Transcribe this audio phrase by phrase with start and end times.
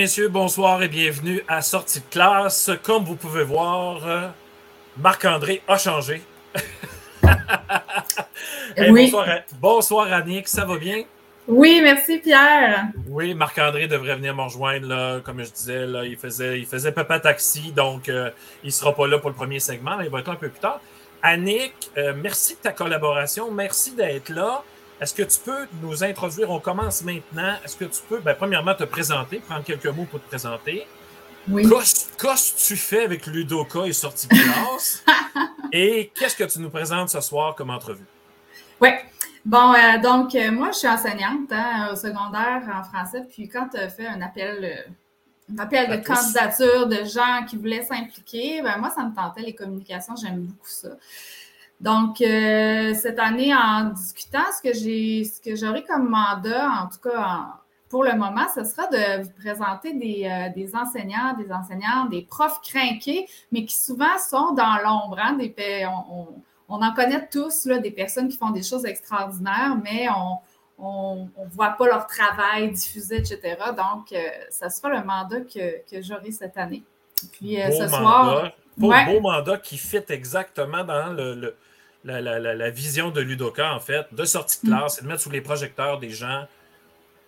[0.00, 2.70] messieurs, bonsoir et bienvenue à Sortie de classe.
[2.82, 4.28] Comme vous pouvez voir, euh,
[4.96, 6.22] Marc-André a changé.
[8.78, 9.12] oui.
[9.60, 11.02] bonsoir, Annick, ça va bien?
[11.46, 12.86] Oui, merci Pierre.
[13.10, 16.92] Oui, Marc-André devrait venir me rejoindre, là, comme je disais, là, il faisait, il faisait
[16.92, 18.30] Papa Taxi, donc euh,
[18.62, 20.48] il ne sera pas là pour le premier segment, il va être là un peu
[20.48, 20.80] plus tard.
[21.22, 24.62] Annick, euh, merci de ta collaboration, merci d'être là.
[25.00, 26.50] Est-ce que tu peux nous introduire?
[26.50, 27.54] On commence maintenant.
[27.64, 30.86] Est-ce que tu peux, ben, premièrement, te présenter, prendre quelques mots pour te présenter?
[31.48, 31.66] Oui.
[31.66, 35.02] Qu'est-ce que tu fais avec Ludoka et sortie de classe?
[35.72, 38.04] et qu'est-ce que tu nous présentes ce soir comme entrevue?
[38.78, 38.90] Oui.
[39.46, 43.22] Bon, euh, donc, euh, moi, je suis enseignante hein, au secondaire en français.
[43.26, 47.56] Puis, quand tu as fait un appel, euh, un appel de candidature de gens qui
[47.56, 50.14] voulaient s'impliquer, ben, moi, ça me tentait les communications.
[50.14, 50.90] J'aime beaucoup ça.
[51.80, 56.88] Donc, euh, cette année, en discutant, ce que j'ai, ce que j'aurai comme mandat, en
[56.88, 61.50] tout cas pour le moment, ce sera de vous présenter des, euh, des, enseignants, des
[61.50, 65.18] enseignantes, des profs crinqués, mais qui souvent sont dans l'ombre.
[65.18, 66.28] Hein, des, on,
[66.68, 70.06] on, en connaît tous, là, des personnes qui font des choses extraordinaires, mais
[70.78, 73.56] on ne voit pas leur travail diffusé, etc.
[73.76, 76.84] Donc, euh, ça sera le mandat que, que j'aurai cette année.
[77.32, 78.52] Puis ce soir.
[78.76, 81.56] Beau, beau mandat qui fit exactement dans le
[82.04, 84.76] la, vision de Ludoka, en fait, de sortie de mm.
[84.76, 86.46] classe, c'est de mettre sous les projecteurs des gens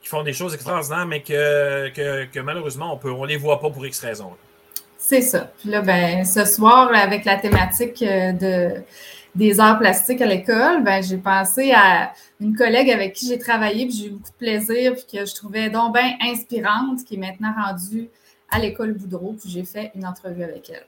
[0.01, 1.89] qui font des choses extraordinaires, mais que,
[2.27, 4.33] que, malheureusement, on ne les voit pas pour X raisons.
[4.99, 5.53] C'est ça.
[5.59, 8.83] Puis là, ben, ce soir, avec la thématique euh, de,
[9.35, 13.87] des arts plastiques à l'école, ben, j'ai pensé à une collègue avec qui j'ai travaillé,
[13.87, 17.19] puis j'ai eu beaucoup de plaisir, puis que je trouvais donc bien inspirante, qui est
[17.19, 18.09] maintenant rendue
[18.51, 20.87] à l'école Boudreau, puis j'ai fait une entrevue avec elle.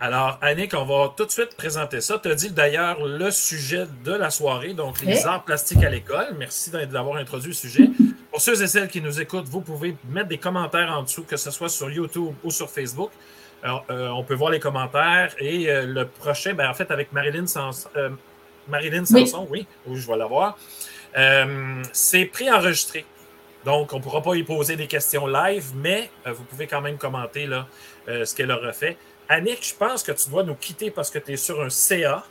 [0.00, 2.20] Alors, Annick, on va tout de suite présenter ça.
[2.22, 6.36] Tu as dit d'ailleurs le sujet de la soirée, donc les arts plastiques à l'école.
[6.38, 7.90] Merci d'avoir introduit le sujet.
[8.30, 11.36] Pour ceux et celles qui nous écoutent, vous pouvez mettre des commentaires en dessous, que
[11.36, 13.10] ce soit sur YouTube ou sur Facebook.
[13.60, 15.34] Alors, euh, on peut voir les commentaires.
[15.40, 18.10] Et euh, le prochain, ben, en fait, avec Marilyn, Sans, euh,
[18.68, 19.66] Marilyn Sanson, oui.
[19.84, 20.56] oui, je vais la voir.
[21.92, 23.04] c'est préenregistré.
[23.64, 26.98] Donc, on ne pourra pas y poser des questions live, mais vous pouvez quand même
[26.98, 27.66] commenter là,
[28.06, 28.96] ce qu'elle aura fait.
[29.28, 32.24] Annick, je pense que tu dois nous quitter parce que tu es sur un CA.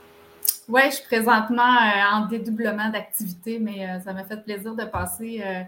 [0.68, 4.84] Oui, je suis présentement euh, en dédoublement d'activité, mais euh, ça m'a fait plaisir de
[4.84, 5.62] passer euh,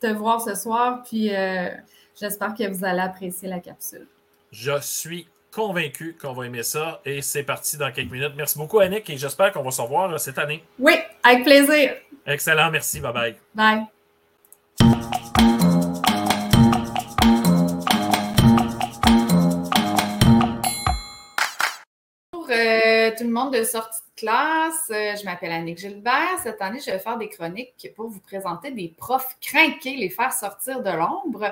[0.00, 1.02] te voir ce soir.
[1.08, 1.30] Puis
[2.18, 4.06] j'espère que vous allez apprécier la capsule.
[4.52, 8.32] Je suis convaincu qu'on va aimer ça et c'est parti dans quelques minutes.
[8.36, 10.62] Merci beaucoup, Annick, et j'espère qu'on va se revoir cette année.
[10.78, 11.94] Oui, avec plaisir.
[12.26, 13.00] Excellent, merci.
[13.00, 13.36] Bye bye.
[13.54, 13.93] Bye.
[23.24, 24.90] Tout le monde de sortie de classe.
[24.90, 26.38] Euh, je m'appelle Annick Gilbert.
[26.42, 30.30] Cette année, je vais faire des chroniques pour vous présenter des profs craqués, les faire
[30.30, 31.50] sortir de l'ombre.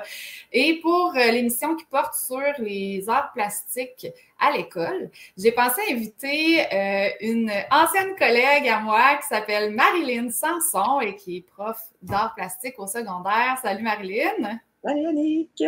[0.51, 4.05] Et pour euh, l'émission qui porte sur les arts plastiques
[4.39, 11.01] à l'école, j'ai pensé inviter euh, une ancienne collègue à moi qui s'appelle Marilyn Sanson
[11.01, 13.57] et qui est prof d'art plastique au secondaire.
[13.63, 14.59] Salut Marilyn.
[14.83, 15.63] Salut Annick.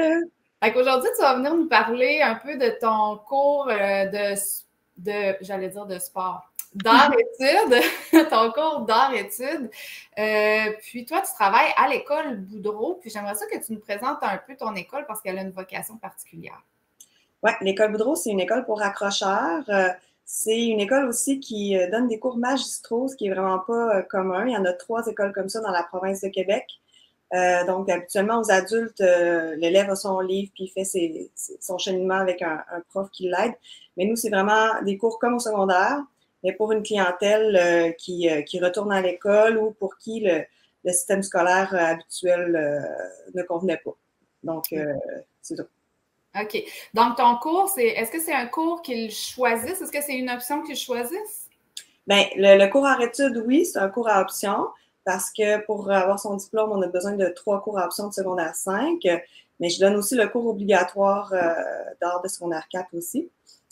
[0.76, 4.36] Aujourd'hui, tu vas venir nous parler un peu de ton cours de
[4.98, 7.82] de, j'allais dire de sport, d'art-études,
[8.30, 9.70] ton cours d'art-études.
[10.20, 12.96] Euh, puis toi, tu travailles à l'école Boudreau.
[13.02, 15.52] Puis j'aimerais ça que tu nous présentes un peu ton école parce qu'elle a une
[15.52, 16.62] vocation particulière.
[17.44, 19.64] Oui, l'école Boudreau, c'est une école pour accrocheurs.
[19.70, 19.90] Euh,
[20.26, 24.02] c'est une école aussi qui euh, donne des cours magistraux, ce qui n'est vraiment pas
[24.04, 24.46] commun.
[24.48, 26.66] Il y en a trois écoles comme ça dans la province de Québec.
[27.68, 29.02] Donc, habituellement, aux adultes,
[29.58, 31.30] l'élève a son livre puis il fait
[31.60, 33.54] son cheminement avec un prof qui l'aide.
[33.98, 36.02] Mais nous, c'est vraiment des cours comme au secondaire,
[36.44, 40.44] mais pour une clientèle euh, qui, euh, qui, retourne à l'école ou pour qui le,
[40.84, 43.96] le système scolaire euh, habituel ne convenait pas.
[44.44, 44.66] Donc,
[45.42, 45.68] c'est tout.
[46.40, 46.64] OK.
[46.94, 49.82] Donc, ton cours, c'est est-ce que c'est un cours qu'ils choisissent?
[49.82, 51.50] Est-ce que c'est une option qu'ils choisissent?
[52.06, 54.68] Bien, le, cours en études, oui, c'est un cours à option
[55.06, 58.14] parce que pour avoir son diplôme, on a besoin de trois cours à option de
[58.14, 59.00] secondaire 5.
[59.60, 61.32] Mais je donne aussi le cours obligatoire
[62.02, 63.30] d'art de secondaire 4 aussi.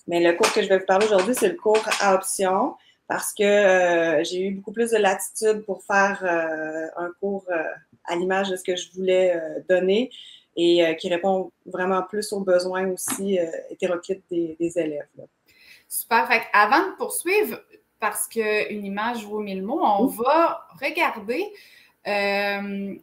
[0.08, 2.76] Mais le cours que je vais vous parler aujourd'hui, c'est le cours à option
[3.08, 7.64] parce que euh, j'ai eu beaucoup plus de latitude pour faire euh, un cours euh,
[8.06, 9.40] à l'image de ce que je voulais
[9.70, 10.10] donner
[10.56, 13.40] et qui répond vraiment plus aux besoins aussi
[13.72, 15.08] hétéroclites des, élèves.
[15.88, 16.28] Super.
[16.28, 17.60] Fait avant de poursuivre,
[18.04, 21.54] parce qu'une image vaut mille mots, on va regarder
[22.06, 23.00] une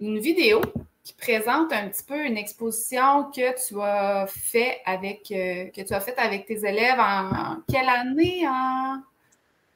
[0.00, 0.60] vidéo
[1.04, 6.00] qui présente un petit peu une exposition que tu as fait avec que tu as
[6.00, 8.96] faite avec tes élèves en, quelle année en?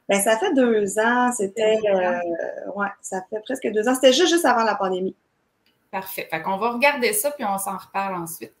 [0.09, 1.31] Ben, ça fait deux ans.
[1.31, 1.77] C'était
[2.75, 3.95] ouais, ça fait presque deux ans.
[3.95, 5.15] C'était juste, juste avant la pandémie.
[5.91, 6.27] Parfait.
[6.29, 8.51] Fait qu'on va regarder ça puis on s'en reparle ensuite.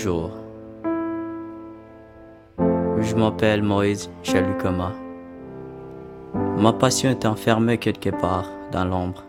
[0.00, 0.30] Bonjour.
[3.00, 4.92] Je m'appelle Moïse Chalukoma.
[6.56, 9.24] Ma passion est enfermée quelque part dans l'ombre.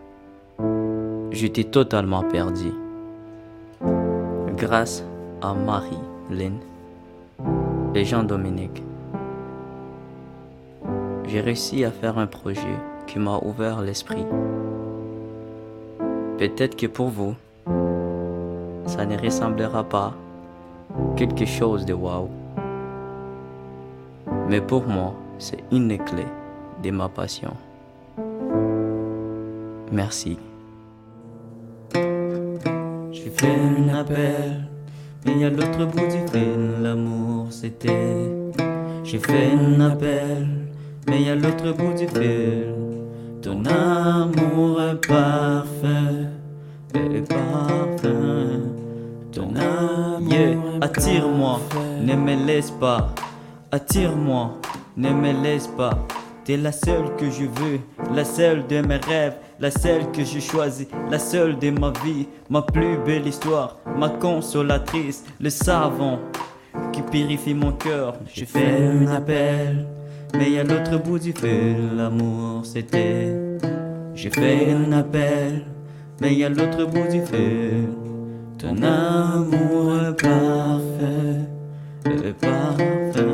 [1.32, 2.72] J'étais totalement perdu.
[4.58, 5.04] Grâce
[5.42, 5.98] à Marie,
[6.30, 6.60] Lynn
[7.96, 8.84] et Jean-Dominique,
[11.26, 12.78] j'ai réussi à faire un projet
[13.08, 14.24] qui m'a ouvert l'esprit.
[16.38, 17.34] Peut-être que pour vous,
[18.86, 20.14] ça ne ressemblera pas
[21.16, 22.30] quelque chose de wow.
[24.50, 26.26] Mais pour moi, c'est une clé
[26.84, 27.54] de ma passion.
[29.92, 30.38] Merci.
[33.12, 34.68] J'ai fait un appel,
[35.26, 38.32] mais il y a l'autre bout du fil, l'amour c'était.
[39.04, 40.48] J'ai fait un appel,
[41.08, 42.74] mais il y a l'autre bout du fil.
[43.42, 46.28] Ton amour est parfait,
[46.94, 47.89] est parfait.
[50.82, 51.60] Attire-moi,
[52.02, 53.14] ne me laisse pas.
[53.72, 54.54] Attire-moi,
[54.96, 56.08] ne me laisse pas.
[56.46, 57.80] T'es la seule que je veux,
[58.16, 62.28] la seule de mes rêves, la seule que je choisis, la seule de ma vie,
[62.50, 66.20] ma plus belle histoire, ma consolatrice, le savon
[66.94, 68.16] qui purifie mon cœur.
[68.34, 69.86] Je fais un appel,
[70.34, 73.36] mais y a l'autre bout du fil, l'amour c'était.
[74.16, 75.66] J'ai fait un appel,
[76.22, 78.09] mais y a l'autre bout du fil.
[78.60, 81.48] Ton amour est parfait,
[82.06, 83.26] est parfait.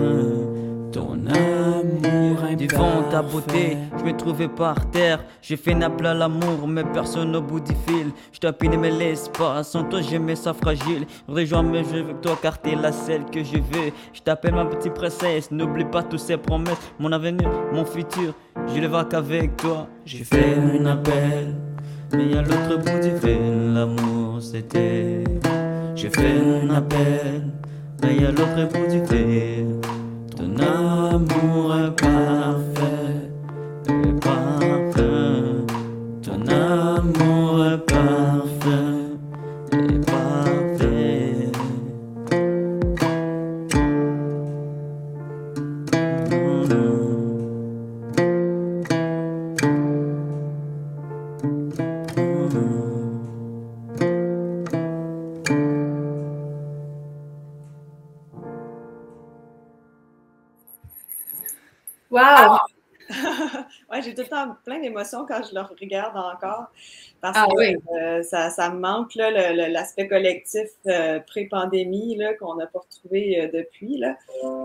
[0.92, 5.24] Ton amour est fond ta beauté, je me trouvais par terre.
[5.42, 8.12] J'ai fait nappe à l'amour, mais personne au bout du fil.
[8.34, 9.64] Je t'appuie, ne me laisse pas.
[9.64, 11.08] Sans toi, j'aimais ça fragile.
[11.28, 13.92] Rejoins-moi, je veux que toi, car t'es la celle que je veux.
[14.14, 15.50] Je t'appelle ma petite princesse.
[15.50, 16.78] N'oublie pas toutes ces promesses.
[17.00, 18.36] Mon avenir, mon futur,
[18.68, 19.88] je le vois qu'avec toi.
[20.06, 21.56] J'ai fait un appel.
[22.14, 25.24] Mais y'a l'autre bout du fil, l'amour c'était.
[25.96, 27.44] J'ai fait un appel,
[28.02, 29.68] mais y'a l'autre bout du fil.
[30.36, 32.95] Ton amour est parfait,
[64.64, 66.68] plein d'émotions quand je le regarde encore.
[67.22, 67.76] Parce Ah que oui.
[68.00, 73.98] euh, ça, ça me manque l'aspect collectif euh, pré-pandémie qu'on n'a pas retrouvé euh, depuis.
[73.98, 74.16] Là.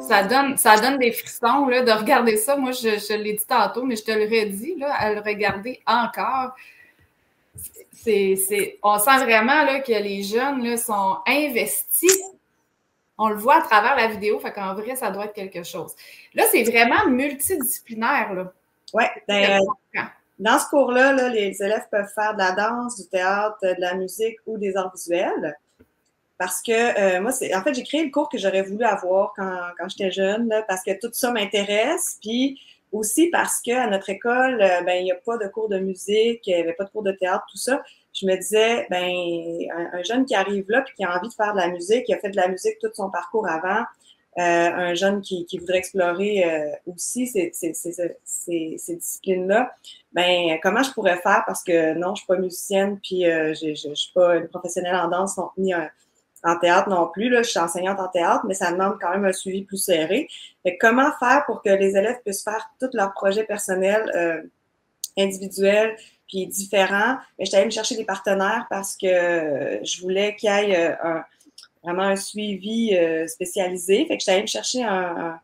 [0.06, 2.56] Ça donne, ça donne des frissons là, de regarder ça.
[2.56, 5.80] Moi, je, je l'ai dit tantôt, mais je te le redis, là, à le regarder
[5.87, 6.54] encore.
[8.82, 12.20] On sent vraiment là, que les jeunes là, sont investis.
[13.18, 15.94] On le voit à travers la vidéo, fait qu'en vrai, ça doit être quelque chose.
[16.34, 18.32] Là, c'est vraiment multidisciplinaire.
[18.32, 18.52] Là.
[18.92, 19.61] Ouais, ben,
[20.38, 23.94] dans ce cours-là, là, les élèves peuvent faire de la danse, du théâtre, de la
[23.94, 25.56] musique ou des arts visuels.
[26.38, 29.35] Parce que euh, moi, c'est en fait, j'ai créé le cours que j'aurais voulu avoir
[29.37, 32.16] quand, quand j'étais jeune, là, parce que tout ça m'intéresse.
[32.23, 32.59] Puis
[32.92, 36.47] aussi parce qu'à notre école, euh, ben, il n'y a pas de cours de musique,
[36.47, 37.82] il n'y avait pas de cours de théâtre, tout ça.
[38.14, 39.11] Je me disais, ben,
[39.76, 42.04] un, un jeune qui arrive là puis qui a envie de faire de la musique,
[42.06, 43.85] qui a fait de la musique tout son parcours avant,
[44.37, 48.12] un jeune qui, qui voudrait explorer euh, aussi ces, ces, ces,
[48.78, 49.75] ces, disciplines-là,
[50.12, 51.42] ben comment je pourrais faire?
[51.46, 54.94] Parce que non, je suis pas musicienne puis euh, je, je suis pas une professionnelle
[54.94, 55.90] en danse ni un-
[56.42, 57.28] en théâtre non plus.
[57.28, 60.28] Là, je suis enseignante en théâtre, mais ça demande quand même un suivi plus serré.
[60.62, 64.42] Fait comment faire pour que les élèves puissent faire tous leurs projets personnels, euh,
[65.18, 65.96] individuels,
[66.28, 67.16] puis différents?
[67.38, 70.52] Mais je suis allée me chercher des partenaires parce que euh, je voulais qu'il y
[70.52, 71.25] ait euh, un,
[71.82, 74.06] vraiment un suivi euh, spécialisé.
[74.06, 75.38] Fait que je suis allée me chercher un,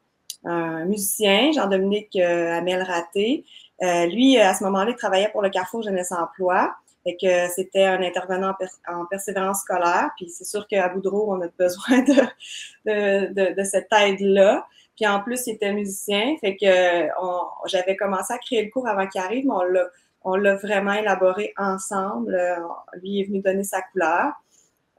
[0.44, 3.44] un, musicien, Jean-Dominique euh, Amel Raté.
[3.82, 6.74] Euh, lui, à ce moment-là, il travaillait pour le Carrefour Jeunesse Emploi.
[7.04, 8.54] Fait que c'était un intervenant
[8.88, 10.10] en, persévérance scolaire.
[10.16, 14.66] Puis c'est sûr qu'à Boudreau, on a besoin de, de, de, cette aide-là.
[14.96, 16.36] Puis en plus, il était musicien.
[16.40, 17.08] Fait que
[17.66, 19.78] j'avais commencé à créer le cours avant qu'il arrive, mais
[20.22, 22.36] on l'a vraiment élaboré ensemble.
[23.00, 24.32] lui est venu donner sa couleur.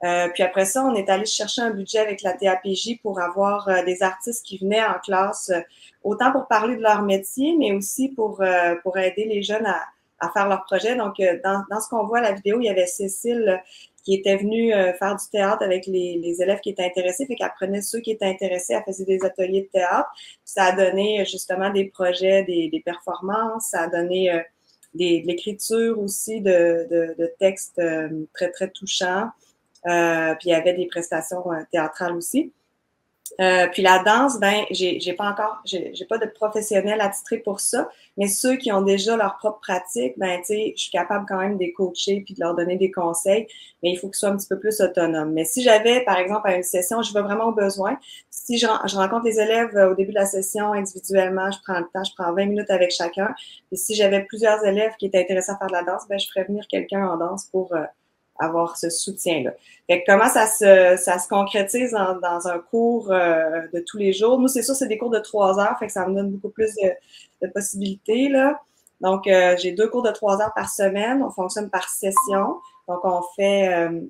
[0.03, 3.67] Euh, puis après ça, on est allé chercher un budget avec la TAPJ pour avoir
[3.67, 5.59] euh, des artistes qui venaient en classe, euh,
[6.03, 8.41] autant pour parler de leur métier, mais aussi pour,
[8.83, 9.81] pour aider les jeunes à,
[10.19, 10.95] à faire leur projet.
[10.95, 13.61] Donc, dans, dans ce qu'on voit à la vidéo, il y avait Cécile
[14.05, 17.51] qui était venue faire du théâtre avec les, les élèves qui étaient intéressés, fait qu'elle
[17.57, 20.09] prenait ceux qui étaient intéressés, elle faisait des ateliers de théâtre.
[20.45, 24.31] Ça a donné justement des projets, des, des performances, ça a donné
[24.93, 27.81] des, de l'écriture aussi de, de, de textes
[28.33, 29.29] très, très touchants.
[29.85, 32.51] Euh, puis il y avait des prestations euh, théâtrales aussi.
[33.39, 37.89] Euh, puis la danse, ben, j'ai, pas encore, j'ai, pas de professionnels attitrés pour ça,
[38.17, 41.37] mais ceux qui ont déjà leur propre pratique, ben, tu sais, je suis capable quand
[41.37, 43.47] même de les coacher puis de leur donner des conseils,
[43.83, 45.33] mais il faut qu'ils soient un petit peu plus autonomes.
[45.33, 47.97] Mais si j'avais, par exemple, à une session, je vais vraiment au besoin.
[48.29, 51.87] Si je, je, rencontre les élèves au début de la session individuellement, je prends le
[51.93, 53.35] temps, je prends 20 minutes avec chacun.
[53.71, 56.27] Et si j'avais plusieurs élèves qui étaient intéressés à faire de la danse, ben, je
[56.27, 57.73] ferais venir quelqu'un en danse pour
[58.39, 59.51] avoir ce soutien-là.
[60.05, 64.39] Comment ça se, ça se concrétise dans, dans un cours euh, de tous les jours?
[64.39, 66.49] Nous, c'est sûr, c'est des cours de trois heures, fait que ça me donne beaucoup
[66.49, 66.73] plus
[67.41, 68.27] de, possibilités.
[68.27, 68.59] Là.
[68.99, 71.23] Donc, euh, j'ai deux cours de trois heures par semaine.
[71.23, 72.57] On fonctionne par session.
[72.87, 74.01] Donc, on fait euh,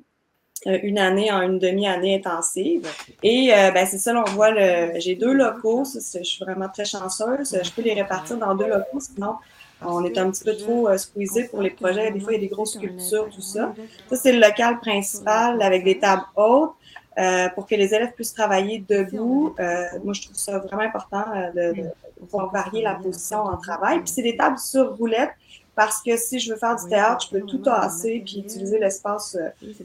[0.66, 2.88] une année en une demi-année intensive.
[3.22, 5.00] Et ben, c'est ça, on voit le.
[5.00, 5.84] J'ai deux locaux.
[5.86, 7.60] je suis vraiment très chanceuse.
[7.62, 9.36] Je peux les répartir dans deux locaux, sinon
[9.82, 12.12] on est un petit peu trop euh, squeezé pour les projets.
[12.12, 13.74] Des fois, il y a des grosses sculptures, tout ça.
[14.10, 16.74] Ça, c'est le local principal avec des tables hautes
[17.18, 19.56] euh, pour que les élèves puissent travailler debout.
[19.60, 21.74] Euh, moi, je trouve ça vraiment important de,
[22.20, 24.00] pouvoir varier la position en travail.
[24.00, 25.34] Puis, c'est des tables sur roulettes
[25.76, 29.38] parce que si je veux faire du théâtre, je peux tout tasser puis utiliser l'espace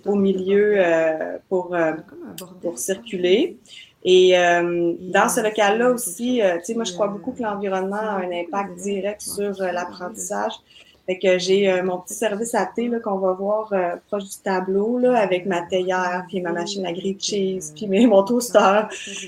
[0.07, 0.83] au milieu
[1.51, 1.77] pour,
[2.63, 3.59] pour circuler.
[4.05, 7.97] Et euh, dans ce local-là aussi, euh, tu sais, moi, je crois beaucoup que l'environnement
[7.97, 10.53] a un impact direct sur euh, l'apprentissage.
[11.07, 13.75] Fait que j'ai mon petit service à thé qu'on va voir
[14.07, 18.07] proche du tableau là, avec ma théière, puis ma machine à griller cheese, puis mes,
[18.07, 18.83] mon toaster.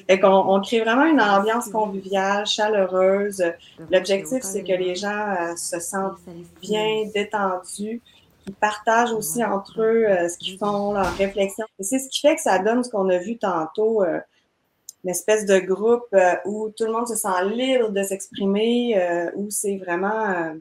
[0.08, 3.42] Fait qu'on on crée vraiment une ambiance conviviale, chaleureuse.
[3.90, 6.20] L'objectif, c'est que les gens se sentent
[6.62, 8.00] bien détendus,
[8.44, 11.66] qu'ils partagent aussi entre eux ce qu'ils font, leurs réflexions.
[11.80, 14.04] C'est ce qui fait que ça donne ce qu'on a vu tantôt
[15.04, 19.30] une espèce de groupe euh, où tout le monde se sent libre de s'exprimer, euh,
[19.36, 20.54] où c'est vraiment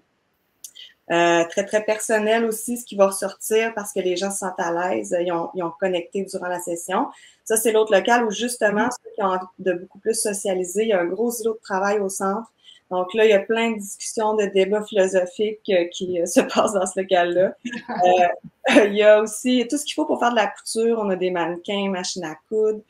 [1.12, 4.60] euh, très, très personnel aussi ce qui va ressortir parce que les gens se sentent
[4.60, 7.08] à l'aise, ils ont, ils ont connecté durant la session.
[7.46, 10.90] Ça, c'est l'autre local où justement, ceux qui ont envie de beaucoup plus socialiser, il
[10.90, 12.52] y a un gros îlot de travail au centre.
[12.92, 16.86] Donc là, il y a plein de discussions, de débats philosophiques qui se passent dans
[16.86, 17.56] ce local-là.
[18.86, 21.00] il y a aussi tout ce qu'il faut pour faire de la couture.
[21.00, 22.82] On a des mannequins, machines à coudre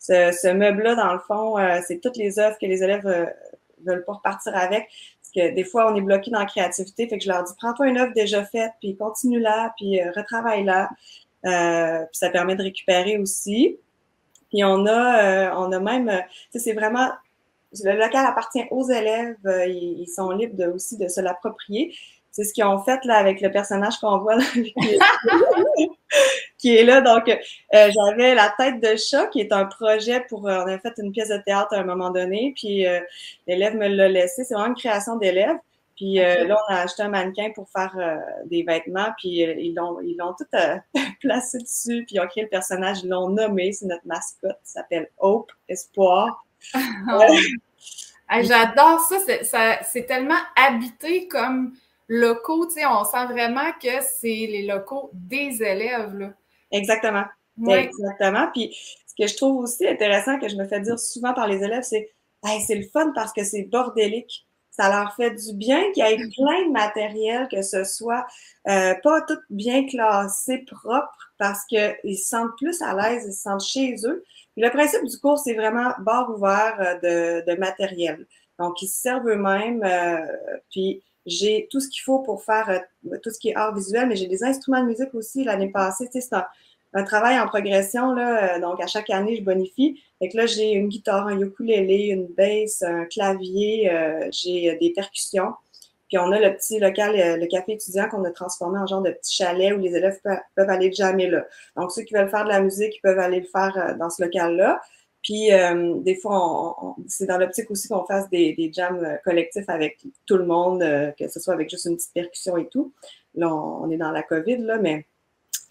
[0.00, 3.26] ce, meuble-là, dans le fond, euh, c'est toutes les œuvres que les élèves euh,
[3.84, 4.88] veulent pas repartir avec.
[5.20, 7.06] Parce que des fois, on est bloqué dans la créativité.
[7.06, 10.10] Fait que je leur dis, prends-toi une œuvre déjà faite, puis continue là, puis euh,
[10.16, 10.88] retravaille-la.
[11.42, 13.78] puis ça permet de récupérer aussi.
[14.48, 16.10] Puis on a, on a même,
[16.52, 17.08] c'est vraiment,
[17.84, 19.36] le local appartient aux élèves.
[19.68, 21.94] ils, sont libres de, aussi de se l'approprier.
[22.40, 24.44] C'est ce qu'ils ont fait là avec le personnage qu'on voit là,
[26.56, 27.02] qui est là.
[27.02, 30.48] Donc, euh, j'avais La tête de chat, qui est un projet pour.
[30.48, 33.00] Euh, on a fait une pièce de théâtre à un moment donné, puis euh,
[33.46, 34.44] l'élève me l'a laissé.
[34.44, 35.56] C'est vraiment une création d'élève.
[35.96, 37.94] Puis là, on a acheté un mannequin pour faire
[38.46, 40.46] des vêtements, puis ils l'ont ils l'ont tout
[41.20, 44.70] placé dessus, puis ils ont créé le personnage, ils l'ont nommé, c'est notre mascotte, il
[44.70, 46.42] s'appelle Hope, Espoir.
[48.40, 49.16] J'adore ça,
[49.82, 51.74] c'est tellement habité comme
[52.10, 56.18] locaux, tu sais, on sent vraiment que c'est les locaux des élèves.
[56.18, 56.32] Là.
[56.72, 57.24] Exactement.
[57.68, 58.48] Exactement.
[58.52, 58.76] Puis
[59.06, 61.84] ce que je trouve aussi intéressant, que je me fais dire souvent par les élèves,
[61.84, 62.10] c'est
[62.44, 64.44] hey, c'est le fun parce que c'est bordélique.
[64.72, 68.26] Ça leur fait du bien qu'il y ait plein de matériel, que ce soit
[68.68, 73.42] euh, pas tout bien classé, propre, parce qu'ils se sentent plus à l'aise, ils se
[73.42, 74.24] sentent chez eux.
[74.54, 78.26] Puis le principe du cours, c'est vraiment bar ouvert euh, de, de matériel.
[78.58, 79.82] Donc, ils se servent eux-mêmes.
[79.84, 80.26] Euh,
[80.70, 84.08] puis j'ai tout ce qu'il faut pour faire euh, tout ce qui est art visuel,
[84.08, 86.06] mais j'ai des instruments de musique aussi l'année passée.
[86.06, 86.36] Tu sais, c'est
[86.98, 88.12] un, travail en progression.
[88.12, 90.02] Là, euh, donc, à chaque année, je bonifie.
[90.20, 95.52] Que là, j'ai une guitare, un ukulélé, une basse, un clavier, euh, j'ai des percussions.
[96.08, 99.12] Puis on a le petit local, le café étudiant qu'on a transformé en genre de
[99.12, 100.18] petit chalet où les élèves
[100.56, 101.46] peuvent aller jamais là.
[101.76, 104.24] Donc, ceux qui veulent faire de la musique, ils peuvent aller le faire dans ce
[104.24, 104.80] local-là.
[105.22, 109.68] Puis euh, des fois, c'est dans l'optique aussi qu'on fasse des, des, jams euh, collectifs
[109.68, 112.92] avec tout le monde, euh, que ce soit avec juste une petite percussion et tout.
[113.34, 115.06] là, on, est dans la COVID, là, mais.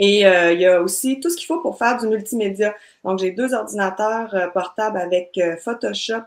[0.01, 2.73] Et il y a aussi tout ce qu'il faut pour faire du multimédia.
[3.03, 6.23] Donc, j'ai deux ordinateurs portables avec Photoshop,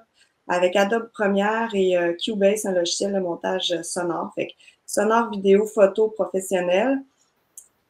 [0.47, 4.31] avec Adobe Premiere et Cubase, un logiciel de montage sonore.
[4.35, 4.53] Fait que
[4.85, 6.99] sonore, vidéo, photo professionnel.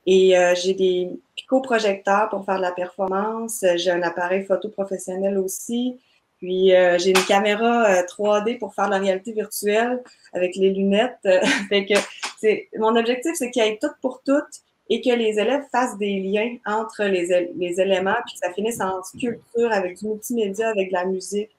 [0.06, 3.64] Et euh, j'ai des picoprojecteurs pour faire de la performance.
[3.76, 5.98] J'ai un appareil photo professionnel aussi.
[6.38, 10.70] Puis euh, j'ai une caméra 3D euh, pour faire de la réalité virtuelle avec les
[10.70, 11.18] lunettes.
[11.68, 11.94] fait que
[12.40, 14.42] c'est mon objectif, c'est qu'il y ait tout pour tout
[14.90, 18.80] et que les élèves fassent des liens entre les, les éléments, puis que ça finisse
[18.80, 21.50] en sculpture avec du multimédia, avec de la musique.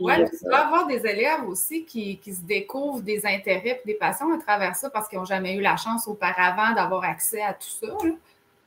[0.00, 3.94] Oui, tu dois avoir des élèves aussi qui, qui, se découvrent des intérêts et des
[3.94, 7.52] passions à travers ça parce qu'ils n'ont jamais eu la chance auparavant d'avoir accès à
[7.52, 7.88] tout ça.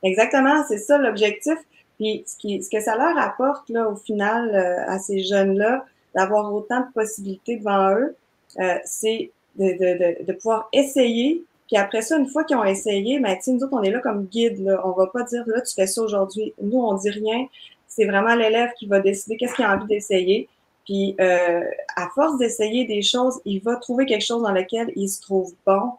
[0.04, 1.58] Exactement, c'est ça l'objectif.
[1.98, 5.86] Puis ce, qui, ce, que ça leur apporte là, au final euh, à ces jeunes-là,
[6.16, 8.16] d'avoir autant de possibilités devant eux,
[8.60, 11.44] euh, c'est de, de, de, pouvoir essayer.
[11.68, 14.26] Puis après ça, une fois qu'ils ont essayé, ben, nous autres, on est là comme
[14.26, 14.64] guide.
[14.64, 14.82] Là.
[14.86, 16.54] On va pas dire là, tu fais ça aujourd'hui.
[16.62, 17.48] Nous, on dit rien.
[17.88, 20.50] C'est vraiment l'élève qui va décider qu'est-ce qu'il a envie d'essayer.
[20.86, 21.64] Puis, euh,
[21.96, 25.54] à force d'essayer des choses, il va trouver quelque chose dans lequel il se trouve
[25.66, 25.94] bon.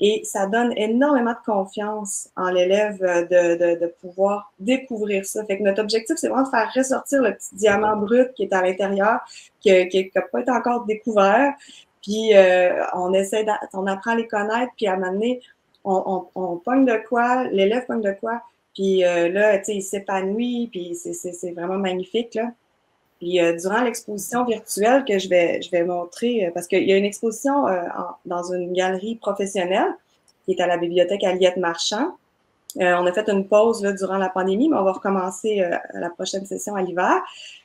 [0.00, 5.44] Et ça donne énormément de confiance en l'élève euh, de, de, de, pouvoir découvrir ça.
[5.44, 8.52] Fait que notre objectif, c'est vraiment de faire ressortir le petit diamant brut qui est
[8.52, 9.18] à l'intérieur,
[9.60, 11.52] qui n'a pas été encore découvert.
[12.00, 15.40] Puis euh, on essaie, on apprend à les connaître, puis à un moment donné,
[15.84, 18.42] on, on, on pogne de quoi, l'élève pogne de quoi,
[18.74, 22.52] puis euh, là, tu sais, il s'épanouit, puis c'est vraiment magnifique, là.
[23.18, 26.92] Puis euh, durant l'exposition virtuelle que je vais, je vais montrer, euh, parce qu'il y
[26.92, 27.82] a une exposition euh,
[28.26, 29.94] dans une galerie professionnelle
[30.44, 32.16] qui est à la bibliothèque Aliette Marchand.
[32.76, 36.46] on a fait une pause là, durant la pandémie, mais on va recommencer la prochaine
[36.46, 37.20] session à l'hiver.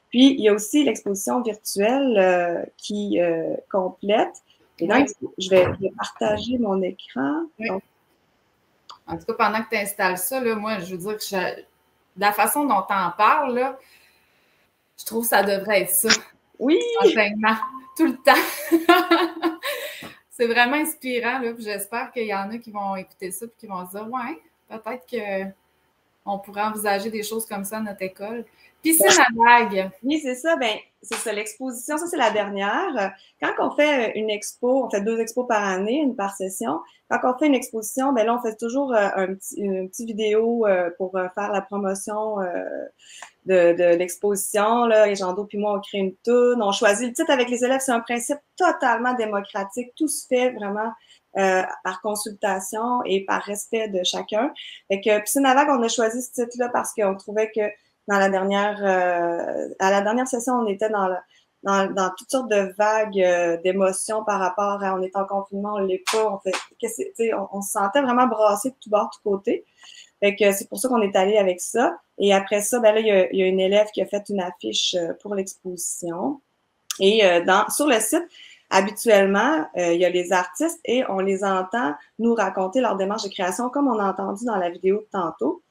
[0.09, 3.19] Puis il y a aussi l'exposition virtuelle qui
[3.71, 4.43] complète.
[4.79, 5.07] Et donc,
[5.37, 7.43] je vais, partager mon écran.
[9.07, 11.61] En tout cas, pendant que tu installes ça, là, moi, je veux dire que
[12.17, 13.79] la façon dont tu en parles, là,
[15.03, 16.07] je trouve que ça devrait être ça.
[16.59, 16.79] Oui!
[17.01, 17.55] Enseignement,
[17.97, 19.59] tout le temps.
[20.29, 21.39] c'est vraiment inspirant.
[21.39, 24.07] Là, j'espère qu'il y en a qui vont écouter ça et qui vont se dire
[24.09, 24.39] Ouais,
[24.69, 25.53] peut-être
[26.25, 28.45] qu'on pourrait envisager des choses comme ça à notre école.
[28.81, 29.91] Piscine à vagues.
[30.03, 30.55] Oui, c'est ça.
[30.55, 31.97] Ben, c'est ça, l'exposition.
[31.97, 33.13] Ça, c'est la dernière.
[33.41, 36.79] Quand on fait une expo, on fait deux expos par année, une par session.
[37.09, 40.07] Quand on fait une exposition, ben là, on fait toujours euh, un petit, une petite
[40.07, 42.37] vidéo euh, pour euh, faire la promotion
[43.45, 44.85] de, de l'exposition.
[44.85, 46.61] Là, Jean puis moi, on crée une toune.
[46.61, 47.81] On choisit le titre avec les élèves.
[47.81, 49.91] C'est un principe totalement démocratique.
[49.95, 50.91] Tout se fait vraiment
[51.37, 54.51] euh, par consultation et par respect de chacun.
[54.87, 57.61] Fait que Piscine à on a choisi ce titre-là parce qu'on trouvait que
[58.07, 61.09] dans la dernière, euh, à la dernière session, on était dans,
[61.63, 65.75] dans, dans toutes sortes de vagues euh, d'émotions par rapport à on est en confinement,
[65.75, 66.53] on l'est pas, on fait,
[67.33, 69.65] on, on se sentait vraiment brassé de tout bord, de tout côté.
[70.23, 71.97] Fait que c'est pour ça qu'on est allé avec ça.
[72.17, 74.05] Et après ça, ben là, il y, a, il y a une élève qui a
[74.05, 76.39] fait une affiche euh, pour l'exposition.
[77.01, 78.23] Et euh, dans, sur le site,
[78.69, 83.23] habituellement, euh, il y a les artistes et on les entend nous raconter leur démarche
[83.23, 85.61] de création, comme on a entendu dans la vidéo de tantôt.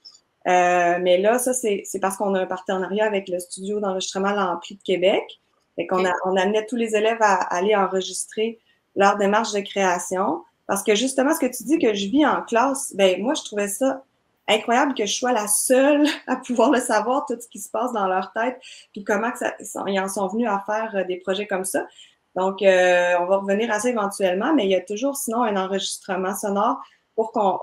[0.44, 4.82] mais là, ça, c'est parce qu'on a un partenariat avec le studio d'enregistrement L'Ampli de
[4.82, 5.40] Québec.
[5.76, 8.58] Fait qu'on a, on amenait tous les élèves à, à aller enregistrer
[8.96, 10.44] leur démarche de création.
[10.66, 13.44] Parce que justement, ce que tu dis que je vis en classe, ben moi, je
[13.44, 14.02] trouvais ça
[14.48, 17.92] incroyable que je sois la seule à pouvoir le savoir, tout ce qui se passe
[17.92, 18.58] dans leur tête,
[18.92, 19.54] puis comment que ça,
[19.86, 21.86] ils en sont venus à faire euh, des projets comme ça.
[22.34, 25.56] Donc, euh, on va revenir à ça éventuellement, mais il y a toujours sinon un
[25.56, 26.78] enregistrement sonore
[27.14, 27.58] pour qu'on,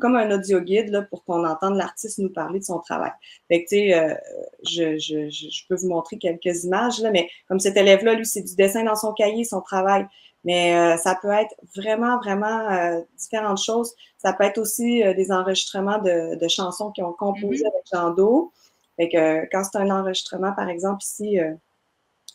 [0.00, 3.12] comme un audio guide, là, pour qu'on entende l'artiste nous parler de son travail.
[3.48, 4.14] Fait que, tu sais, euh,
[4.62, 8.42] je, je, je, peux vous montrer quelques images, là, mais comme cet élève-là, lui, c'est
[8.42, 10.06] du dessin dans son cahier, son travail.
[10.44, 13.92] Mais euh, ça peut être vraiment, vraiment euh, différentes choses.
[14.18, 17.68] Ça peut être aussi euh, des enregistrements de, de, chansons qui ont composé mm-hmm.
[17.68, 18.52] avec Jean Do.
[18.96, 21.38] Fait que quand c'est un enregistrement, par exemple, ici,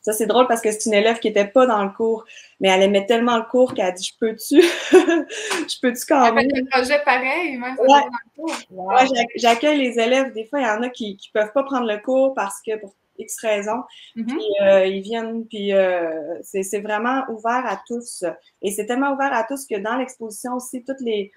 [0.02, 2.26] ça c'est drôle parce que c'est une élève qui n'était pas dans le cours,
[2.60, 4.62] mais elle aimait tellement le cours qu'elle a dit Je peux-tu?
[4.92, 6.48] Je peux-tu quand même?
[6.56, 7.88] un projet pareil, même ouais.
[7.88, 8.56] dans le cours.
[8.72, 10.34] Ouais, j'accueille les élèves.
[10.34, 12.80] Des fois, il y en a qui ne peuvent pas prendre le cours parce que
[12.80, 13.84] pour X raisons.
[14.16, 14.26] Mm-hmm.
[14.26, 18.24] Puis euh, ils viennent, puis euh, c'est vraiment ouvert à tous.
[18.62, 21.32] Et c'est tellement ouvert à tous que dans l'exposition aussi, tous les,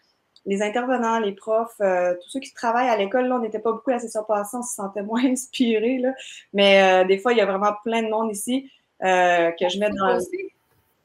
[0.47, 3.73] les intervenants, les profs, euh, tous ceux qui travaillent à l'école, là, on n'était pas
[3.73, 5.99] beaucoup la session passée, on se sentait moins inspirés.
[5.99, 6.13] Là.
[6.53, 9.07] Mais des fois, il y a vraiment plein de monde ici que
[9.69, 10.19] je mets dans.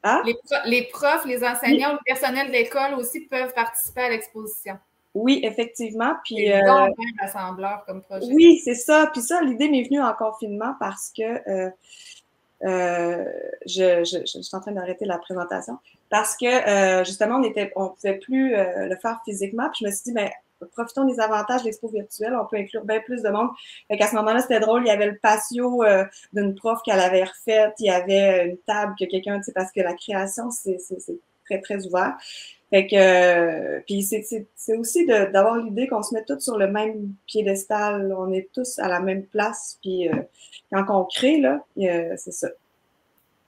[0.06, 0.22] Hein?
[0.26, 4.76] Les, les, profs, les enseignants, le personnel d'école aussi peuvent participer à l'exposition.
[5.14, 6.14] Oui, effectivement.
[6.24, 8.26] Puis, euh, un rassembleur comme projet.
[8.32, 9.08] Oui, c'est ça.
[9.12, 11.70] Puis ça, l'idée m'est venue en confinement parce que euh,
[12.64, 13.24] euh,
[13.66, 17.72] je, je, je, suis en train d'arrêter la présentation parce que euh, justement, on était,
[17.76, 19.68] on pouvait plus euh, le faire physiquement.
[19.70, 20.30] Puis je me suis dit, ben,
[20.72, 23.50] profitons des avantages de l'expo virtuelle, on peut inclure bien plus de monde.
[23.88, 25.84] Fait qu'à ce moment-là, c'était drôle, il y avait le patio
[26.32, 29.70] d'une prof qu'elle avait refaite, il y avait une table que quelqu'un, tu sais, parce
[29.70, 30.78] que la création, c'est
[31.44, 32.16] très, très ouvert.
[32.74, 38.12] Fait que, puis c'est aussi d'avoir l'idée qu'on se met tous sur le même piédestal,
[38.18, 40.08] on est tous à la même place, puis
[40.72, 41.64] quand on crée, là,
[42.16, 42.48] c'est ça.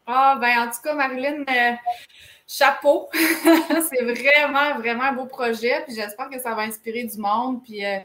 [0.06, 1.72] Ah, ben en tout cas, Marilyn, euh,
[2.46, 3.08] chapeau.
[3.12, 5.82] c'est vraiment, vraiment un beau projet.
[5.84, 7.64] Puis j'espère que ça va inspirer du monde.
[7.64, 7.98] Puis euh,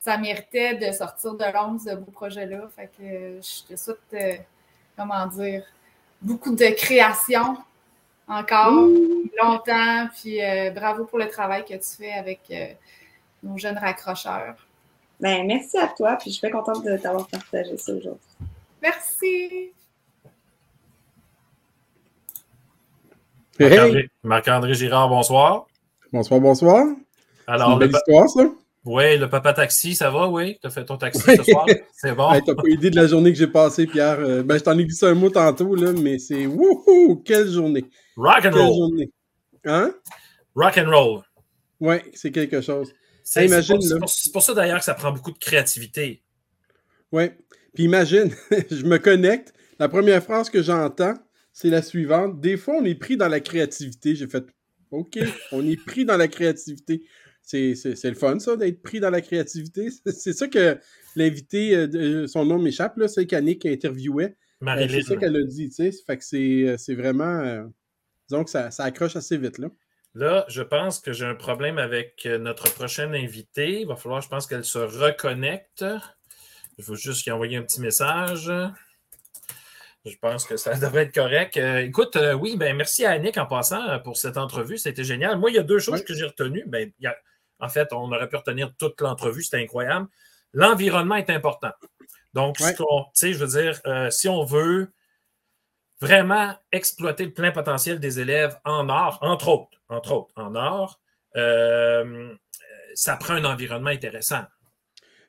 [0.00, 2.68] ça méritait de sortir de l'ombre, ce beau projet-là.
[2.74, 4.44] Fait que euh, je te souhaite,
[4.96, 5.62] comment dire,
[6.20, 7.56] beaucoup de création
[8.28, 8.88] encore,
[9.42, 10.08] longtemps.
[10.14, 10.38] Puis
[10.74, 12.52] bravo pour le travail que tu fais avec
[13.42, 14.56] nos jeunes raccrocheurs.
[15.20, 16.16] Ben, merci à toi.
[16.16, 18.20] Puis je suis contente de t'avoir partagé ça aujourd'hui.
[18.82, 19.70] Merci.
[24.24, 25.66] Marc-André Girard, bonsoir.
[26.12, 26.84] Bonsoir, bonsoir.
[27.46, 28.42] Alors, une belle histoire, ça?
[28.84, 30.58] Oui, le papa taxi, ça va, oui?
[30.60, 31.66] Tu as fait ton taxi ce soir?
[31.92, 32.28] C'est bon?
[32.44, 34.18] Tu n'as pas idée de la journée que j'ai passée, Pierre.
[34.18, 37.22] Euh, ben, je t'en ai glissé un mot tantôt, là, mais c'est wouhou!
[37.24, 37.84] Quelle journée!
[38.16, 38.74] Rock and Quelle roll.
[38.74, 39.12] journée!
[39.64, 39.94] Hein?
[40.56, 41.22] Rock and roll.
[41.78, 42.92] Oui, c'est quelque chose.
[43.22, 43.46] C'est
[43.98, 46.22] pour, pour ça d'ailleurs que ça prend beaucoup de créativité.
[47.12, 47.30] Oui.
[47.74, 48.34] Puis imagine,
[48.70, 49.54] je me connecte.
[49.78, 51.14] La première phrase que j'entends,
[51.52, 52.40] c'est la suivante.
[52.40, 54.16] Des fois, on est pris dans la créativité.
[54.16, 54.44] J'ai fait
[54.90, 55.18] OK,
[55.52, 57.02] on est pris dans la créativité.
[57.42, 57.74] C'est
[58.04, 59.88] le fun, ça, d'être pris dans la créativité.
[60.06, 60.78] C'est ça que
[61.16, 64.36] l'invité, euh, son nom m'échappe, là, c'est qu'Annick interviewait.
[64.62, 65.92] Euh, c'est ça qu'elle a dit, tu sais.
[66.06, 67.24] Fait que c'est c'est vraiment.
[67.40, 67.64] euh,
[68.28, 69.68] disons que ça, ça accroche assez vite, là.
[70.14, 73.80] Là, je pense que j'ai un problème avec euh, notre prochaine invitée.
[73.80, 75.84] Il va falloir, je pense qu'elle se reconnecte.
[76.78, 78.50] Je veux juste lui envoyer un petit message.
[80.04, 81.56] Je pense que ça devrait être correct.
[81.56, 84.78] Euh, écoute, euh, oui, ben merci à Annick en passant euh, pour cette entrevue.
[84.78, 85.38] C'était génial.
[85.38, 86.64] Moi, il y a deux choses que j'ai retenues.
[86.66, 87.16] Ben, il y a-
[87.62, 89.42] en fait, on aurait pu retenir toute l'entrevue.
[89.42, 90.08] C'était incroyable.
[90.52, 91.70] L'environnement est important.
[92.34, 92.74] Donc, Ouais.
[92.76, 94.88] je veux dire, euh, si on veut
[96.00, 101.00] vraiment exploiter le plein potentiel des élèves en art, entre autres, entre autres, en art,
[101.36, 102.34] euh,
[102.94, 104.42] ça prend un environnement intéressant.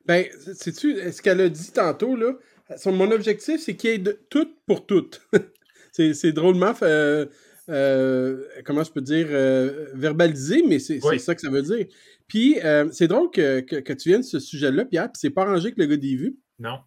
[0.06, 2.34] Ben, sais-tu, ce qu'elle a dit tantôt, là,
[2.78, 5.10] son, mon objectif, c'est qu'il y ait de tout pour tout.
[5.94, 7.26] c'est drôlement, euh,
[7.70, 11.20] euh, comment je peux dire, euh, verbalisé, mais c'est c'est Oui.
[11.20, 11.86] ça que ça veut dire.
[12.34, 15.30] Puis, euh, c'est drôle que, que, que tu viennes de ce sujet-là, Pierre, puis c'est
[15.30, 16.36] pas arrangé avec le gars des vues.
[16.58, 16.80] Non?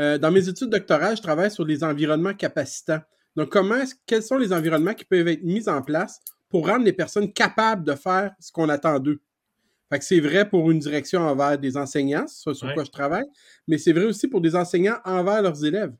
[0.00, 3.00] Euh, dans mes études doctorales, je travaille sur les environnements capacitants.
[3.36, 6.86] Donc, comment est-ce- quels sont les environnements qui peuvent être mis en place pour rendre
[6.86, 9.20] les personnes capables de faire ce qu'on attend d'eux?
[9.92, 12.72] Fait que c'est vrai pour une direction envers des enseignants, c'est ça sur Ouais.
[12.72, 13.26] quoi je travaille,
[13.66, 15.92] mais c'est vrai aussi pour des enseignants envers leurs élèves.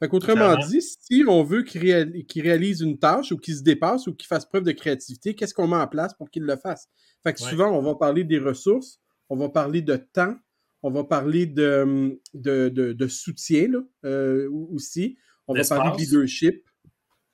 [0.00, 4.14] Fait qu'autrement dit, si on veut qu'ils réalisent une tâche ou qu'ils se dépassent ou
[4.14, 6.88] qu'ils fassent preuve de créativité, qu'est-ce qu'on met en place pour qu'ils le fassent?
[7.24, 7.50] Fait que Ouais.
[7.50, 10.36] souvent, on va parler des ressources, on va parler de temps,
[10.82, 15.18] on va parler de, de, de, de soutien là, euh, aussi.
[15.46, 16.64] On va parler de leadership.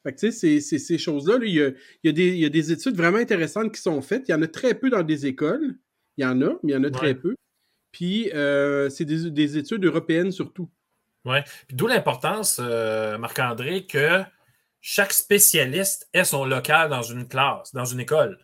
[0.03, 1.39] Fait que tu sais, c'est- ces choses-là.
[1.39, 1.69] là, il, y a,
[2.03, 4.29] il, il y a des études vraiment intéressantes qui sont faites.
[4.29, 5.77] Il y en a très peu dans des écoles.
[6.17, 7.35] Il y en a, mais il y en a très peu.
[7.91, 10.69] Puis, euh, c'est des, des études européennes surtout.
[11.25, 11.39] Oui.
[11.73, 14.21] D'où l'importance, euh, Marc-André, que
[14.81, 18.39] chaque spécialiste ait son local dans une classe, dans une école.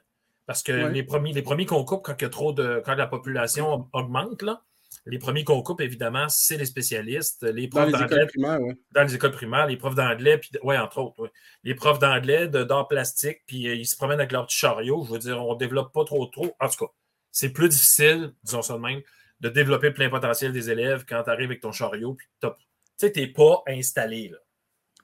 [0.51, 0.91] Parce que Ouais.
[0.91, 3.89] les, premiers, les premiers qu'on coupe quand, il y a trop de, quand la population
[3.93, 4.65] augmente, là,
[5.07, 8.61] les premiers qu'on coupe, évidemment, c'est les spécialistes, les Dans profs les d'anglais écoles primaires,
[8.61, 8.77] ouais.
[8.91, 11.31] dans les écoles primaires, les profs d'anglais, puis ouais, entre autres, ouais.
[11.63, 15.05] les profs d'anglais, d'art plastique, puis euh, ils se promènent avec leur petit chariot.
[15.07, 16.53] Je veux dire, on développe pas trop trop.
[16.59, 16.93] En tout cas,
[17.31, 19.03] c'est plus difficile, disons ça de même,
[19.39, 22.49] de développer le plein potentiel des élèves quand tu arrives avec ton chariot, puis tu
[22.97, 24.31] sais, t'es pas installé.
[24.31, 24.39] Là.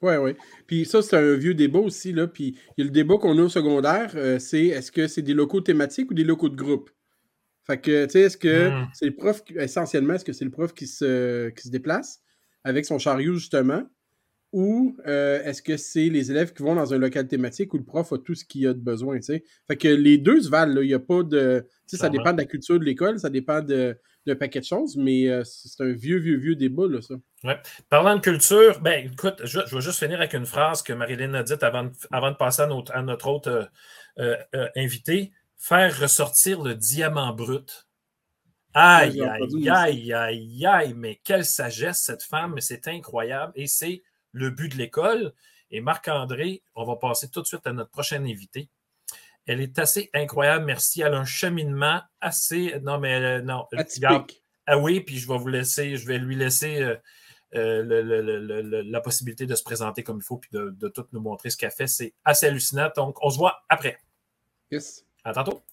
[0.01, 0.35] Oui, oui.
[0.67, 2.13] Puis ça, c'est un vieux débat aussi.
[2.13, 2.27] Là.
[2.27, 5.21] Puis il y a le débat qu'on a au secondaire, euh, c'est est-ce que c'est
[5.23, 6.89] des locaux thématiques ou des locaux de groupe?
[7.65, 8.87] Fait que, tu sais, est-ce que Mm.
[8.93, 12.21] c'est le prof, qui- essentiellement, est-ce que c'est le prof qui se, qui se déplace
[12.63, 13.83] avec son chariot, justement?
[14.53, 17.83] Ou euh, est-ce que c'est les élèves qui vont dans un local thématique où le
[17.83, 19.43] prof a tout ce qu'il a de besoin, tu sais?
[19.67, 20.81] Fait que les deux se valent, là.
[20.83, 21.65] Il n'y a pas de...
[21.87, 23.97] Tu sais, ça dépend de la culture de l'école, ça dépend de-
[24.27, 27.15] d'un paquet de choses, mais euh, c'est un vieux, vieux, vieux débat, là, ça.
[27.89, 31.33] Parlant de culture, ben écoute, je, je vais juste finir avec une phrase que Marilyn
[31.33, 33.69] a dite avant de, avant de passer à notre, à notre autre
[34.19, 35.31] euh, euh, invité.
[35.57, 37.87] Faire ressortir le diamant brut.
[38.73, 43.53] Aïe, aïe, aïe, aïe, aïe, mais quelle sagesse cette femme, mais c'est incroyable.
[43.55, 45.33] Et c'est le but de l'école.
[45.71, 48.69] Et Marc-André, on va passer tout de suite à notre prochaine invité.
[49.47, 51.01] Elle est assez incroyable, merci.
[51.01, 52.77] Elle a un cheminement assez.
[52.81, 53.65] Non, mais euh, non.
[54.65, 56.95] ah oui, puis je vais vous laisser, je vais lui laisser euh,
[57.55, 60.75] euh, le- le- le- le- la possibilité de se présenter comme il faut puis de,
[60.77, 61.87] de tout nous montrer ce qu'elle fait.
[61.87, 62.89] C'est assez hallucinant.
[62.95, 63.97] Donc, on se voit après.
[64.69, 65.05] Yes.
[65.23, 65.63] À tantôt.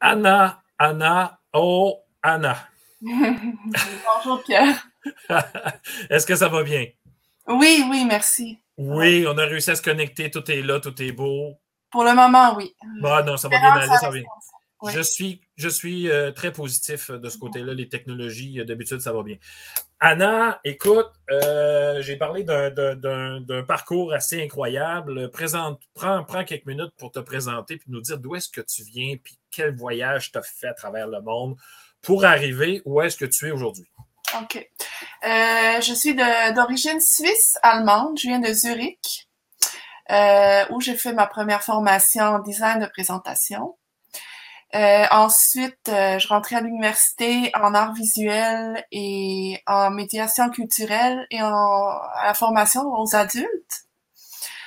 [0.00, 2.71] Anna, Anna, oh, Anna.
[4.14, 4.86] Bonjour Pierre.
[6.10, 6.86] Est-ce que ça va bien?
[7.48, 8.60] Oui, oui, merci.
[8.78, 10.30] Oui, on a réussi à se connecter.
[10.30, 11.58] Tout est là, tout est beau.
[11.90, 12.76] Pour le moment, oui.
[13.00, 14.22] Bah non, ça va bien aller, ça va bien.
[14.82, 14.92] Oui.
[14.94, 17.74] Je suis, je suis euh, très positif de ce côté-là.
[17.74, 19.36] Les technologies, euh, d'habitude, ça va bien.
[19.98, 25.30] Anna, écoute, euh, j'ai parlé d'un parcours assez incroyable.
[25.30, 28.82] Présente, prends, prends quelques minutes pour te présenter puis nous dire d'où est-ce que tu
[28.84, 31.56] viens puis quel voyage tu as fait à travers le monde
[32.02, 33.86] pour arriver où est-ce que tu es aujourd'hui.
[34.40, 34.56] OK.
[34.56, 38.18] Euh, je suis d'origine suisse-allemande.
[38.18, 39.28] Je viens de Zurich,
[40.10, 43.76] euh, où j'ai fait ma première formation en design de présentation.
[44.74, 51.48] Euh, ensuite, je rentrais à l'université en art visuel et en médiation culturelle et en,
[51.50, 53.86] à la formation aux adultes.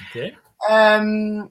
[0.01, 0.21] OK?
[0.69, 1.43] Euh,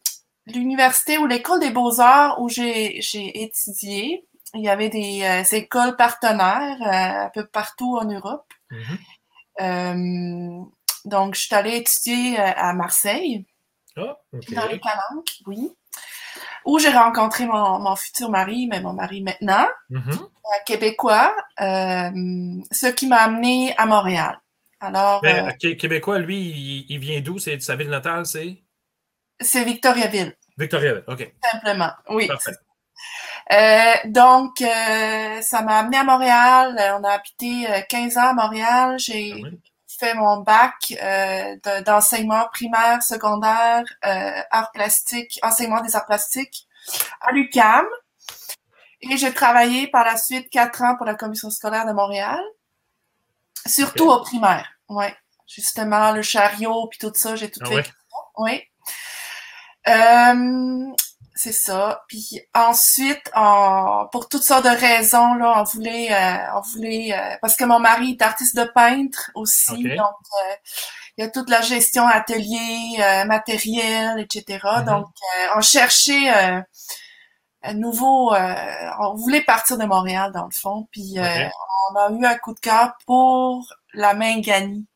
[0.47, 5.97] l'université ou l'école des beaux-arts où j'ai j'ai étudié, il y avait des euh, écoles
[5.97, 8.47] partenaires euh, un peu partout en Europe.
[8.71, 8.99] Mhm.
[9.61, 10.65] Euh,
[11.05, 13.47] donc, je suis allée étudier à Marseille,
[13.97, 15.71] Ah, dans les Calanques, oui,
[16.65, 20.19] où j'ai rencontré mon, mon futur mari, mais mon mari maintenant, Mhm.
[20.67, 24.41] Québécois, ce qui m'a amené à Montréal.
[24.81, 27.39] Alors, Mais, Québécois, lui, il, il vient d'où?
[27.39, 28.63] C'est sa ville natale, c'est?
[29.41, 31.05] c'est Victoriaville, Victoriaville.
[31.09, 31.91] OK, simplement.
[32.11, 32.53] Oui, parfait.
[33.53, 36.77] Euh, donc, euh, ça m'a amené à Montréal.
[36.81, 38.99] Euh, On a habité euh, 15 ans à Montréal.
[38.99, 39.61] J'ai Ah oui.
[39.87, 46.67] fait mon bac euh, de- d'enseignement primaire, secondaire, euh, arts plastiques, enseignement des arts plastiques
[47.21, 47.87] à l'UQAM.
[49.03, 52.41] Et j'ai travaillé par la suite quatre ans pour la commission scolaire de Montréal,
[53.67, 54.67] surtout au primaire.
[54.89, 55.15] Ouais,
[55.47, 57.91] justement le chariot puis tout ça, j'ai tout Ah fait.
[58.39, 58.63] Oui.
[59.89, 60.93] Euh,
[61.35, 62.05] c'est ça.
[62.09, 67.37] Puis ensuite, on- pour toutes sortes de raisons, là, on voulait, euh, on voulait, euh,
[67.41, 70.15] parce que mon mari est artiste de peintre aussi, donc
[70.49, 70.55] euh,
[71.17, 74.59] il y a toute la gestion atelier, euh, matériel, etc.
[74.79, 74.85] Mhm.
[74.87, 76.61] Donc, euh, on cherchait euh,
[77.63, 78.55] un nouveau, euh,
[79.01, 81.49] on voulait partir de Montréal dans le fond, puis euh,
[81.93, 84.87] on a eu un coup de cœur pour la main Gani.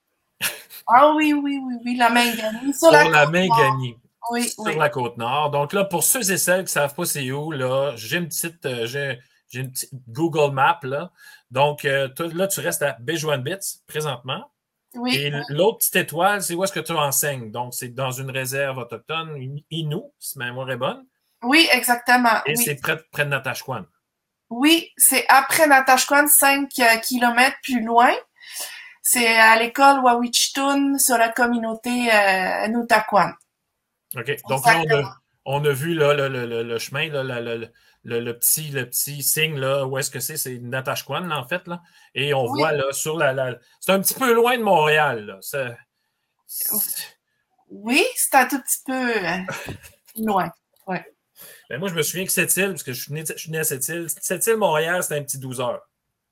[0.90, 2.72] Ah oui, oui, oui, oui, la main Gani.
[2.72, 3.98] Sur Pour la la gagnée.
[4.30, 4.76] Oui, sur oui.
[4.76, 5.50] la côte nord.
[5.50, 8.28] Donc là, pour ceux et celles qui ne savent pas c'est où, là, j'ai une
[8.28, 10.80] petite, euh, j'ai, j'ai une petite Google Map.
[10.82, 11.10] Là.
[11.50, 14.50] Donc euh, là, tu restes à Bits présentement.
[14.94, 17.50] Oui, Et l'autre petite étoile, c'est où est-ce que tu enseignes?
[17.50, 21.04] Donc, c'est dans une réserve autochtone, une Innu, si ma mémoire est bonne.
[21.42, 22.42] oui, exactement.
[22.46, 23.84] Et c'est près, près de Natashquan.
[24.50, 26.70] Oui, c'est après Natashquan, 5
[27.02, 28.10] kilomètres plus loin.
[29.02, 33.32] C'est à l'école Wawichtoun sur la communauté euh, Nutaquan.
[34.16, 34.36] OK.
[34.48, 35.10] Donc là, on a, Exactement.
[35.44, 37.22] on a vu là, le, le- le- le chemin, là,
[38.04, 40.36] le, petit, le petit signe, là, où est-ce que c'est?
[40.36, 41.66] C'est Natashquan, là, en fait.
[41.66, 41.82] Là.
[42.14, 42.60] Et on Oui.
[42.60, 43.32] voit là, sur la.
[43.32, 45.26] la- c'est un petit peu loin de Montréal.
[45.26, 45.38] Là.
[45.40, 45.76] Ça-
[47.70, 49.38] Oui, c'est un tout petit peu euh,
[50.16, 50.50] loin.
[51.70, 53.50] Ben, moi, je me souviens que cette île, parce que je suis né, je suis
[53.52, 55.82] né à cette île, cette île Montréal, c'était un petit 12 heures.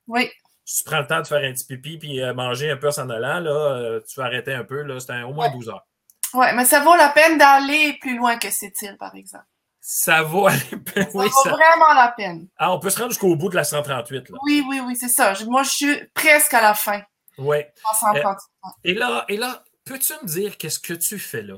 [0.08, 0.30] Oui,
[0.64, 2.88] Si tu prends le temps de faire un petit pipi puis euh, manger un peu
[2.88, 5.68] en s'en allant, là, euh, tu vas arrêter un peu, là, c'était au moins 12
[5.68, 5.86] heures.
[6.34, 9.44] Ouais, mais ça vaut la peine d'aller plus loin que cette île, par exemple.
[9.80, 10.58] Ça va aller.
[10.60, 12.48] Ça oui, vaut ça- vraiment la peine.
[12.56, 14.30] Ah, on peut se rendre jusqu'au bout de la 138.
[14.30, 14.38] Là.
[14.44, 15.32] Oui, oui, oui, c'est ça.
[15.46, 17.02] Moi, je suis presque à la fin.
[17.38, 18.38] En 130.
[18.82, 21.56] Et là, et là peux-tu me dire qu'est-ce que tu fais là?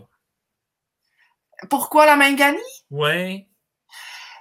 [1.70, 2.58] Pourquoi la Mangani?
[2.90, 3.48] Ouais.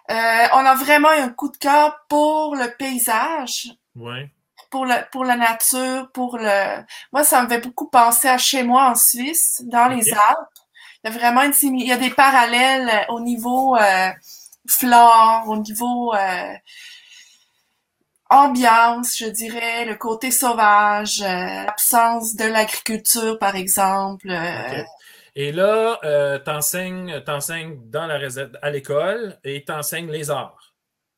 [0.09, 0.13] Euh,
[0.53, 4.31] on a vraiment un coup de cœur pour le paysage, Ouais.
[4.69, 6.83] Pour le, pour la nature, pour le.
[7.11, 10.11] Moi, ça me fait beaucoup penser à chez moi en Suisse, dans les.
[10.11, 10.57] Alpes.
[11.03, 14.09] Il y a vraiment une il y a des parallèles euh, au niveau euh,
[14.69, 16.53] flore, au niveau euh,
[18.29, 24.31] ambiance, je dirais, le côté sauvage, euh, l'absence de l'agriculture, par exemple.
[25.35, 30.66] Et là, t'enseignes, t'enseignes dans la réserve, à l'école et t'enseignes les arts.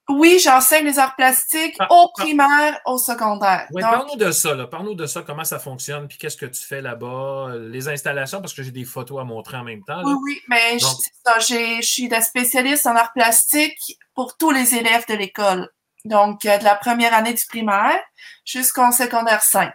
[0.10, 2.22] Oui, j'enseigne les arts plastiques Ah, au ah.
[2.22, 3.68] primaire, au secondaire.
[3.72, 4.66] Oui, Donc, parle-nous de ça, là.
[4.68, 8.42] Parle-nous de ça, comment ça fonctionne, puis qu'est-ce que tu fais là-bas, euh, les installations,
[8.42, 9.98] parce que j'ai des photos à montrer en même temps.
[9.98, 10.04] là.
[10.06, 13.98] Oui, oui, mais je- Donc- c'est ça, j'ai- je suis la spécialiste en arts plastiques
[14.16, 15.70] pour tous les élèves de l'école.
[16.06, 18.00] Donc, euh, de la première année du primaire
[18.46, 19.74] jusqu'en secondaire 5.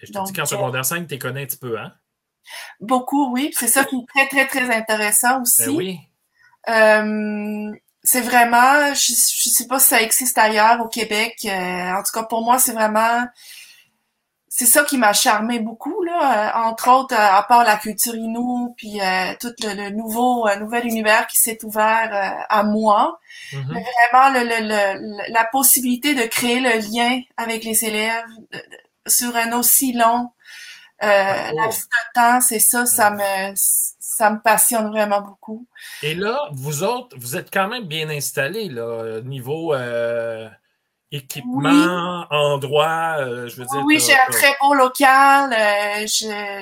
[0.00, 1.92] Je te donc, dis qu'en secondaire 5, tu les connais un petit peu, hein?
[2.78, 3.50] Beaucoup, oui.
[3.58, 5.64] C'est ça qui est très, très, très intéressant aussi.
[5.66, 5.98] Ben oui.
[6.68, 7.72] Euh,
[8.06, 11.36] c'est vraiment, je, je sais pas si ça existe ailleurs au Québec.
[11.46, 11.50] euh,
[11.94, 13.26] en tout cas, pour moi, c'est vraiment,
[14.48, 16.64] c'est ça qui m'a charmé beaucoup là.
[16.64, 20.46] euh, entre autres, euh, à part la culture inou, puis euh, tout le, le nouveau,
[20.46, 23.18] euh, nouvel univers qui s'est ouvert euh, à moi.
[23.52, 23.86] Mhm.
[24.12, 28.24] Vraiment, le, le, le- la possibilité de créer le lien avec les élèves
[29.06, 30.30] sur un aussi long
[31.02, 31.06] euh,
[31.50, 31.56] Oh.
[31.62, 33.54] laps de temps, c'est ça, ça me,
[34.16, 35.66] ça me passionne vraiment beaucoup.
[36.02, 40.48] Et là, vous autres, vous êtes quand même bien installés, là, niveau euh,
[41.12, 43.82] équipement, endroit, euh, je veux dire.
[43.84, 45.52] Oui, j'ai un très beau local.
[45.52, 46.06] euh,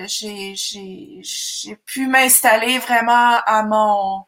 [0.08, 4.24] j'ai, pu m'installer vraiment à mon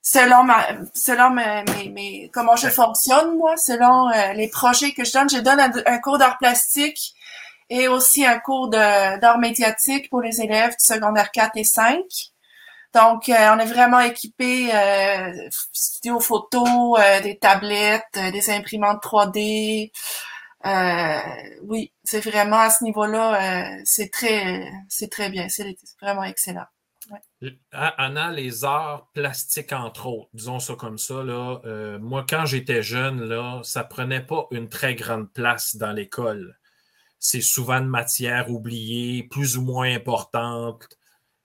[0.00, 5.04] selon ma selon mes, mes, mes- comment je fonctionne moi, selon euh, les projets que
[5.04, 5.28] je donne.
[5.28, 7.14] Je donne un, un cours d'art plastique
[7.74, 12.04] et aussi un cours d'art médiatique pour les élèves du secondaire 4 et 5.
[12.94, 19.02] Donc, euh, on est vraiment équipé euh, studio photo, euh, des tablettes, euh, des imprimantes
[19.02, 19.90] 3D.
[20.64, 21.18] Euh,
[21.64, 26.64] oui, c'est vraiment à ce niveau-là, c'est très, c'est très bien, c'est vraiment excellent.
[27.72, 31.58] Ah, Anna, les arts plastiques, entre autres, disons ça comme ça, là,
[31.98, 36.56] moi, quand j'étais jeune, là, ça prenait pas une très grande place dans l'école.
[37.26, 40.86] C'est souvent une matière oubliée, plus ou moins importante.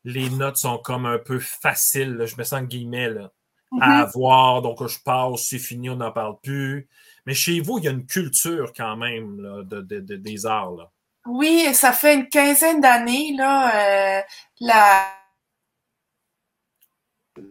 [0.03, 3.31] Les notes sont comme un peu faciles, là, je me sens guillemets, là,
[3.79, 4.61] à avoir.
[4.61, 6.89] Donc, je passe, c'est fini, on n'en parle plus.
[7.25, 10.45] Mais chez vous, il y a une culture quand même là, de, de- de- des
[10.45, 10.71] arts.
[10.71, 10.91] Là.
[11.25, 14.21] Oui, ça fait une quinzaine d'années, là, euh,
[14.59, 15.05] la,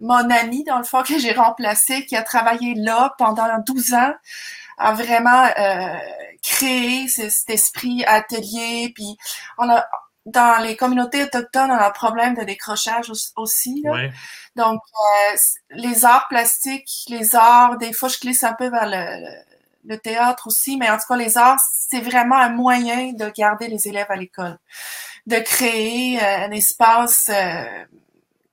[0.02, 4.12] mon amie, dans le fond, que j'ai remplacé, qui a travaillé là pendant 12 ans,
[4.78, 5.98] a vraiment euh,
[6.42, 8.92] créé ce- cet esprit atelier.
[8.94, 9.16] Puis,
[9.58, 9.86] on a,
[10.26, 13.82] dans les communautés autochtones, on a un problème de décrochage aussi-.
[13.84, 13.92] Là.
[13.92, 14.12] Ouais.
[14.56, 14.80] Donc,
[15.32, 15.36] euh,
[15.70, 19.28] les arts plastiques, les arts, des fois, je glisse un peu vers le,
[19.84, 23.68] le- théâtre aussi, mais en tout cas, les arts, c'est vraiment un moyen de garder
[23.68, 24.58] les élèves à l'école,
[25.26, 27.84] de créer euh, un espace euh,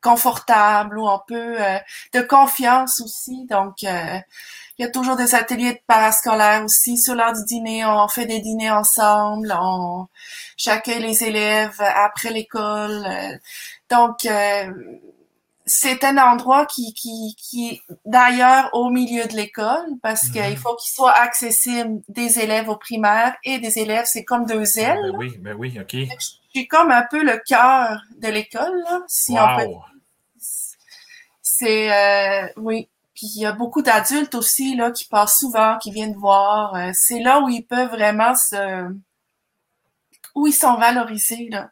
[0.01, 1.77] confortable où on peut, euh,
[2.13, 3.45] de confiance aussi.
[3.47, 4.19] Donc, euh,
[4.77, 6.97] il y a toujours des ateliers de parascolaires aussi.
[6.97, 10.07] Sur l'heure du dîner, on fait des dîners ensemble, on
[10.57, 13.05] j'accueille les élèves après l'école.
[13.05, 13.37] euh,
[13.89, 14.71] donc, euh,
[15.67, 20.33] c'est un endroit qui, qui, qui est d'ailleurs au milieu de l'école parce Mhm.
[20.33, 24.77] qu'il faut qu'il soit accessible des élèves au primaire et des élèves, c'est comme deux
[24.77, 24.99] ailes.
[25.11, 25.93] Ben oui, ben oui, OK.
[25.95, 29.71] Je suis comme un peu le cœur de l'école, là, si on peut
[31.41, 32.89] c'est euh, oui.
[33.15, 36.75] Puis il y a beaucoup d'adultes aussi là qui passent souvent, qui viennent voir.
[36.75, 38.89] Euh, c'est là où ils peuvent vraiment se
[40.35, 41.71] où ils sont valorisés là,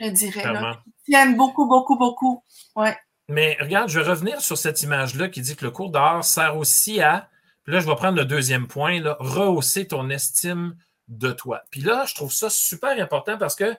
[0.00, 0.80] je dirais là.
[0.86, 2.42] Ils tiennent beaucoup beaucoup beaucoup.
[2.76, 2.96] Ouais.
[3.28, 6.56] Mais regarde, je vais revenir sur cette image-là qui dit que le cours d'art sert
[6.56, 7.28] aussi à,
[7.64, 10.74] puis là, je vais prendre le deuxième point, là, rehausser ton estime
[11.08, 11.62] de toi.
[11.70, 13.76] Puis là, je trouve ça super important parce que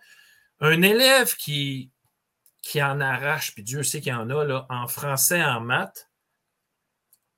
[0.59, 1.89] un élève qui,
[2.61, 6.08] qui en arrache, puis Dieu sait qu'il y en a, là, en français, en maths,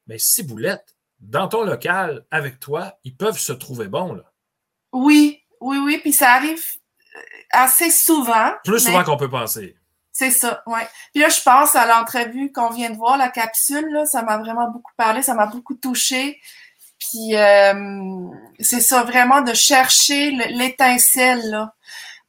[0.08, 4.24] mais si boulette, dans ton local, avec toi, ils peuvent se trouver bons, là.
[4.92, 5.98] Oui, oui, oui.
[6.00, 6.64] Puis ça arrive
[7.16, 7.20] euh,
[7.52, 8.52] assez souvent.
[8.64, 9.76] Plus mais- souvent qu'on peut penser.
[10.14, 10.86] C'est ça, ouais.
[11.14, 14.38] Puis là, je pense à l'entrevue qu'on vient de voir, la capsule, là, ça m'a
[14.40, 16.42] vraiment beaucoup parlé, ça m'a beaucoup touché.
[17.00, 18.28] Puis euh,
[18.60, 21.66] c'est ça, vraiment de chercher le- l'étincelle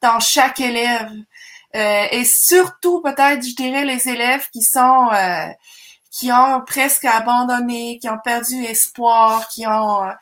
[0.01, 1.11] dans chaque élève.
[1.75, 5.47] Euh, et surtout, peut-être, je dirais, les élèves qui sont euh,
[6.13, 10.13] qui ont presque abandonné, qui ont perdu espoir, qui ont euh,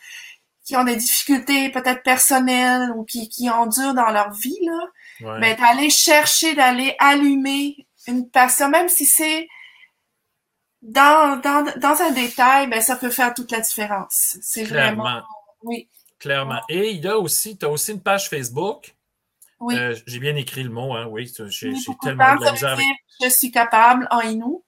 [0.64, 4.78] qui ont des difficultés peut-être personnelles ou qui, qui ont dur dans leur vie, là
[5.22, 5.38] Ouais.
[5.38, 9.46] mais d'aller chercher, d'aller allumer une passion, même si c'est
[10.82, 14.38] dans, dans, dans un détail, ben ça peut faire toute la différence.
[14.40, 15.22] C'est vraiment, Clairement.
[15.62, 16.60] oui, Clairement.
[16.70, 18.94] Et il y a aussi, tu as aussi une page Facebook.
[19.60, 19.76] oui.
[19.76, 21.30] Euh, j'ai bien écrit le mot, hein, oui.
[21.50, 21.72] J'ai
[22.02, 22.86] tellement de la misère avec.
[23.22, 24.64] je suis capable en Inou.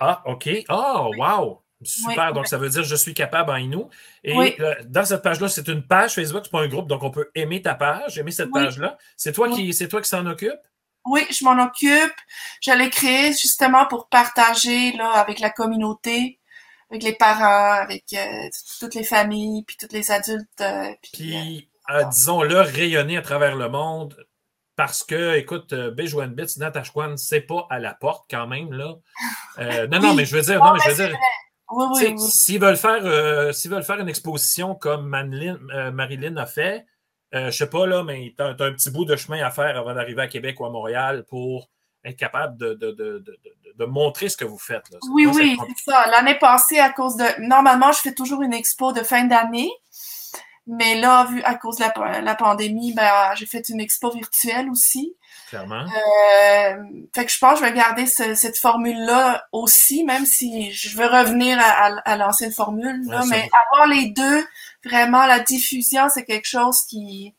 [0.00, 0.48] Ah, OK.
[0.68, 1.60] Oh, wow.
[1.82, 2.28] Super.
[2.28, 2.48] Oui, donc, oui.
[2.48, 3.90] ça veut dire je suis capable en Inou.
[4.22, 4.54] Et Oui.
[4.60, 7.30] euh, dans cette page-là, c'est une page Facebook, c'est pas un groupe, donc on peut
[7.34, 8.96] aimer ta page, aimer cette page-là.
[9.16, 10.58] C'est toi qui c'est toi qui s'en occupe?
[11.06, 12.14] Oui, je m'en occupe.
[12.62, 16.40] Je l'ai créé justement pour partager là avec la communauté,
[16.90, 18.48] avec les parents, avec euh,
[18.80, 20.60] toutes les familles, puis tous les adultes.
[20.62, 21.68] euh, puis, Puis,
[22.10, 24.16] disons-le, rayonner à travers le monde.
[24.76, 28.94] Parce que, écoute, euh, Bijouan Bits, Natashquan, c'est pas à la porte quand même, là.
[29.58, 31.16] Euh, non, non, mais je veux dire, non, mais je veux dire,
[31.70, 32.30] oui, Tu oui, oui.
[32.30, 36.86] S'ils veulent faire euh, veulent faire une exposition comme Marilyn, euh, Marilyn a fait,
[37.32, 39.94] je sais pas là, mais t'as as un petit bout de chemin à faire avant
[39.94, 41.68] d'arriver à Québec ou à Montréal pour
[42.04, 43.24] être capable de, de, de,
[43.76, 44.88] de montrer ce que vous faites.
[44.90, 44.98] Là.
[45.12, 46.06] Oui, oui, c'est ça.
[46.10, 47.24] L'année passée, à cause de.
[47.46, 49.70] Normalement, je fais toujours une expo de fin d'année.
[50.66, 54.70] Mais là, vu à cause de la, la pandémie, ben, j'ai fait une expo virtuelle
[54.70, 55.14] aussi.
[55.48, 55.84] Clairement.
[55.84, 56.84] Euh,
[57.14, 60.96] fait que je pense que je vais garder ce, cette formule-là aussi, même si je
[60.96, 63.04] veux revenir à, à, l'ancienne formule.
[63.06, 64.46] Là, Ouais, ça mais avoir les deux,
[64.84, 67.34] vraiment, la diffusion, c'est quelque chose qui,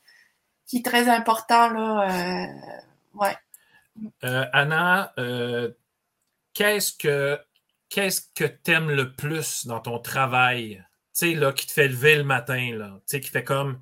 [0.67, 1.69] qui est très important.
[1.69, 2.45] Là, euh,
[3.15, 3.35] ouais.
[4.23, 5.13] Euh, Anna,
[6.53, 7.39] qu'est-ce que
[7.89, 10.85] qu'est-ce que t'aimes le plus dans ton travail?
[11.17, 12.89] Sais, là, qui te fait lever le matin, là.
[12.89, 13.81] Tu sais, qui fait comme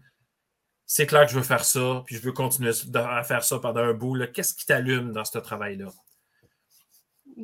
[0.86, 3.82] c'est clair que je veux faire ça, puis je veux continuer à faire ça pendant
[3.82, 4.16] un bout.
[4.32, 5.88] Qu'est-ce qui t'allume dans ce travail-là?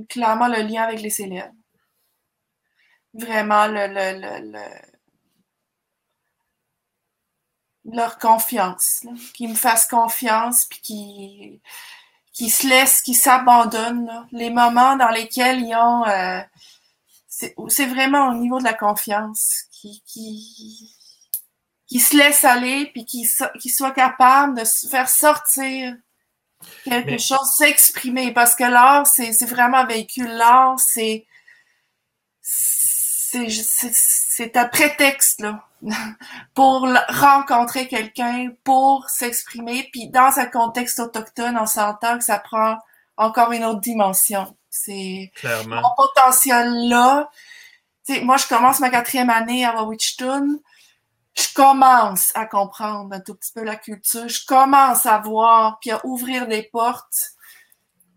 [0.07, 1.49] Clairement, le lien avec les élèves.
[3.15, 4.91] Vraiment, le, le, le, le-
[7.91, 9.07] leur confiance.
[9.33, 11.61] Qu'ils me fassent confiance, puis
[12.31, 14.27] qu'ils se laissent, qu'ils s'abandonnent.
[14.31, 16.05] Les moments dans lesquels ils ont...
[16.05, 16.41] euh,
[17.69, 19.65] c'est vraiment au niveau de la confiance.
[19.79, 20.95] Qui, qui,
[21.87, 25.95] qui se laissent aller, puis qui, so- qui soient capables de faire sortir
[26.83, 28.33] quelque Mais- chose, s'exprimer.
[28.33, 30.27] Parce que l'art, c'est c'est vraiment véhicule.
[30.31, 31.25] L'art, c'est
[32.41, 35.63] c'est c'est- c'est un prétexte là,
[36.53, 39.89] pour rencontrer quelqu'un, pour s'exprimer.
[39.91, 42.77] Puis dans un contexte autochtone, on s'entend que ça prend
[43.17, 44.55] encore une autre dimension.
[44.69, 45.31] C'est
[45.67, 47.29] mon potentiel là.
[48.23, 50.59] Moi, je commence ma quatrième année à Wawitchtown.
[51.37, 54.27] Je commence à comprendre un tout petit peu la culture.
[54.27, 57.33] Je commence à voir, puis à ouvrir des portes.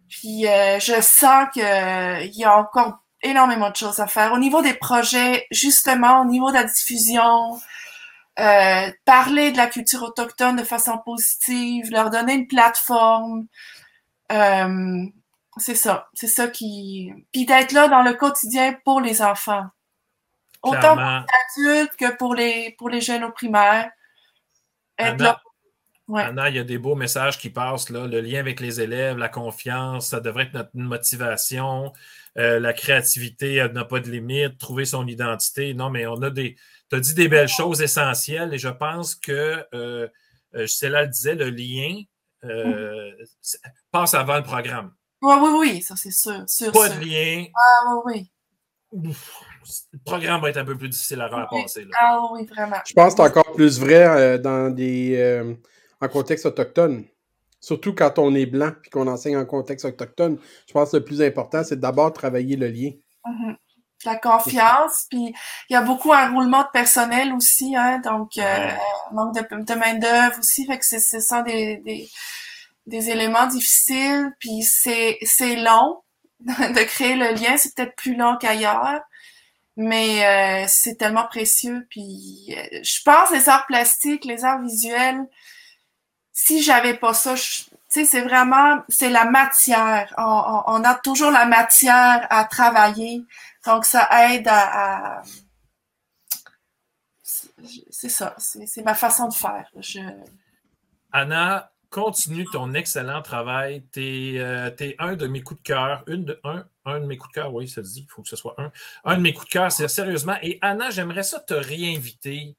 [0.08, 4.32] Puis euh, je sens que euh, y a encore énormément de choses à faire.
[4.32, 7.60] Au niveau des projets, justement, au niveau de la diffusion,
[8.40, 13.46] euh, parler de la culture autochtone de façon positive, leur donner une plateforme.
[15.58, 17.12] C'est ça, c'est ça qui...
[17.30, 19.66] Puis d'être là dans le quotidien pour les enfants.
[20.62, 21.02] Autant pour
[21.58, 23.90] les adultes que pour les, pour les jeunes au primaire.
[24.98, 25.42] Être Anna, là.
[26.08, 26.22] Ouais.
[26.22, 28.06] Anna, il y a des beaux messages qui passent, là.
[28.06, 31.92] le lien avec les élèves, la confiance, ça devrait être notre motivation,
[32.38, 35.74] Euh, la créativité elle n'a pas de limite, trouver son identité.
[35.74, 36.56] Non, mais on a des.
[36.88, 40.08] Tu as dit des belles choses essentielles et je pense que, euh,
[40.54, 42.02] euh, Stella le disait, le lien
[42.44, 43.60] euh, c'est-
[43.90, 44.94] passe avant le programme.
[45.20, 46.42] Oui, oui, oui, ça c'est sûr.
[46.48, 47.00] sûr, Pas sûr.
[47.00, 48.30] de lien, Ah oui,
[48.92, 49.08] oui.
[49.10, 49.42] ouf,
[49.92, 51.86] le programme va être un peu plus difficile à repasser.
[52.00, 52.76] Ah oui, vraiment.
[52.86, 55.54] Je pense que c'est encore plus vrai euh, dans des euh,
[56.00, 57.04] en contexte autochtone.
[57.60, 60.38] Surtout quand on est blanc et qu'on enseigne en contexte autochtone.
[60.66, 62.90] Je pense que le plus important, c'est d'abord travailler le lien.
[63.24, 63.56] Mhm.
[64.04, 65.32] La confiance, puis
[65.70, 68.76] il y a beaucoup un roulement de personnel aussi, hein, donc euh, Ouais.
[69.12, 72.10] manque de, de main d'œuvre aussi, fait que c'est- ce sont des, des,
[72.86, 76.02] des éléments difficiles, puis c'est c'est long
[76.40, 79.00] de créer le lien, c'est peut-être plus long qu'ailleurs,
[79.76, 85.26] mais euh, c'est tellement précieux, puis euh, je pense les arts plastiques, les arts visuels,
[86.32, 90.14] si j'avais pas ça, tu sais, c'est vraiment, c'est la matière.
[90.18, 93.24] On, on- on a toujours la matière à travailler.
[93.66, 95.18] Donc, ça aide à...
[95.18, 95.22] à-
[97.90, 99.68] C'est ça, c'est c'est ma façon de faire.
[99.78, 100.00] Je...
[101.12, 103.84] Anna, continue ton excellent travail.
[103.92, 106.02] Tu es, un de mes coups de cœur.
[106.08, 108.22] Une de, un, un de mes coups de cœur, oui, ça se dit, il faut
[108.22, 108.72] que ce soit un.
[109.04, 110.36] Un de mes coups de cœur, c'est sérieusement.
[110.42, 112.56] Et Anna, j'aimerais ça te réinviter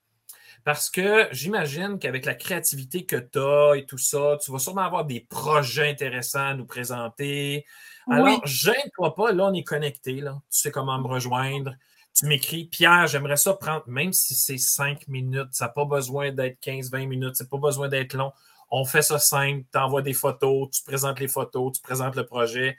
[0.63, 4.83] parce que j'imagine qu'avec la créativité que tu as et tout ça, tu vas sûrement
[4.83, 7.65] avoir des projets intéressants à nous présenter.
[8.09, 8.37] Alors, Oui.
[8.45, 10.41] gêne-toi pas, là, on est connecté, là.
[10.51, 11.73] Tu sais comment me rejoindre.
[12.15, 16.31] Tu m'écris, Pierre, j'aimerais ça prendre, même si c'est cinq minutes, ça n'a pas besoin
[16.31, 18.31] d'être 15-20 minutes, c'est pas besoin d'être long.
[18.75, 22.25] On fait ça simple, tu envoies des photos, tu présentes les photos, tu présentes le
[22.25, 22.75] projet.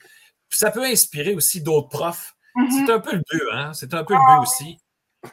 [0.48, 2.34] Puis ça peut inspirer aussi d'autres profs.
[2.56, 2.70] Mhm.
[2.70, 3.72] C'est un peu le but, hein?
[3.74, 4.78] C'est un peu le but aussi.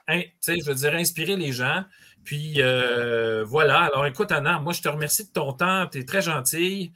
[0.08, 1.84] Hein, tu sais, je veux dire, inspirer les gens.
[2.24, 3.80] Puis euh, voilà.
[3.86, 5.88] Alors écoute, Anna, moi, je te remercie de ton temps.
[5.92, 6.94] Tu es très gentille.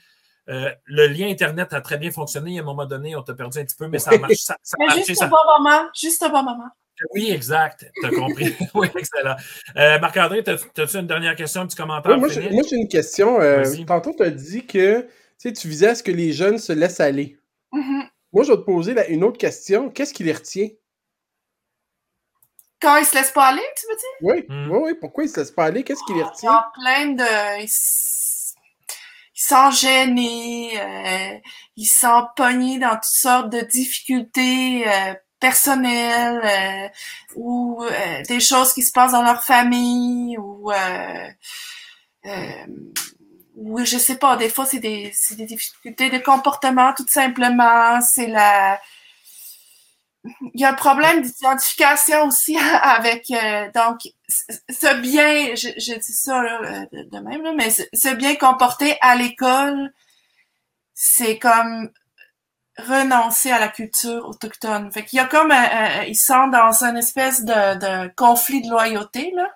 [0.48, 2.60] Euh, le lien Internet a très bien fonctionné.
[2.60, 4.36] À un moment donné, on t'a perdu un petit peu, mais ça marche.
[4.36, 6.70] Ça, ça a Mais marché, juste ça- au bon moment, juste au bon moment.
[7.14, 7.86] Oui, exact.
[8.00, 8.56] Tu as compris.
[8.74, 9.36] oui, excellent.
[9.76, 12.18] Euh, Marc-André, as-tu une dernière question, un petit commentaire?
[12.18, 12.54] Moi, j'ai finir?
[12.54, 13.40] moi, j'ai une question.
[13.42, 16.58] euh, tantôt, tu as dit que tu sais, tu visais à ce que les jeunes
[16.58, 17.38] se laissent aller.
[17.74, 18.04] Mhm.
[18.32, 19.90] Moi, je vais te poser une autre question.
[19.90, 20.70] Qu'est-ce qui les retient?
[22.82, 24.06] Quand ils se laissent pas aller, tu veux dire?
[24.22, 24.72] Oui, Hmm.
[24.72, 24.94] oui, oui.
[25.00, 25.84] Pourquoi ils se laissent pas aller?
[25.84, 26.52] Qu'est-ce qui les Ils retient?
[26.52, 27.62] sont plein de...
[27.62, 27.70] Ils,
[29.38, 31.38] sont gênés, euh,
[31.76, 35.14] ils sont pognés dans toutes sortes de difficultés euh,
[35.48, 36.90] personnelles euh,
[37.36, 40.72] ou euh, des choses qui se passent dans leur famille ou...
[40.72, 41.30] euh,
[43.56, 48.02] oui, je sais pas, des fois, c'est des, des difficultés de comportement, tout simplement.
[48.02, 48.80] C'est la.
[50.54, 53.28] Il y a un problème d'identification aussi avec.
[53.74, 56.42] donc, ce- bien, je, je dis ça
[56.92, 59.92] de même, là, mais ce, ce bien comporté à l'école,
[60.94, 61.90] c'est comme
[62.78, 64.92] renoncer à la culture autochtone.
[64.92, 65.56] Fait qu'il y a comme un,
[66.02, 67.54] un- ils sont dans une espèce de,
[68.06, 69.50] de conflit de loyauté, là.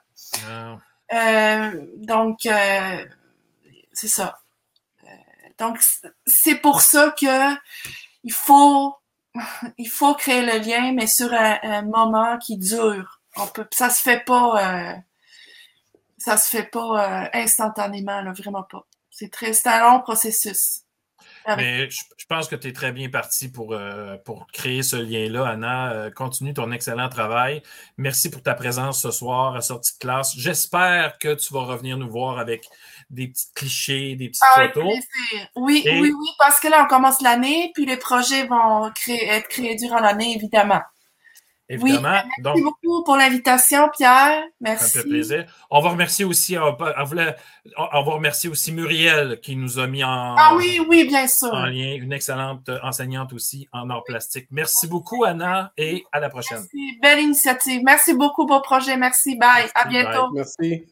[1.13, 3.05] Euh, donc, euh,
[3.93, 4.39] c'est ça.
[5.05, 5.07] Euh,
[5.59, 5.79] donc,
[6.27, 7.55] c'est pour ça que
[8.23, 8.95] il faut,
[9.77, 13.21] il faut créer le lien, mais sur un, un moment qui dure.
[13.37, 14.95] On peut, ça se fait pas, euh,
[16.17, 18.85] ça se fait pas euh, instantanément, là, vraiment pas.
[19.09, 20.81] C'est très, c'est un long processus.
[21.45, 24.83] Avec- Mais je, je pense que tu es très bien parti pour, euh, pour créer
[24.83, 25.91] ce lien-là, Anna.
[25.93, 27.61] Euh, continue ton excellent travail.
[27.97, 30.33] Merci pour ta présence ce soir à sortie de classe.
[30.37, 32.65] J'espère que tu vas revenir nous voir avec
[33.09, 34.93] des petits clichés, des petites Avec photos.
[35.55, 39.27] Oui, Et- oui, oui, parce que là, on commence l'année, puis les projets vont créer,
[39.27, 40.81] être créés durant l'année, évidemment.
[41.71, 42.21] Évidemment.
[42.39, 44.41] Donc, Merci beaucoup pour l'invitation, Pierre.
[44.41, 44.97] Ça Merci.
[44.97, 45.45] me fait plaisir.
[45.69, 47.35] On va remercier aussi, on va, on voulait-
[47.77, 51.53] on va remercier aussi Muriel qui nous a mis en, Ah oui, oui, bien sûr.
[51.53, 54.47] en lien, une excellente enseignante aussi en art plastique.
[54.49, 56.57] Merci beaucoup, Anna, et à la prochaine.
[56.57, 56.99] Merci.
[57.03, 57.81] Belle initiative.
[57.85, 58.97] Merci beaucoup, beau projet.
[58.97, 59.35] Merci.
[59.37, 59.49] Bye.
[59.65, 60.31] Merci, à bientôt.
[60.33, 60.87] Merci.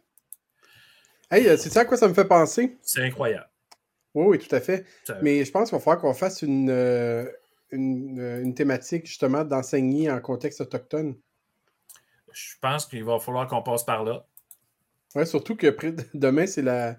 [1.32, 2.78] Hey, euh, c'est ça à quoi ça me fait penser?
[2.84, 3.49] C'est incroyable.
[4.13, 4.86] Oui, oui, tout à fait.
[5.05, 7.25] Ça- Mais je pense qu'il va falloir qu'on fasse une, euh,
[7.72, 11.15] une, euh, une thématique justement d'enseigner en contexte autochtone?
[12.32, 14.26] Je pense qu'il va falloir qu'on passe par là.
[15.15, 15.76] Ouais, surtout que
[16.13, 16.97] demain, c'est la,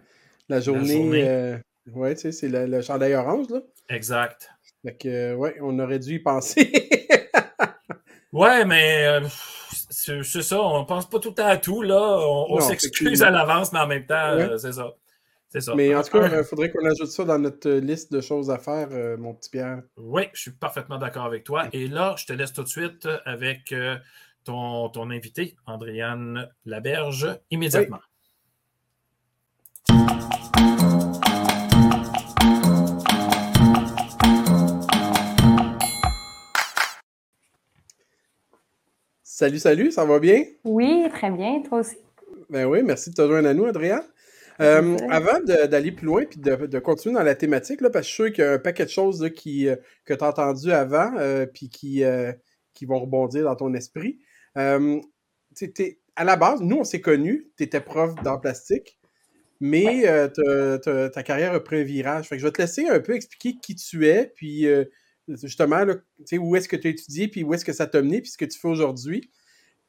[0.48, 0.94] la journée.
[0.94, 1.28] journée.
[1.28, 1.58] euh,
[1.92, 3.60] ouais, tu sais, c'est le, chandail orange, là.
[3.88, 4.50] Exact.
[4.84, 6.72] Fait que, euh, ouais, on aurait dû y penser.
[8.32, 9.26] Ouais, mais euh,
[9.70, 12.18] c'est ça, on pense pas tout le temps à tout, là.
[12.48, 14.42] On, s'excuse à l'avance, mais en même temps, Ouais.
[14.42, 14.94] euh, c'est ça.
[15.50, 15.74] C'est ça.
[15.74, 18.58] Mais en tout cas, il faudrait qu'on ajoute ça dans notre liste de choses à
[18.58, 19.82] faire, euh, mon petit Pierre.
[19.96, 21.68] Oui, je suis parfaitement d'accord avec toi.
[21.72, 23.96] Et là, je te laisse tout de suite avec euh,
[24.44, 28.00] ton, ton invité, Andréane Laberge, immédiatement.
[39.22, 40.44] Salut, salut, ça va bien?
[40.64, 41.62] Oui, très bien.
[41.62, 41.96] Toi aussi?
[42.50, 44.00] Ben oui, merci de te joindre à nous, Andrea.
[44.60, 48.08] Euh, avant d'aller plus loin puis de, de continuer dans la thématique, là, parce que
[48.08, 50.24] je suis sûr qu'il y a un paquet de choses là, qui, euh, que tu
[50.24, 52.32] as entendues avant euh, puis qui, euh,
[52.74, 54.18] qui vont rebondir dans ton esprit.
[54.56, 58.98] À la base, nous, on s'est connus, tu étais prof d'art plastique,
[59.60, 60.02] mais
[60.34, 62.28] ta carrière a pris un virage.
[62.28, 64.66] Fait que je vais te laisser un peu expliquer qui tu es, puis
[65.28, 65.94] justement, là,
[66.40, 68.38] où est-ce que tu as étudié, puis où est-ce que ça t'a mené, puis ce
[68.38, 69.30] que tu fais aujourd'hui.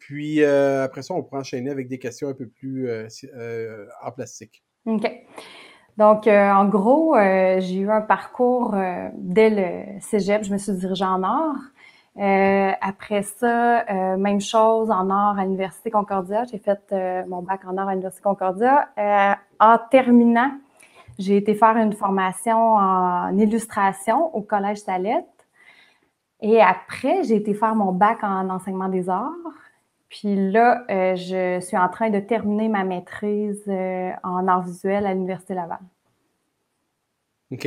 [0.10, 3.86] Puis euh, après ça, on pourra enchaîner avec des questions un peu plus euh, euh,
[4.03, 4.64] en plastique.
[4.88, 5.07] OK.
[5.97, 8.74] Donc, en gros, j'ai eu un parcours
[9.14, 10.43] dès le cégep.
[10.45, 11.57] Je me suis dirigée en art.
[12.82, 13.84] Après ça,
[14.18, 16.45] même chose en art à l'Université Concordia.
[16.45, 16.80] J'ai fait
[17.28, 18.88] mon bac en art à l'Université Concordia.
[19.60, 20.53] En terminant,
[21.20, 25.28] j'ai été faire une formation en illustration au Collège Salette.
[26.41, 29.34] Et après, j'ai été faire mon bac en enseignement des arts.
[30.10, 35.05] Puis là, euh, je suis en train de terminer ma maîtrise euh, en arts visuels
[35.05, 35.80] à l'Université Laval.
[37.51, 37.66] OK?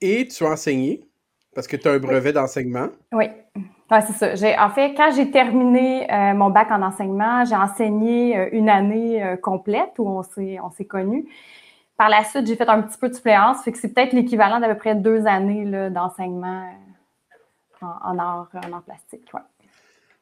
[0.00, 1.06] Et tu as enseigné,
[1.54, 2.88] parce que tu as un brevet d'enseignement.
[3.12, 3.26] Oui,
[3.90, 4.34] ouais, c'est ça.
[4.34, 9.36] J'ai, en fait, quand j'ai terminé euh, mon bac en enseignement, j'ai enseigné une année
[9.42, 11.26] complète où on s'est, on s'est connus.
[11.98, 14.60] Par la suite, j'ai fait un petit peu de suppléance, fait que c'est peut-être l'équivalent
[14.60, 16.70] d'à peu près deux années là, d'enseignement
[17.80, 19.28] en, en art, en art plastique.
[19.32, 19.40] Ouais.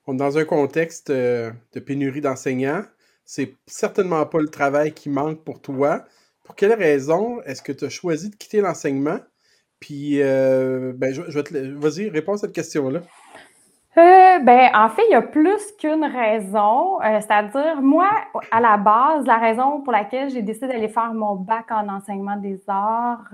[0.07, 2.83] Dans un contexte euh, de pénurie d'enseignants.
[3.25, 6.05] C'est certainement pas le travail qui manque pour toi.
[6.45, 9.19] Pour quelle raison est-ce que tu as choisi de quitter l'enseignement?
[9.81, 11.79] Puis, euh, ben, je, je vais te...
[11.79, 13.01] Vas-y, réponds à cette question-là.
[13.97, 16.99] Euh, ben, en fait, il y a plus qu'une raison.
[17.01, 18.11] C'est-à-dire, moi,
[18.51, 22.37] à la base, la raison pour laquelle j'ai décidé d'aller faire mon bac en enseignement
[22.37, 23.31] des arts,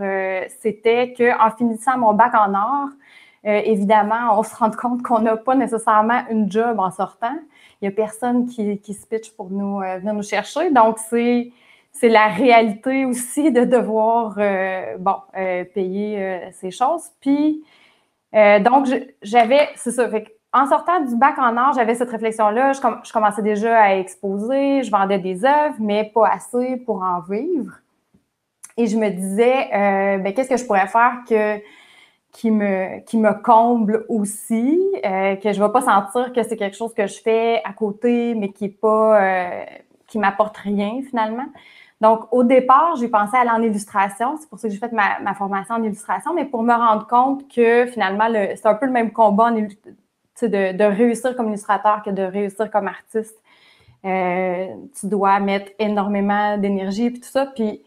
[0.61, 2.91] c'était qu'en finissant mon bac en arts,
[3.47, 7.37] euh, évidemment, on se rend compte qu'on n'a pas nécessairement une job en sortant.
[7.81, 10.71] Il n'y a personne qui, se pitch pour nous euh, venir nous chercher.
[10.71, 11.51] Donc, c'est
[11.93, 15.17] c'est la réalité aussi de devoir euh, bon
[15.75, 17.11] payer ces choses.
[17.21, 17.65] Puis
[18.33, 18.87] donc
[19.23, 20.09] j'avais c'est ça.
[20.53, 22.73] En sortant du bac en art, j'avais cette réflexion-là.
[22.75, 27.03] Je, com- je commençais déjà à exposer, je vendais des œuvres, mais pas assez pour
[27.03, 27.75] en vivre.
[28.77, 29.69] Et je me disais,
[30.23, 31.61] ben, qu'est-ce que je pourrais faire que,
[32.33, 36.57] qui, me, qui me comble aussi, euh, que je ne vais pas sentir que c'est
[36.57, 39.65] quelque chose que je fais à côté, mais qui est euh,
[40.15, 41.47] m'apporte rien finalement.
[42.01, 44.37] Donc, au départ, j'ai pensé aller en illustration.
[44.41, 47.47] C'est pour ça que j'ai fait ma, formation en illustration, mais pour me rendre compte
[47.49, 52.23] que finalement, c'est un peu le même combat de, de, réussir comme illustrateur que de
[52.23, 53.37] réussir comme artiste.
[54.07, 54.69] Euh,
[54.99, 57.47] tu dois mettre énormément d'énergie et tout ça.
[57.55, 57.83] Puis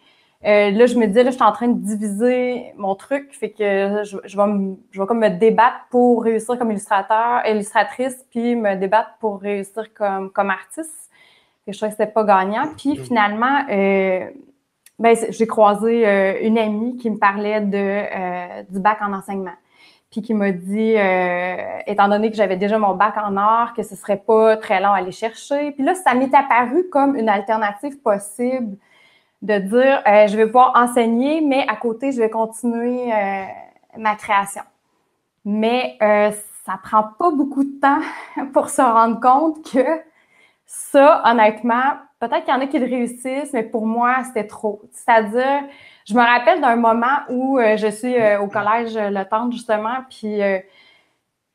[0.46, 3.52] euh, là, je me disais, là, je suis en train de diviser mon truc, fait
[3.52, 8.26] que je, je, vais, me, je vais comme me débattre pour réussir comme illustrateur, illustratrice,
[8.30, 11.10] puis me débattre pour réussir comme, comme artiste.
[11.66, 12.68] Et je trouvais que c'était pas gagnant.
[12.78, 13.04] Puis mm-hmm.
[13.04, 14.30] finalement, euh,
[15.00, 19.56] ben, j'ai croisé euh, une amie qui me parlait de, du bac en enseignement.
[20.12, 21.56] Puis qui m'a dit, euh,
[21.88, 24.92] étant donné que j'avais déjà mon bac en art, que ce serait pas très long
[24.92, 25.72] à aller chercher.
[25.72, 28.78] Puis là, ça m'est apparu comme une alternative possible
[29.44, 33.44] de dire euh, je vais pouvoir enseigner, mais à côté, je vais continuer euh,
[33.98, 34.64] ma création.
[35.44, 36.32] Mais euh,
[36.66, 38.00] ça prend pas beaucoup de temps
[38.54, 39.86] pour se rendre compte que
[40.66, 44.82] ça, honnêtement, peut-être qu'il y en a qui le réussissent, mais pour moi, c'était trop.
[44.92, 45.64] C'est-à-dire,
[46.06, 50.40] je me rappelle d'un moment où je suis au collège Le Temps, justement, puis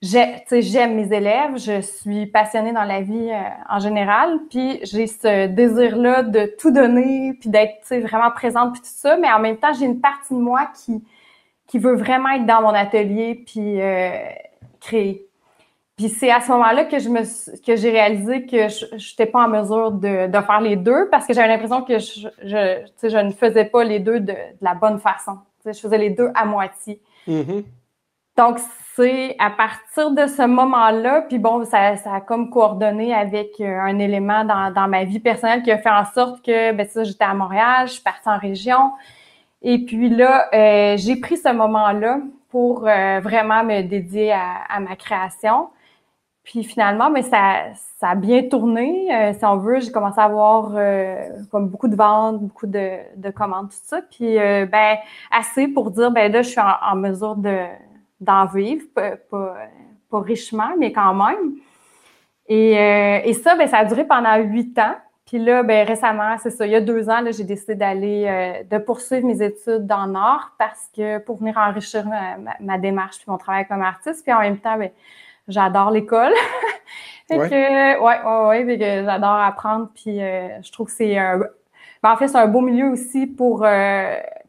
[0.01, 5.47] j'aime mes élèves, je suis passionnée dans la vie euh, en général, puis j'ai ce
[5.47, 9.73] désir-là de tout donner, puis d'être vraiment présente, puis tout ça, mais en même temps,
[9.73, 11.03] j'ai une partie de moi qui,
[11.67, 14.11] qui veut vraiment être dans mon atelier, puis euh,
[14.81, 15.25] créer.
[15.97, 16.97] Puis c'est à ce moment-là que
[17.77, 21.49] j'ai réalisé que je n'étais pas en mesure de, faire les deux parce que j'avais
[21.49, 25.39] l'impression que je, ne faisais pas les deux de, de la bonne façon.
[25.67, 27.01] je faisais les deux à moitié.
[27.27, 27.65] Mm-hmm.
[28.39, 28.61] Donc,
[28.95, 33.81] c'est à partir de ce moment-là, puis bon, ça, ça, a comme coordonné avec euh,
[33.81, 37.03] un élément dans, dans, ma vie personnelle qui a fait en sorte que, ben ça,
[37.03, 38.93] j'étais à Montréal, je suis partie en région.
[39.61, 44.79] Et puis là, euh, j'ai pris ce moment-là pour euh, vraiment me dédier à, à,
[44.79, 45.71] ma création.
[46.45, 49.81] Puis finalement, mais ça, ça a bien tourné, si on veut.
[49.81, 50.73] J'ai commencé à avoir
[51.51, 54.01] comme beaucoup de ventes, beaucoup de, de commandes, tout ça.
[54.01, 54.97] Puis ben
[55.31, 57.67] assez pour dire, ben là, je suis en mesure de
[58.21, 59.17] d'en vivre, pas,
[60.11, 61.55] pas, richement, mais quand même.
[62.49, 64.97] Et, euh, et ça, ben, ça a duré pendant huit ans.
[65.27, 68.63] Puis là, ben, récemment, c'est ça, il y a deux ans, j'ai décidé d'aller, euh,
[68.65, 72.07] de poursuivre mes études dans le Nord parce que pour venir enrichir
[72.61, 74.25] ma, démarche puis mon travail comme artiste.
[74.25, 74.91] Puis en même temps, ben,
[75.47, 76.33] j'adore l'école.
[77.29, 77.49] fait ouais.
[77.51, 79.91] que, ouais, ouais, que j'adore apprendre.
[79.95, 81.41] Puis euh, je trouve que c'est un,
[82.03, 83.67] ben, en fait, c'est un beau milieu aussi pour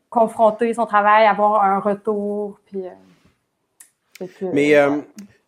[0.09, 2.57] confronter son travail, avoir un retour.
[2.65, 2.83] Puis,
[4.53, 5.01] mais euh,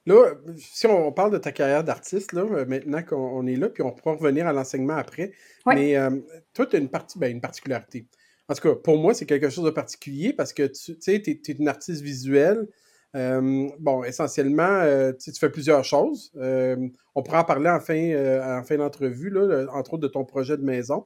[0.05, 3.83] là, si on parle de ta carrière d'artiste, là, euh, maintenant qu'on est là, puis
[3.83, 5.31] on pourra revenir à l'enseignement après.
[5.65, 6.09] Mais euh,
[6.53, 8.07] toi, tu as une, partie, ben, une particularité.
[8.47, 11.31] En tout cas, pour moi, c'est quelque chose de particulier parce que tu sais, tu
[11.31, 12.67] es, une artiste visuelle.
[13.13, 14.83] bon, essentiellement,
[15.17, 16.33] tu fais plusieurs choses.
[16.35, 19.33] on pourra en parler en fin, en fin d'entrevue,
[19.69, 21.05] entre autres de ton projet de maison,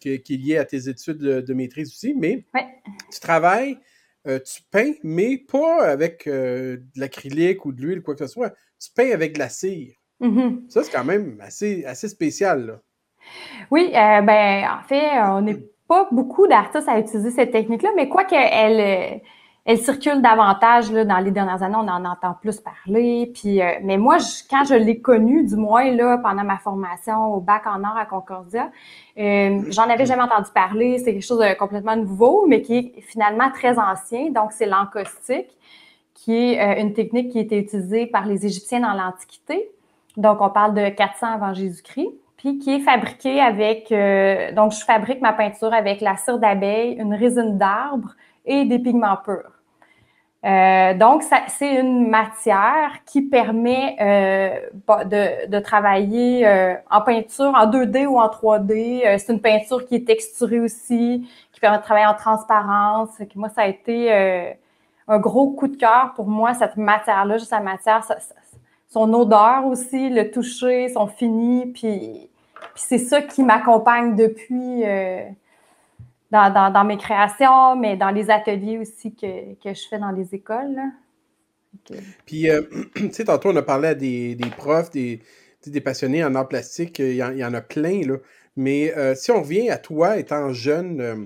[0.00, 2.12] qui, est lié à tes études de, maîtrise aussi.
[2.14, 2.44] Mais
[3.12, 3.78] tu travailles
[4.26, 8.32] euh, tu peins, mais pas avec euh, de l'acrylique ou de l'huile, quoi que ce
[8.32, 8.50] soit.
[8.80, 9.94] Tu peins avec de la cire.
[10.20, 10.70] Mm-hmm.
[10.70, 12.66] Ça, c'est quand même assez, assez spécial.
[12.66, 12.80] Là.
[13.70, 18.08] Oui, euh, ben, en fait, on n'est pas beaucoup d'artistes à utiliser cette technique-là, mais
[18.08, 19.22] quoi qu'elle
[19.66, 23.30] elle circule davantage là, dans les dernières années, on en entend plus parler.
[23.34, 24.16] Puis, euh, mais moi,
[24.48, 28.06] quand je l'ai connue, du moins là, pendant ma formation au bac en art à
[28.06, 28.70] Concordia,
[29.18, 30.98] euh, j'en avais jamais entendu parler.
[30.98, 34.30] C'est quelque chose de complètement nouveau, mais qui est finalement très ancien.
[34.30, 35.50] Donc, c'est l'encaustique,
[36.14, 39.70] qui est euh, une technique qui été utilisée par les Égyptiens dans l'Antiquité.
[40.16, 42.08] Donc, on parle de 400 avant Jésus-Christ
[42.38, 43.92] puis qui est fabriquée avec,
[44.54, 49.16] donc je fabrique ma peinture avec la cire d'abeille, une résine d'arbre et des pigments
[49.16, 49.60] purs.
[50.42, 58.06] Euh, donc, c'est une matière qui permet euh, de, travailler euh, en peinture en 2D
[58.06, 59.06] ou en 3D.
[59.06, 63.10] Euh, c'est une peinture qui est texturée aussi, qui permet de travailler en transparence.
[63.34, 64.10] Moi, ça a été
[65.08, 68.06] un gros coup de cœur pour moi, cette matière-là, juste la matière,
[68.88, 72.30] son odeur aussi, le toucher, son fini, puis
[72.74, 74.84] c'est ça qui m'accompagne depuis
[76.30, 79.26] dans, mes créations, mais dans les ateliers aussi que,
[79.64, 80.78] je fais dans les écoles.
[82.26, 82.62] Puis, euh,
[82.94, 85.22] tu sais, tantôt, on a parlé à des, profs, des,
[85.66, 88.16] des passionnés en art plastique, il y, en, a plein, là.
[88.56, 91.16] Mais euh, si on revient à toi, étant jeune, euh,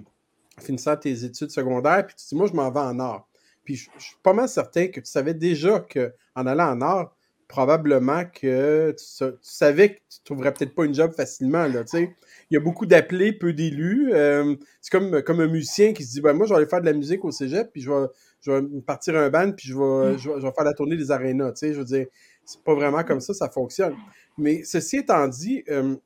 [0.61, 3.29] finissant tes études secondaires, puis tu dis, moi, je m'en vais en art.
[3.65, 7.17] Puis, je, suis pas mal certain que tu savais déjà qu'en allant en art,
[7.49, 12.15] probablement que tu, savais que tu trouverais peut-être pas une job facilement, là, tu sais
[12.51, 14.13] il y a beaucoup d'appelés, peu d'élus.
[14.13, 16.81] Euh, c'est comme, comme un musicien qui se dit ben, Moi, je vais aller faire
[16.81, 18.07] de la musique au cégep, puis je vais,
[18.41, 20.19] je vais partir un band, puis je vais, mm.
[20.19, 21.53] je vais, faire la tournée des arénas.
[21.53, 22.07] Tu sais, je veux dire,
[22.45, 23.95] c'est pas vraiment comme ça, ça fonctionne.
[24.37, 25.97] Mais ceci étant dit, euh,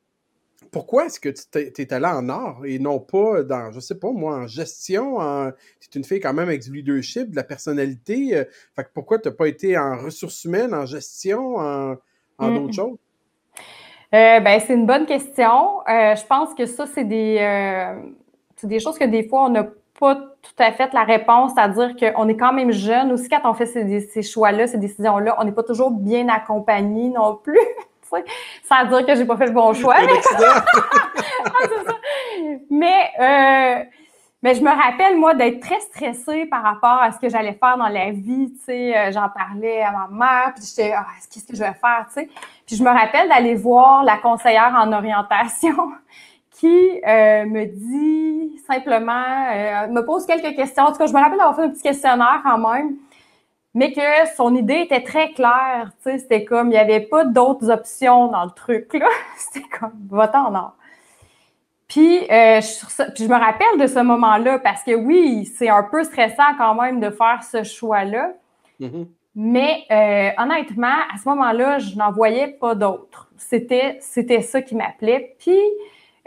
[0.71, 4.13] pourquoi est-ce que tu es allé en art et non pas dans, je sais pas
[4.13, 5.19] moi, en gestion?
[5.81, 8.37] Tu es une fille quand même avec du leadership, de la personnalité.
[8.37, 8.45] Euh,
[8.77, 11.97] fait que pourquoi tu n'as pas été en ressources humaines, en gestion, en,
[12.39, 12.99] en d'autres choses?
[14.15, 15.81] Euh, ben, c'est une bonne question.
[15.89, 17.95] Euh, je pense que ça, c'est des,
[18.63, 19.67] des choses que des fois, on n'a
[19.99, 23.55] pas tout à fait la réponse, c'est-à-dire qu'on est quand même jeune aussi quand on
[23.55, 25.37] fait ces, ces choix-là, ces décisions-là.
[25.39, 27.59] On n'est pas toujours bien accompagné non plus.
[28.65, 29.97] sans dire que j'ai pas fait le bon choix.
[32.71, 33.85] mais, euh, mais
[34.43, 37.89] je me rappelle, moi, d'être très stressée par rapport à ce que j'allais faire dans
[37.89, 38.53] la vie.
[38.53, 41.75] Tu sais, euh, j'en parlais à ma mère, puis j'étais, ah, qu'est-ce que je vais
[41.75, 42.29] faire, tu sais?
[42.67, 45.93] Puis je me rappelle d'aller voir la conseillère en orientation
[46.51, 50.85] qui euh, me dit simplement, me pose quelques questions.
[50.85, 52.97] En tout cas, je me rappelle d'avoir fait un petit questionnaire quand même
[53.75, 54.01] mais que
[54.37, 55.93] son idée était très claire.
[56.03, 59.07] Tu sais, c'était comme, il n'y avait pas d'autres options dans le truc, là.
[59.37, 60.77] C'était comme, va-t'en en or.
[61.89, 65.83] Puis, euh, je, puis, je me rappelle de ce moment-là parce que oui, c'est un
[65.83, 68.33] peu stressant quand même de faire ce choix-là.
[68.81, 69.07] Mm-hmm.
[69.35, 73.31] Mais euh, honnêtement, à ce moment-là, je n'en voyais pas d'autres.
[73.37, 75.37] C'était, c'était ça qui m'appelait.
[75.39, 75.59] Puis,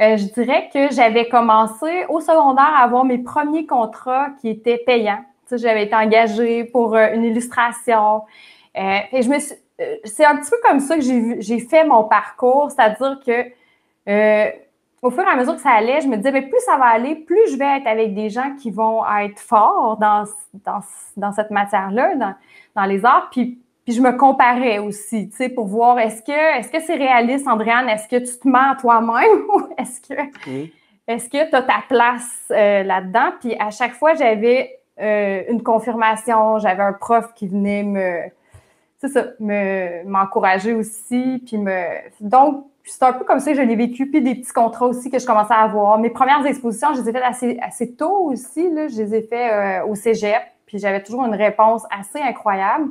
[0.02, 4.82] euh, je dirais que j'avais commencé au secondaire à avoir mes premiers contrats qui étaient
[4.86, 5.24] payants
[5.58, 8.24] j'avais été engagée pour euh, une illustration.
[8.78, 12.04] Euh, et je me euh, c'est un petit peu comme ça que j'ai fait mon
[12.04, 14.52] parcours, c'est-à-dire que
[15.02, 16.86] au fur et à mesure que ça allait, je me disais, mais plus ça va
[16.86, 20.26] aller, plus je vais être avec des gens qui vont être forts dans,
[21.18, 22.36] dans, cette matière-là, dans,
[22.76, 23.30] dans, les arts.
[23.32, 26.96] Puis, puis je me comparais aussi, tu sais, pour voir est-ce que est-ce que c'est
[26.96, 29.42] réaliste, Andréane, est-ce que tu te mens à toi-même?
[29.54, 30.22] Ou est-ce que
[31.08, 33.32] est-ce que tu as ta place là-dedans?
[33.40, 38.22] Puis à chaque fois, j'avais euh, une confirmation, j'avais un prof qui venait me,
[39.00, 41.74] c'est ça, me, m'encourager aussi, puis me,
[42.20, 45.10] donc, c'est un peu comme ça que je l'ai vécu, puis des petits contrats aussi
[45.10, 45.98] que je commençais à avoir.
[45.98, 49.84] Mes premières expositions, je les ai faites assez, assez tôt aussi, je les ai faites
[49.84, 52.90] euh, au cégep, puis j'avais toujours une réponse assez incroyable.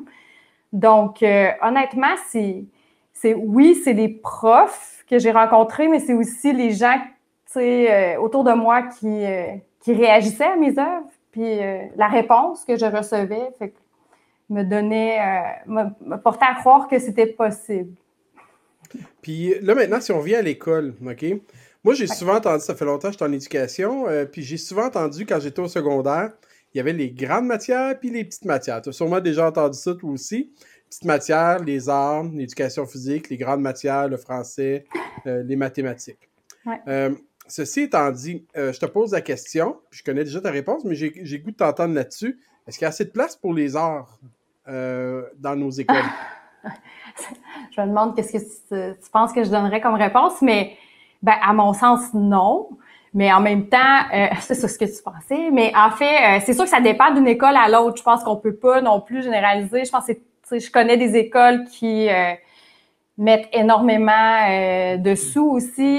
[0.73, 2.65] Donc, euh, honnêtement, c'est,
[3.13, 6.99] c'est, oui, c'est des profs que j'ai rencontrés, mais c'est aussi les gens,
[7.47, 9.25] sais, autour de moi qui,
[9.93, 11.11] réagissaient à mes œuvres.
[11.33, 13.51] Puis euh, la réponse que je recevais
[14.49, 17.95] me donnait, euh, me, portait à croire que c'était possible.
[19.23, 21.25] Puis là, maintenant, si on vient à l'école, OK?
[21.83, 24.59] Moi, j'ai souvent entendu, ça fait longtemps que je suis en éducation, euh, puis j'ai
[24.59, 26.33] souvent entendu quand j'étais au secondaire,
[26.75, 28.83] il y avait les grandes matières puis les petites matières.
[28.83, 30.53] Tu as sûrement déjà entendu ça, toi aussi.
[30.89, 34.85] Petites matières, les arts, l'éducation physique, les grandes matières, le français,
[35.25, 36.29] les mathématiques.
[36.67, 37.11] Ouais.
[37.51, 40.95] Ceci étant dit, euh, je te pose la question, je connais déjà ta réponse, mais
[40.95, 42.39] j'ai goût de t'entendre là-dessus.
[42.67, 44.21] Est-ce qu'il y a assez de place pour les arts
[44.69, 45.97] euh, dans nos écoles?
[47.71, 50.77] je me demande qu'est-ce que tu, penses que je donnerais comme réponse, mais
[51.23, 52.69] ben, à mon sens, non.
[53.13, 53.79] Mais en même temps,
[54.15, 55.51] euh, c'est ça ce que tu pensais.
[55.51, 57.97] Mais en fait, c'est sûr que ça dépend d'une école à l'autre.
[57.99, 59.85] Je pense qu'on peut pas non plus généraliser.
[59.85, 62.09] Je pense que je connais des écoles qui
[63.19, 65.99] mettent énormément de sous aussi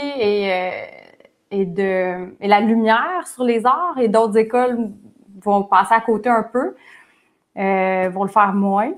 [1.51, 4.89] et de et la lumière sur les arts et d'autres écoles
[5.43, 6.75] vont passer à côté un peu,
[7.57, 8.91] euh, vont le faire moins.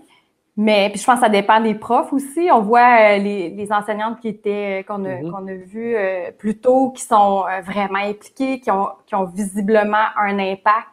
[0.56, 2.50] Mais puis je pense que ça dépend des profs aussi.
[2.52, 5.32] On voit euh, les, les, enseignantes qui étaient qu'on a, mm-hmm.
[5.32, 9.26] qu'on a vues euh, plus tôt, qui sont euh, vraiment impliquées, qui ont, qui ont
[9.26, 10.90] visiblement un impact.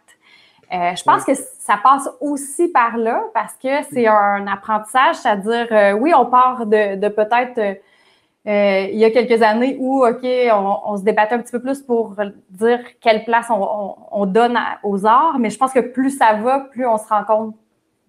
[0.70, 6.14] je pense que ça passe aussi par là parce que c'est un apprentissage, c'est-à-dire oui,
[6.14, 7.80] on part de, de peut-être
[8.46, 11.82] euh, il y a quelques années où, OK, on, se débattait un petit peu plus
[11.82, 12.16] pour
[12.48, 16.86] dire quelle place on, donne aux arts, mais je pense que plus ça va, plus
[16.86, 17.56] on se rend compte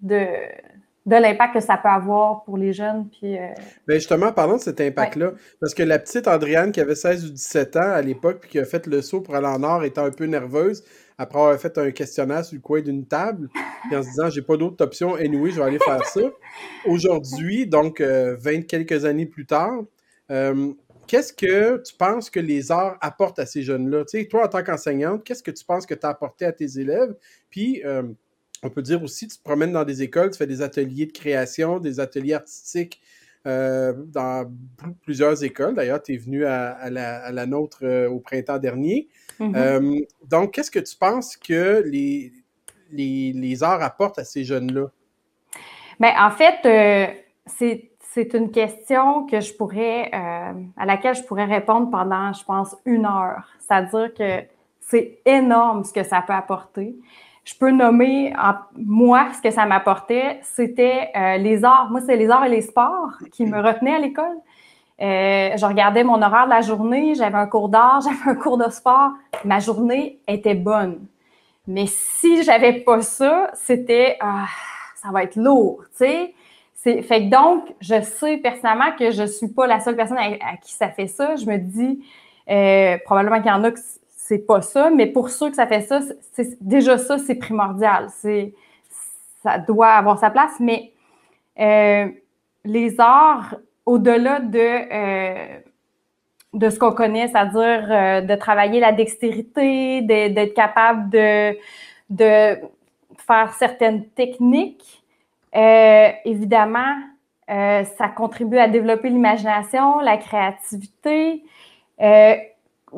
[0.02, 0.26] de,
[1.06, 3.10] de l'impact que ça peut avoir pour les jeunes.
[3.10, 3.48] Puis, euh,
[3.88, 7.30] ben, justement, parlons de cet impact-là, parce que la petite Andréane qui avait 16 ou
[7.30, 10.02] 17 ans à l'époque, puis qui a fait le saut pour aller en art, était
[10.02, 10.84] un peu nerveuse
[11.18, 13.50] après avoir fait un questionnaire sur le coin d'une table,
[13.88, 16.22] puis en se disant j'ai pas d'autre option, anyway, je vais aller faire ça.
[16.86, 19.84] Aujourd'hui, donc 20 euh, quelques années plus tard,
[20.32, 20.74] euh,
[21.08, 24.06] qu'est-ce que tu penses que les arts apportent à ces jeunes-là?
[24.06, 26.52] Tu sais, toi, en tant qu'enseignante, qu'est-ce que tu penses que tu as apporté à
[26.52, 27.14] tes élèves?
[27.50, 28.04] Puis, euh,
[28.64, 31.12] on peut dire aussi, tu te promènes dans des écoles, tu fais des ateliers de
[31.12, 33.02] création, des ateliers artistiques
[33.48, 34.52] euh, dans
[35.04, 35.76] plusieurs écoles.
[35.76, 39.08] D'ailleurs, tu es venu à, la, nôtre au printemps dernier.
[39.40, 40.08] Mm-hmm.
[40.28, 42.32] donc, qu'est-ce que tu penses que les,
[42.92, 44.92] les, arts apportent à ces jeunes-là?
[46.00, 46.58] Bien, en fait,
[47.48, 52.44] c'est c'est une question que je pourrais, euh, à laquelle je pourrais répondre pendant, je
[52.44, 53.48] pense, une heure.
[53.60, 54.46] C'est-à-dire que
[54.82, 56.94] c'est énorme ce que ça peut apporter.
[57.44, 58.34] Je peux nommer,
[58.78, 61.90] moi, ce que ça m'apportait, c'était euh, les arts.
[61.90, 64.38] Moi, c'est les arts et les sports qui me retenaient à l'école.
[65.02, 68.58] Euh, je regardais mon horaire de la journée, j'avais un cours d'art, j'avais un cours
[68.58, 69.12] de sport.
[69.44, 71.00] Ma journée était bonne.
[71.68, 74.46] Mais si j'avais pas ça, c'était ah,
[74.96, 76.36] ça va être lourd, tu sais.
[76.84, 80.74] Fait que donc, je sais personnellement que je suis pas la seule personne à, qui
[80.74, 81.36] ça fait ça.
[81.36, 82.04] Je me dis,
[82.50, 83.80] euh, probablement qu'il y en a que
[84.32, 86.00] c'est pas ça, mais pour ceux que ça fait ça,
[86.32, 88.08] c'est, déjà ça, c'est primordial.
[88.10, 88.54] C'est,
[89.44, 90.94] ça doit avoir sa place, mais
[91.60, 92.08] euh,
[92.64, 95.60] les arts, au-delà de, euh,
[96.54, 101.58] de ce qu'on connaît, c'est-à-dire euh, de travailler la dextérité, d'être capable de,
[102.10, 102.58] de
[103.18, 105.04] faire certaines techniques,
[105.54, 106.96] évidemment,
[107.50, 111.44] ça contribue à développer l'imagination, la créativité.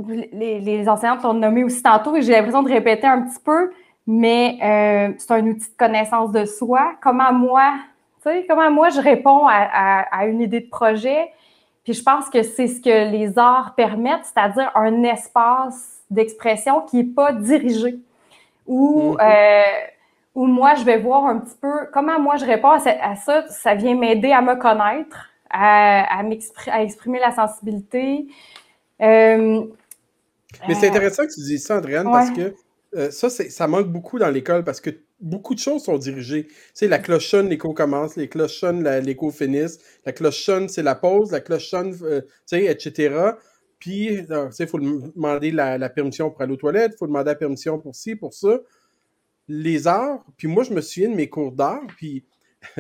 [0.08, 3.72] Les, les, enseignantes l'ont nommé aussi tantôt et j'ai l'impression de répéter un petit peu,
[4.08, 4.58] mais
[5.20, 6.94] c'est un outil de connaissance de soi.
[7.02, 7.74] Comment moi,
[8.48, 11.32] comment moi je réponds à, une idée de projet?
[11.84, 16.98] Puis je pense que c'est ce que les arts permettent, c'est-à-dire un espace d'expression qui
[16.98, 18.00] n'est pas dirigé.
[18.66, 19.22] Où, mm-hmm.
[19.22, 19.88] euh,
[20.36, 23.48] où moi, je vais voir un petit peu comment moi je réponds à, ça.
[23.50, 28.28] Ça vient m'aider à me connaître, à, à, exprimer la sensibilité.
[29.02, 29.64] Euh,
[30.68, 32.54] Mais c'est euh, intéressant que tu dises ça, Andréane, parce que
[33.12, 34.92] ça, ça manque beaucoup dans l'école parce que
[35.24, 36.48] beaucoup de choses sont dirigées.
[36.48, 40.70] Tu sais, la cloche sonne, l'écho commence, les cloches sonnent, l'écho finisse, la cloche sonne,
[40.70, 42.28] c'est la pause, la cloche sonne, euh, tu
[42.58, 43.32] sais, etc.
[43.80, 47.08] Puis, euh, tu sais, il faut demander la, permission pour aller aux toilettes, il faut
[47.08, 48.60] demander la permission pour ci, pour ça.
[49.48, 52.26] Les arts, puis moi, je me souviens de mes cours d'art, puis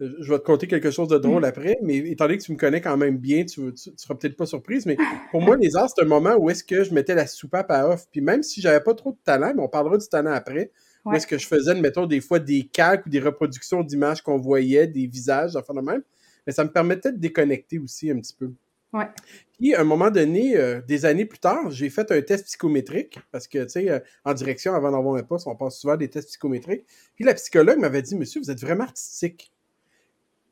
[0.00, 1.46] je vais te conter quelque chose de drôle mm.
[1.46, 4.36] après, mais étant donné que tu me connais quand même bien, tu, ne seras peut-être
[4.36, 4.96] pas surprise, mais
[5.30, 7.88] pour moi, les arts, c'est un moment où est-ce que je mettais la soupape à
[7.88, 8.06] off.
[8.10, 10.70] Puis même si j'avais pas trop de talent, mais on parlera du talent après,
[11.04, 14.38] où est-ce que je faisais, mettons, des fois des calques ou des reproductions d'images qu'on
[14.38, 16.02] voyait, des visages, enfin de même.
[16.46, 18.52] Mais ça me permettait de déconnecter aussi un petit peu.
[18.92, 19.08] Ouais.
[19.52, 23.18] Puis, à un moment donné, euh, des années plus tard, j'ai fait un test psychométrique
[23.30, 26.08] parce que, tu sais, euh, en direction, avant d'avoir un poste, on passe souvent des
[26.08, 26.84] tests psychométriques.
[27.14, 29.52] Puis, la psychologue m'avait dit, monsieur, vous êtes vraiment artistique.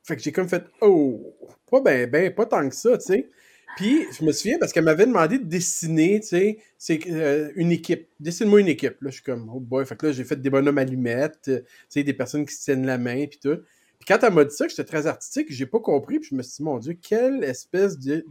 [0.04, 1.34] Fait que j'ai comme fait, oh,
[1.70, 3.30] pas ben, ben, pas tant que ça, tu sais.
[3.76, 7.72] Puis, je me souviens parce qu'elle m'avait demandé de dessiner, tu sais, c'est euh, une
[7.72, 8.08] équipe.
[8.20, 9.00] Dessine-moi une équipe.
[9.00, 9.84] Là, je suis comme, oh boy.
[9.84, 12.62] Fait que là, j'ai fait des bonhommes allumettes, euh, tu sais, des personnes qui se
[12.62, 13.58] tiennent la main, puis tout.
[13.98, 16.34] Puis quand elle m'a dit ça, que j'étais très artistique, j'ai pas compris, puis je
[16.36, 18.24] me suis dit, mon Dieu, quelle espèce de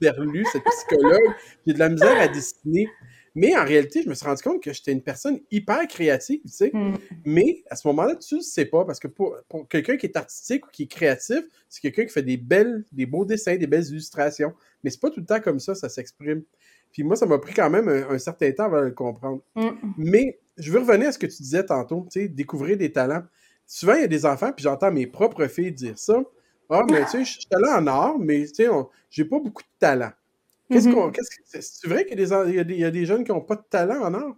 [0.00, 1.34] berlu cette psychologue,
[1.68, 2.88] a de la misère à dessiner.
[3.34, 6.48] Mais en réalité, je me suis rendu compte que j'étais une personne hyper créative, tu
[6.48, 6.70] sais.
[6.72, 6.94] Mm.
[7.24, 9.36] Mais à ce moment-là, tu ne sais pas, parce que pour,
[9.68, 13.06] quelqu'un qui est artistique ou qui est créatif, c'est quelqu'un qui fait des belles, des
[13.06, 14.52] beaux dessins, des belles illustrations.
[14.82, 16.42] Mais c'est pas tout le temps comme ça, ça s'exprime.
[16.92, 19.42] Puis moi, ça m'a pris quand même un, certain temps avant de le comprendre.
[19.54, 19.70] Mm.
[19.96, 23.22] Mais je veux revenir à ce que tu disais tantôt, tu sais, découvrir des talents.
[23.66, 26.20] Souvent, il y a des enfants, puis j'entends mes propres filles dire ça.
[26.68, 28.68] Ah, mais tu sais, je suis talent en art, mais tu sais,
[29.10, 30.12] j'ai pas beaucoup de talent.
[30.70, 30.94] Qu'est-ce mm-hmm.
[30.94, 31.12] qu'on.
[31.44, 31.88] c'est?
[31.88, 34.34] Vrai qu'il y, a des jeunes qui n'ont pas de talent en art?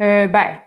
[0.00, 0.58] Euh, ben,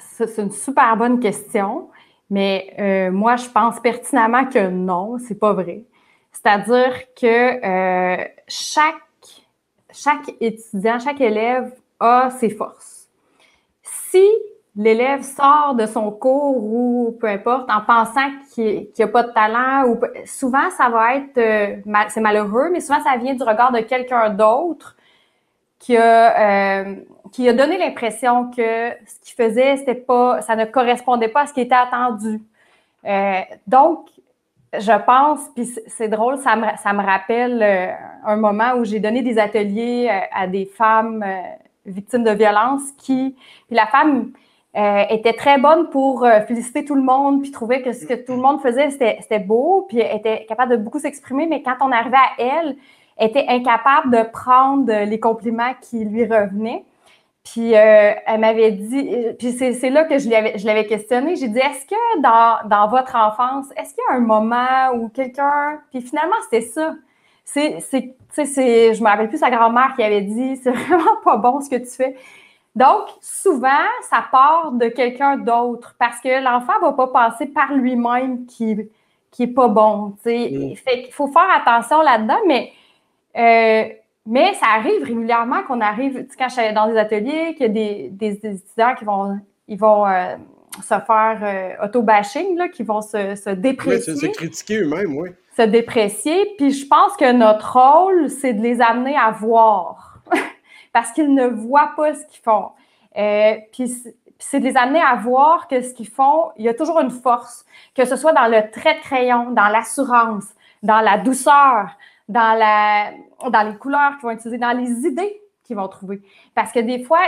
[0.00, 1.90] c'est une super bonne question,
[2.30, 5.84] mais euh, moi, je pense pertinemment que non, c'est pas vrai.
[6.32, 8.96] C'est-à-dire que euh, chaque,
[9.92, 13.08] chaque étudiant, chaque élève a ses forces.
[13.82, 14.26] Si
[14.74, 19.32] l'élève sort de son cours ou peu importe en pensant qu'il n'y a pas de
[19.32, 21.76] talent ou souvent ça va être euh,
[22.08, 24.96] c'est malheureux mais souvent ça vient du regard de quelqu'un d'autre
[25.78, 26.96] qui a euh,
[27.32, 31.46] qui a donné l'impression que ce qu'il faisait c'était pas ça ne correspondait pas à
[31.46, 32.40] ce qui était attendu.
[33.04, 34.08] Euh, donc
[34.78, 37.62] je pense puis c'est drôle ça me ça me rappelle
[38.24, 41.22] un moment où j'ai donné des ateliers à des femmes
[41.84, 44.32] victimes de violence qui puis la femme
[44.76, 48.14] euh, était très bonne pour euh, féliciter tout le monde, puis trouver que ce que
[48.14, 51.92] tout le monde faisait, c'était beau, puis était capable de beaucoup s'exprimer, mais quand on
[51.92, 52.76] arrivait à elle,
[53.18, 56.84] elle était incapable de prendre les compliments qui lui revenaient.
[57.44, 60.28] Puis euh, elle m'avait dit, puis c'est là que je
[60.66, 64.20] l'avais questionné, j'ai dit, est-ce que dans, dans votre enfance, est-ce qu'il y a un
[64.20, 66.94] moment où quelqu'un, puis finalement c'était ça,
[67.44, 71.60] c'est, c'est, je me rappelle plus sa grand-mère qui avait dit, c'est vraiment pas bon
[71.60, 72.16] ce que tu fais.
[72.74, 73.68] Donc, souvent,
[74.08, 78.88] ça part de quelqu'un d'autre parce que l'enfant ne va pas passer par lui-même qui,
[79.30, 80.16] qui est pas bon.
[80.24, 80.74] Mm.
[80.76, 82.72] Fait qu'il faut faire attention là-dedans, mais,
[83.36, 83.92] euh,
[84.26, 87.72] mais ça arrive régulièrement qu'on arrive, quand je suis dans des ateliers, qu'il y a
[87.72, 90.36] des, des, étudiants qui vont, ils vont euh,
[90.80, 94.16] se faire euh, auto-bashing, qui vont se, se déprécier.
[94.16, 95.28] se critiquer eux-mêmes, oui.
[95.58, 96.54] Se déprécier.
[96.56, 100.12] Puis je pense que notre rôle, c'est de les amener à voir
[100.92, 102.70] parce qu'ils ne voient pas ce qu'ils font.
[103.16, 103.92] Euh, puis
[104.38, 107.10] c'est de les amener à voir que ce qu'ils font, il y a toujours une
[107.10, 107.64] force,
[107.94, 110.46] que ce soit dans le trait de crayon, dans l'assurance,
[110.82, 111.90] dans la douceur,
[112.28, 113.12] dans, la,
[113.50, 116.22] dans les couleurs qu'ils vont utiliser, dans les idées qu'ils vont trouver.
[116.54, 117.20] Parce que des fois,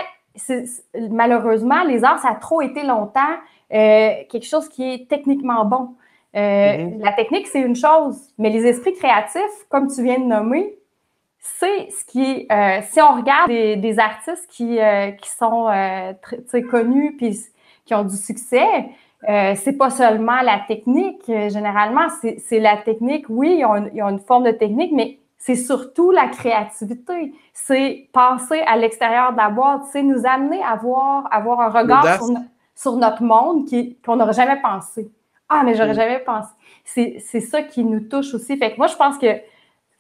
[1.11, 3.21] malheureusement, les arts, ça a trop été longtemps
[3.73, 5.95] euh, quelque chose qui est techniquement bon.
[6.35, 7.03] Euh, mm-hmm.
[7.03, 10.77] La technique, c'est une chose, mais les esprits créatifs, comme tu viens de nommer,
[11.47, 12.47] c'est ce qui.
[12.51, 14.79] Euh, si on regarde des, artistes qui,
[15.21, 15.67] qui sont
[16.47, 17.39] très connus puis
[17.85, 18.67] qui ont du succès,
[19.27, 21.27] c'est pas seulement la technique.
[21.27, 23.27] généralement, c'est la technique.
[23.29, 27.35] Oui, ils ont, ils ont, une forme de technique, mais c'est surtout la créativité.
[27.53, 32.19] C'est penser à l'extérieur de la boîte, c'est nous amener à voir, avoir un regard
[32.75, 33.69] sur, notre monde
[34.03, 35.11] qu'on n'aurait jamais pensé.
[35.51, 35.97] Ah, mais j'aurais mm.
[35.97, 36.49] jamais pensé.
[36.85, 38.57] C'est ça qui nous touche aussi.
[38.57, 39.27] Fait que moi, je pense que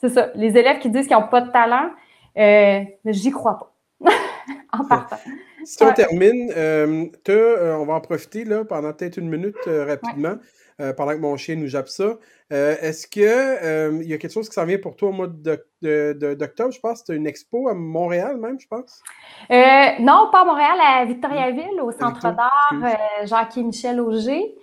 [0.08, 0.30] c'est ça.
[0.34, 1.90] Les élèves qui disent qu'ils n'ont pas de talent,
[2.36, 4.10] euh, j'y crois pas.
[4.72, 5.16] en partant.
[5.64, 10.36] Si on termine, euh, euh, on va en profiter là, pendant peut-être une minute rapidement.
[10.80, 12.18] Euh, pendant que mon chien nous jappe ça.
[12.50, 16.72] Est-ce qu'il y a quelque chose qui s'en vient pour toi au mois d'octobre?
[16.72, 17.04] Je pense?
[17.04, 19.00] Tu une expo à Montréal même, je pense?
[19.48, 22.74] non, pas à Montréal, à Victoriaville, au Centre d'art
[23.24, 24.56] Jacques-Michel Auger.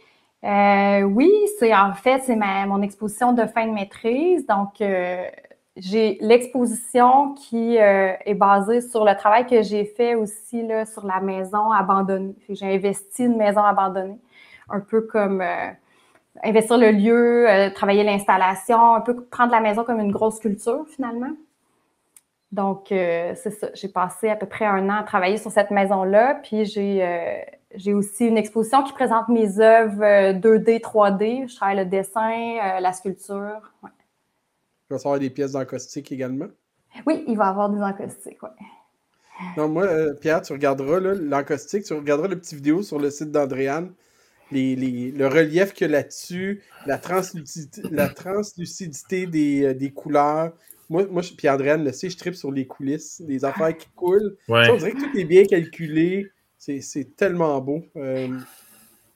[0.43, 4.45] Oui, c'est en fait, c'est mon exposition de fin de maîtrise.
[4.47, 4.81] Donc,
[5.77, 11.19] j'ai l'exposition qui est basée sur le travail que j'ai fait aussi là, sur la
[11.21, 12.35] maison abandonnée.
[12.49, 14.19] J'ai investi une maison abandonnée,
[14.69, 15.43] un peu comme
[16.43, 20.85] investir le lieu, euh, travailler l'installation, un peu prendre la maison comme une grosse culture
[20.87, 21.31] finalement.
[22.51, 23.69] Donc, euh, c'est ça.
[23.73, 26.35] J'ai passé à peu près un an à travailler sur cette maison-là.
[26.43, 27.01] Puis, j'ai,
[27.87, 31.49] euh, aussi une exposition qui présente mes œuvres 2D, 3D.
[31.49, 33.71] Je travaille le dessin, la sculpture.
[33.83, 33.89] Ouais.
[34.89, 36.47] Il va y avoir des pièces d'encaustique également?
[37.05, 38.49] Oui, il va y avoir des encaustiques, oui.
[39.57, 39.87] Non, moi,
[40.19, 43.91] Pierre, tu regarderas l'encaustique, tu regarderas la petite vidéo sur le site d'Andréane
[44.51, 50.53] le relief qu'il y a là-dessus, la translucidité, la translucidité des, euh, des couleurs.
[50.89, 54.35] Moi, moi puis Andréane le sait, je tripe sur les coulisses, les affaires qui coulent.
[54.49, 56.29] on dirait que tout est bien calculé.
[56.61, 57.83] C'est tellement beau.
[57.95, 58.27] Euh,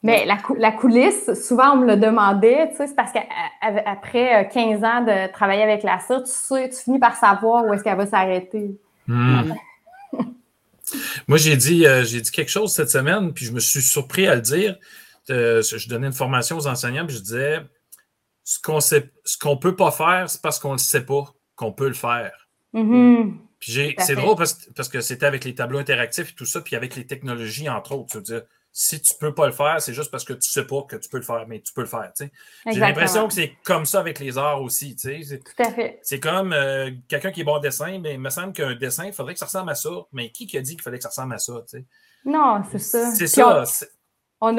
[0.01, 4.83] mais la, la, coulisse, souvent on me le demandait, tu sais, c'est parce qu'après 15
[4.83, 7.83] euh, ans de travailler avec la cire, tu sais, tu finis par savoir où est-ce
[7.83, 8.79] qu'elle va s'arrêter.
[9.07, 9.53] Hmm.
[11.27, 14.35] Moi, j'ai dit, j'ai dit quelque chose cette semaine, puis je me suis surpris à
[14.35, 14.77] le dire.
[15.29, 17.61] Euh, je donnais une formation aux enseignants, puis je disais
[18.43, 18.79] ce qu'on
[19.41, 22.47] qu'on peut pas faire, c'est parce qu'on ne le sait pas qu'on peut le faire.
[23.65, 27.05] C'est drôle parce, que c'était avec les tableaux interactifs et tout ça, puis avec les
[27.05, 28.11] technologies, entre autres.
[28.11, 28.41] Tu veux dire,
[28.71, 31.09] si tu peux pas le faire, c'est juste parce que tu sais pas que tu
[31.09, 32.11] peux le faire, mais tu peux le faire.
[32.67, 34.95] J'ai l'impression que c'est comme ça avec les arts aussi.
[34.95, 35.99] Tout à fait.
[36.03, 39.05] C'est comme euh, quelqu'un qui est bon en dessin, mais il me semble qu'un dessin,
[39.05, 39.89] il faudrait que ça ressemble à ça.
[40.11, 41.53] Mais qui, a dit qu'il fallait que ça ressemble à ça?
[42.25, 43.11] Non, c'est ça.
[43.15, 43.63] C'est ça.
[44.41, 44.57] On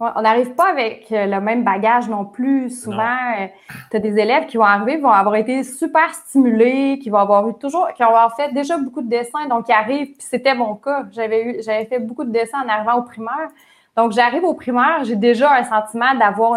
[0.00, 2.70] n'arrive pas avec euh, le même bagage non plus.
[2.70, 3.46] Souvent, euh,
[3.90, 7.48] tu as des élèves qui vont arriver, vont avoir été super stimulés, qui vont avoir
[7.48, 10.54] eu toujours, qui vont avoir fait déjà beaucoup de dessins, donc ils arrivent, puis c'était
[10.54, 11.04] mon cas.
[11.12, 13.48] J'avais eu, j'avais fait beaucoup de dessins en arrivant au primaire.
[13.96, 16.54] Donc, j'arrive au primaire, j'ai déjà un sentiment d'avoir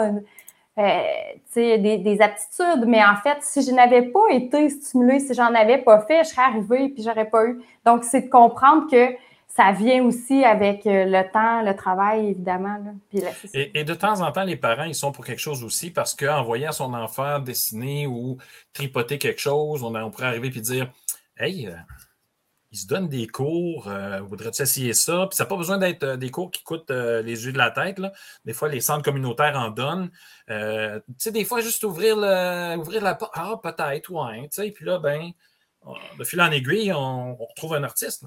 [0.79, 0.91] euh,
[1.55, 5.77] des, des, aptitudes, mais en fait, si je n'avais pas été stimulée, si j'en avais
[5.77, 7.61] pas fait, je serais arrivée puis j'aurais pas eu.
[7.85, 9.15] Donc, c'est de comprendre que
[9.57, 12.77] ça vient aussi avec euh, le temps, le travail, évidemment.
[13.55, 16.43] et, de temps en temps, les parents, ils sont pour quelque chose aussi parce qu'en
[16.43, 18.37] voyant son enfant dessiner ou
[18.71, 20.91] tripoter quelque chose, on, pourrait arriver et dire
[21.37, 21.75] Hey, euh,
[22.71, 25.25] il se donne des cours, euh, voudrais-tu essayer ça?
[25.27, 27.99] Puis ça n'a pas besoin d'être des cours qui coûtent les yeux de la tête.
[28.45, 30.11] Des fois, les centres communautaires en donnent.
[30.47, 30.53] tu
[31.17, 32.17] sais, des fois, juste ouvrir,
[32.77, 33.33] ouvrir la porte.
[33.35, 34.41] Ah, peut-être, ouais.
[34.49, 35.31] Tu sais, puis là, ben,
[36.19, 38.25] de fil en aiguille, on, retrouve un artiste.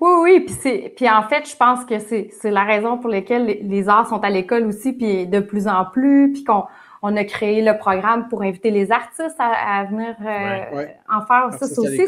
[0.00, 3.88] Oui, oui, puis, puis en fait, je pense que c'est la raison pour laquelle les,
[3.88, 6.64] arts sont à l'école aussi, puis de plus en plus, puis qu'on
[7.02, 11.52] on a créé le programme pour inviter les artistes à, venir euh, en faire.
[11.58, 12.06] Ça, aussi,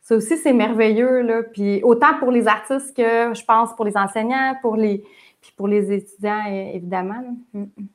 [0.00, 1.22] ça aussi, c'est merveilleux.
[1.22, 1.42] Là.
[1.42, 5.04] Puis autant pour les artistes que je pense pour les enseignants, pour les,
[5.40, 7.22] puis pour les étudiants, évidemment.
[7.52, 7.86] Mm, mm.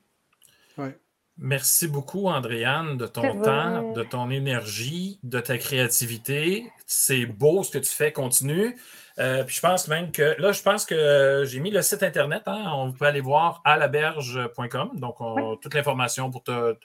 [1.40, 6.72] Merci beaucoup, Andréane, de ton temps, de ton énergie, de ta créativité.
[6.88, 8.76] C'est beau ce que tu fais, continue.
[9.20, 12.44] Euh, puis je pense même que là, je pense que j'ai mis le site internet.
[12.46, 14.92] Hein, on peut aller voir à laberge.com.
[14.94, 16.76] Donc, on, toute l'information pour te,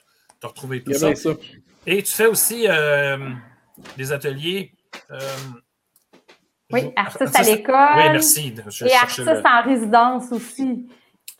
[0.41, 1.09] retrouver tout ça.
[1.85, 3.29] Et tu fais aussi euh,
[3.97, 4.73] des ateliers.
[5.11, 5.19] Euh,
[6.71, 7.75] oui, artiste à l'école.
[7.97, 8.55] Oui, merci.
[8.85, 10.87] et artiste en résidence aussi.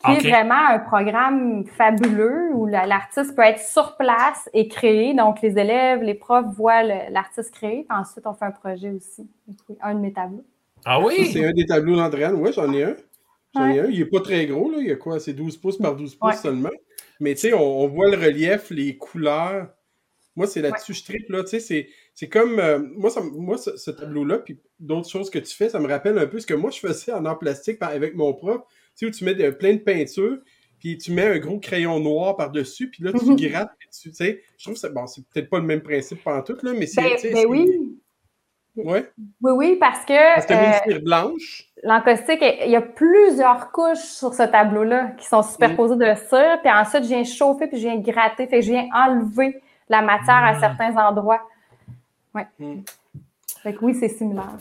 [0.04, 5.14] Qui est vraiment un programme fabuleux où l'artiste peut être sur place et créer.
[5.14, 7.86] Donc, les élèves, les profs voient l'artiste créer.
[7.88, 9.26] Puis ensuite, on fait un projet aussi.
[9.80, 10.44] Un de mes tableaux.
[10.84, 11.30] Ah oui?
[11.32, 12.34] C'est un des tableaux d'Andréane.
[12.34, 12.96] Oui, j'en ai un.
[13.54, 13.86] J'en ai un.
[13.88, 14.78] Il n'est pas très gros, là.
[14.80, 15.18] Il y a quoi?
[15.20, 16.70] C'est 12 pouces par 12 pouces seulement.
[17.20, 19.68] Mais tu sais, on, voit le relief, les couleurs.
[20.36, 21.44] Moi, c'est là-dessus, je tripe, là.
[21.44, 22.58] Tu sais, c'est comme.
[22.58, 25.86] euh, moi, ça, moi, ce, ce tableau-là, puis d'autres choses que tu fais, ça me
[25.86, 28.62] rappelle un peu ce que moi, je faisais en art plastique par- avec mon prof.
[28.66, 30.38] Tu sais, où tu mets de- plein de peinture,
[30.80, 33.36] puis tu mets un gros crayon noir par-dessus, puis là, tu Mhm.
[33.36, 34.42] grattes, puis tu sais.
[34.58, 37.00] Je trouve que c'est bon, c'est peut-être pas le même principe tout là, mais c'est.
[37.00, 37.96] Ben, tu sais, ben oui.
[38.76, 39.08] Ouais.
[39.40, 41.64] Oui, oui, parce que Parce que euh, une blanche.
[41.84, 46.72] l'encaustique, il y a plusieurs couches sur ce tableau-là qui sont superposées de cire, puis
[46.72, 50.42] ensuite, je viens chauffer, puis je viens gratter, fait que je viens enlever la matière
[50.42, 50.60] à Mm.
[50.60, 51.42] certains endroits.
[52.34, 52.46] Ouais.
[52.58, 52.80] Mm.
[53.62, 54.56] Fait que oui, c'est similaire.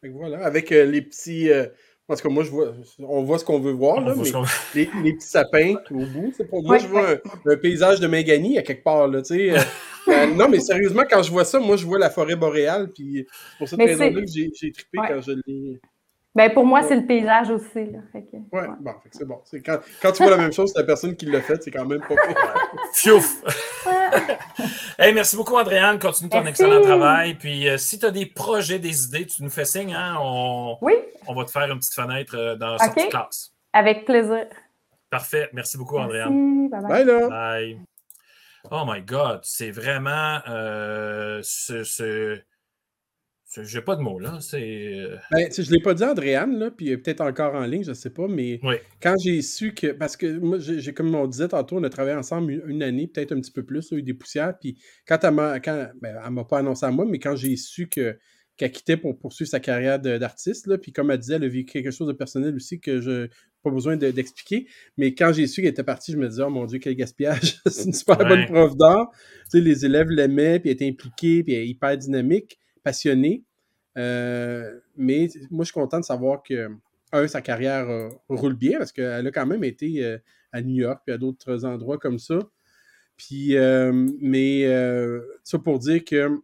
[0.00, 1.50] Fait que voilà, avec euh, les petits.
[1.50, 1.66] euh,
[2.08, 4.24] en tout cas, moi, je vois, on voit ce qu'on veut voir, là, mais
[4.74, 6.32] les, les petits sapins au bout.
[6.36, 7.16] C'est pour moi, Ouais, je vois un,
[7.52, 9.08] un paysage de Mangani à quelque part.
[9.08, 9.60] Là, tu sais, euh,
[10.08, 12.90] euh, non, mais sérieusement, quand je vois ça, moi, je vois la forêt boréale.
[12.94, 13.26] Puis
[13.58, 15.08] pour cette Mais raison-là que j'ai j'ai trippé Ouais.
[15.08, 15.80] quand je l'ai.
[16.34, 17.84] Ben, pour moi, c'est le paysage aussi.
[17.92, 18.00] Là.
[18.12, 19.38] Fait que, Ouais, bon, fait que c'est bon.
[19.64, 21.86] Quand, quand tu vois la même chose, c'est la personne qui l'a fait, c'est quand
[21.86, 22.16] même pas.
[22.92, 23.40] Fiouf!
[24.98, 25.98] hey, merci beaucoup, Andréane.
[25.98, 26.62] Continue ton Merci.
[26.62, 27.34] excellent travail.
[27.34, 29.94] Puis, euh, si tu as des projets, des idées, tu nous fais signe.
[29.94, 30.16] Hein?
[30.20, 30.94] On, Oui,
[31.26, 32.82] on va te faire une petite fenêtre euh, dans la Ok.
[32.82, 33.52] sortie de classe.
[33.72, 34.46] avec plaisir.
[35.10, 35.48] Parfait.
[35.52, 36.68] Merci beaucoup, Andréane.
[36.68, 36.90] Bye bye.
[36.90, 37.28] Bye là!
[37.28, 37.78] Bye.
[38.70, 42.40] Oh my God, c'est vraiment euh, ce-
[43.62, 44.38] J'ai pas de mots là.
[44.40, 44.94] C'est.
[44.94, 47.92] euh, Ben, je l'ai pas dit à Andréane, là, puis peut-être encore en ligne, je
[47.92, 48.76] sais pas, mais Oui.
[49.02, 49.88] quand j'ai su que.
[49.92, 53.06] Parce que moi, j'ai, comme on disait tantôt, on a travaillé ensemble une, une année,
[53.06, 54.76] peut-être un petit peu plus, il y a eu des poussières, puis
[55.06, 55.60] quand elle m'a.
[55.60, 58.18] Quand, ben, elle m'a pas annoncé à moi, mais quand j'ai su que,
[58.56, 61.72] qu'elle quittait pour poursuivre sa carrière d'artiste, là, puis comme elle disait, elle a vécu
[61.72, 63.28] quelque chose de personnel aussi que je
[63.62, 64.66] pas besoin de- d'expliquer,
[64.98, 67.60] mais quand j'ai su qu'elle était partie, je me disais, oh mon Dieu, quel gaspillage!
[67.66, 68.28] c'est une super Ouais.
[68.28, 69.10] bonne prof d'art.
[69.50, 73.44] Tu sais, les élèves l'aimaient, puis elle était impliquée, puis elle est hyper dynamique, passionnée.
[73.96, 76.70] Euh, mais moi, je suis content de savoir que,
[77.14, 80.18] un, sa carrière euh, roule bien parce qu'elle a quand même été euh,
[80.52, 82.38] à New York puis à d'autres endroits comme ça.
[83.16, 84.66] Puis, euh, mais
[85.44, 86.40] ça pour dire que,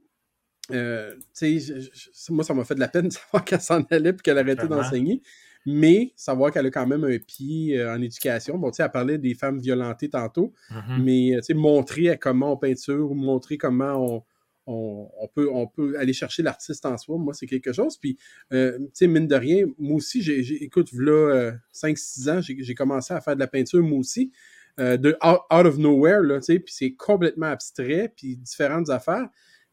[0.70, 4.22] tu sais, moi, ça m'a fait de la peine de savoir qu'elle s'en allait puis
[4.22, 5.20] qu'elle arrêtait d'enseigner.
[5.66, 8.57] Mais savoir qu'elle a quand même un pied en éducation.
[8.57, 11.05] Bon, tu sais, elle parlait des femmes violentées tantôt mhm.
[11.05, 14.24] mais tu sais, montrer à comment on peinture ou montrer comment on,
[14.71, 17.97] on, on peut, on peut aller chercher l'artiste en soi, moi, c'est quelque chose.
[17.99, 18.16] Puis,
[18.53, 23.12] euh, tu sais, mine de rien, moi aussi, j'ai, écoute, là, 5-6 ans, j'ai, commencé
[23.12, 24.31] à faire de la peinture, moi aussi,
[24.79, 28.91] euh, de out, out of nowhere, là, tu sais, puis c'est complètement abstrait, puis différentes
[28.91, 29.29] affaires,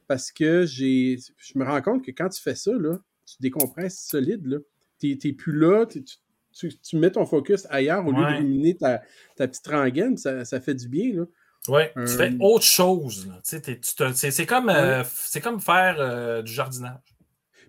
[0.08, 4.00] parce que j'ai, je me rends compte que quand tu fais ça, là, tu décompresses
[4.00, 4.58] solide, là.
[5.00, 6.04] T'es, plus là, tu,
[6.52, 8.38] tu, tu mets ton focus ailleurs au lieu Ouais.
[8.38, 9.04] ruminer ta,
[9.36, 11.26] ta petite rengaine, ça, ça fait du bien, là.
[11.68, 13.28] Ouais, tu Euh, fais autre chose.
[13.44, 15.04] c'est, comme, euh,
[15.44, 17.00] comme faire euh, du jardinage.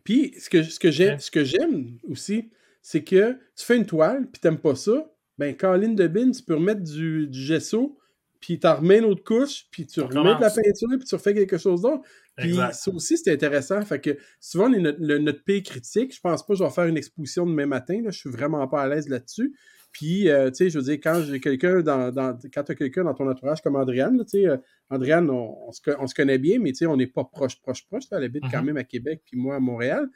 [0.05, 1.18] Puis, ce que, ce que j'aime, Ouais.
[1.18, 2.51] ce que j'aime aussi,
[2.82, 6.42] c'est que tu fais une toile, puis t'aimes pas ça, ben, Caroline de Bin, tu
[6.42, 7.99] peux remettre du, du gesso,
[8.40, 11.14] puis t'en remets une autre couche, puis tu On remets de la peinture, puis tu
[11.14, 12.03] refais quelque chose d'autre.
[12.36, 13.82] Puis ça aussi, c'est intéressant.
[13.84, 16.84] Fait que souvent, notre, le- notre pays critique, je pense pas que je vais faire
[16.86, 19.53] une exposition demain matin, là, je suis vraiment pas à l'aise là-dessus.
[19.91, 22.74] Puis, euh, tu sais, je veux dire, quand j'ai quelqu'un dans, dans quand tu as
[22.74, 24.57] quelqu'un dans ton entourage comme Andréane, tu sais, euh,
[24.91, 27.24] Andréane, on, on se, co- on se connaît bien, mais tu sais, on n'est pas
[27.24, 28.05] proche, proche, proche.
[28.12, 28.66] Elle habite quand Mhm.
[28.66, 30.09] même à Québec, puis moi à Montréal.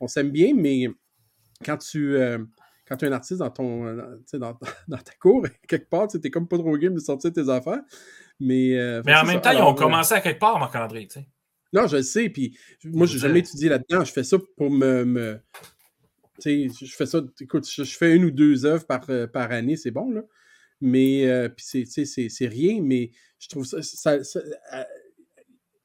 [0.00, 0.88] On s'aime bien, mais
[1.64, 2.38] quand tu euh,
[2.88, 4.58] quand tu es un artiste dans ton euh, dans,
[4.88, 7.80] dans ta cour, quelque part, tu es comme pas trop game de sortir tes affaires.
[8.40, 9.40] Mais, Mais en même ça.
[9.40, 11.06] temps, ils ont commencé à quelque part, Marc-André.
[11.06, 11.26] tu sais.
[11.72, 14.02] non, je le sais, puis moi, Je veux jamais étudié là-dedans.
[14.04, 15.04] Je fais ça pour me.
[15.04, 15.38] me
[16.44, 17.20] je fais ça.
[17.40, 20.22] Écoute, je, je fais une ou deux œuvres par, euh, par année, c'est bon, là.
[20.80, 23.82] Mais, euh, puis c'est, tu sais, c'est, c'est rien, mais je trouve ça.
[23.82, 24.40] ça- ça-
[24.74, 24.84] euh,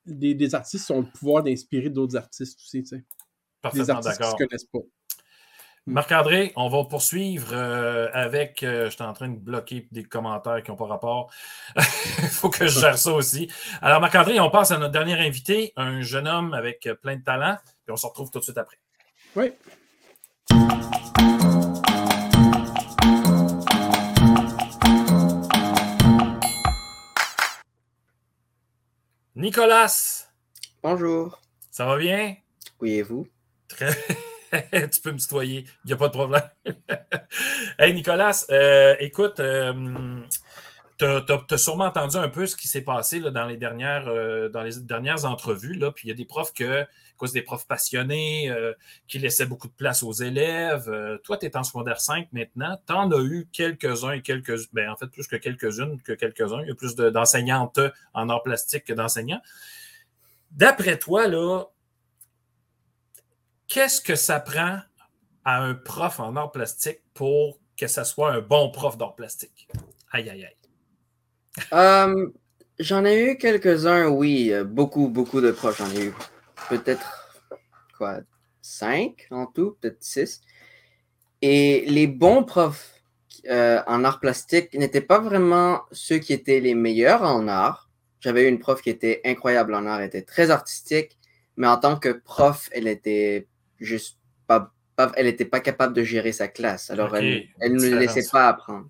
[0.06, 2.98] des, des artistes ont le pouvoir d'inspirer d'autres artistes aussi, tu sais.
[2.98, 3.04] Des
[3.62, 4.40] Parfaitement artistes qui d'accord.
[4.40, 4.80] se connaissent pas.
[5.88, 8.64] Marc-André, on va poursuivre euh, avec.
[8.64, 11.32] euh, je suis en train de bloquer des commentaires qui n'ont pas rapport.
[11.76, 11.84] Il
[12.30, 13.52] faut que je gère ça aussi.
[13.82, 17.58] Alors, Marc-André, on passe à notre dernier invité, un jeune homme avec plein de talent,
[17.84, 18.78] puis on se retrouve tout de suite après.
[19.36, 19.52] Oui.
[29.36, 30.28] Nicolas,
[30.82, 31.42] Bonjour.
[31.72, 32.36] ça va bien?
[32.80, 33.28] Oui, et vous?
[33.68, 33.90] Très-
[34.92, 36.50] tu peux me tutoyer, il n'y a pas de problème.
[37.80, 40.22] hey Nicolas, euh, écoute, euh,
[40.98, 44.64] tu as, sûrement entendu un peu ce qui s'est passé dans, les dernières, euh, dans
[44.64, 45.74] les dernières entrevues.
[45.74, 48.74] Là, puis il y a des profs que, à cause des profs passionnés, euh,
[49.08, 50.88] qui laissaient beaucoup de place aux élèves.
[50.88, 52.80] Euh, toi, tu es en secondaire 5 maintenant.
[52.88, 56.62] Tu en as eu quelques-uns et quelques ben, en fait, plus que quelques-unes que quelques-uns.
[56.62, 57.80] Il y a plus de- d'enseignantes
[58.14, 59.42] en art plastique que d'enseignants.
[60.52, 61.66] D'après toi, là,
[63.68, 64.80] qu'est-ce que ça prend
[65.44, 69.68] à un prof en art plastique pour que ça soit un bon prof d'art plastique?
[70.12, 70.56] Aïe, aïe, aïe.
[71.74, 72.28] Euh,
[72.80, 74.52] j'en ai eu quelques-uns, oui.
[74.52, 75.78] euh, Beaucoup, beaucoup de profs.
[75.78, 76.14] J'en ai eu
[76.70, 77.40] peut-être,
[77.98, 78.20] quoi,
[78.62, 80.42] cinq en tout, peut-être six.
[81.42, 82.92] Et les bons profs
[83.50, 87.90] euh, en art plastique n'étaient pas vraiment ceux qui étaient les meilleurs en art.
[88.20, 91.18] J'avais eu une prof qui était incroyable en art, elle était très artistique,
[91.58, 93.48] mais en tant que prof, elle était
[93.80, 94.18] juste
[94.48, 96.90] pas, pas- elle était pas capable de gérer sa classe.
[96.90, 98.90] Alors, elle, elle ne nous laissait pas apprendre.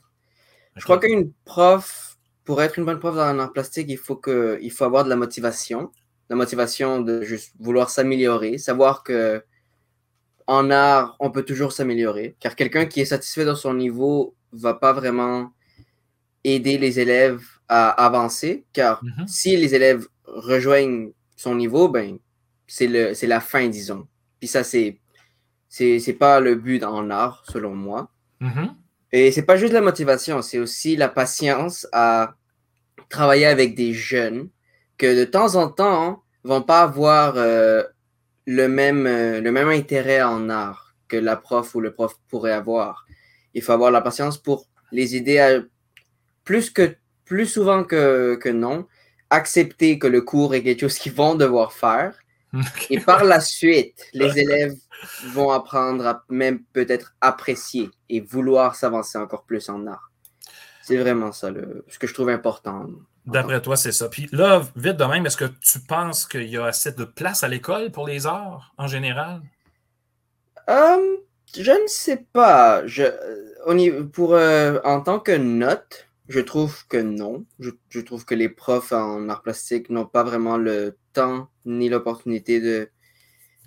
[0.78, 2.15] Je crois qu'une prof,
[2.46, 5.10] pour être une bonne prof dans l'art plastique, il faut, que, il faut avoir de
[5.10, 5.92] la motivation.
[6.30, 9.44] La motivation de juste vouloir s'améliorer, savoir que
[10.48, 12.36] en art, on peut toujours s'améliorer.
[12.40, 15.52] Car quelqu'un qui est satisfait dans son niveau va pas vraiment
[16.44, 18.66] aider les élèves à avancer.
[18.74, 19.28] Car Mhm.
[19.28, 22.18] si les élèves rejoignent son niveau, ben,
[22.68, 24.08] c'est le- c'est la fin, disons.
[24.40, 25.00] Puis ça, c'est
[25.68, 28.10] c'est pas le but en art, selon moi.
[28.40, 28.76] Mhm.
[29.12, 32.36] Et c'est pas juste la motivation, c'est aussi la patience à
[33.10, 34.50] travailler avec des jeunes
[34.98, 37.84] que de temps en temps vont pas avoir euh,
[38.46, 42.52] le, même, euh, le même intérêt en art que la prof ou le prof pourrait
[42.52, 43.06] avoir.
[43.54, 45.62] Il faut avoir la patience pour les aider à,
[46.44, 46.96] plus, que,
[47.26, 48.88] plus souvent que, que non,
[49.30, 52.18] accepter que le cours est quelque chose qu'ils vont devoir faire.
[52.90, 54.76] Et par la suite, les élèves
[55.28, 60.12] vont apprendre à même peut-être apprécier et vouloir s'avancer encore plus en art.
[60.84, 62.88] C'est vraiment ça le, ce que je trouve important.
[63.26, 64.08] D'après toi, c'est ça.
[64.08, 67.44] Puis là, vite de même, est-ce que tu penses qu'il y a assez de place
[67.44, 69.42] à l'école pour les arts en général?
[70.70, 71.18] Euh,
[71.58, 72.86] je ne sais pas.
[72.86, 73.04] Je,
[73.74, 77.46] niveau- pour, euh, en tant que note, je trouve que non.
[77.60, 81.90] Je, je trouve que les profs en art plastique n'ont pas vraiment le temps ni
[81.90, 82.90] l'opportunité de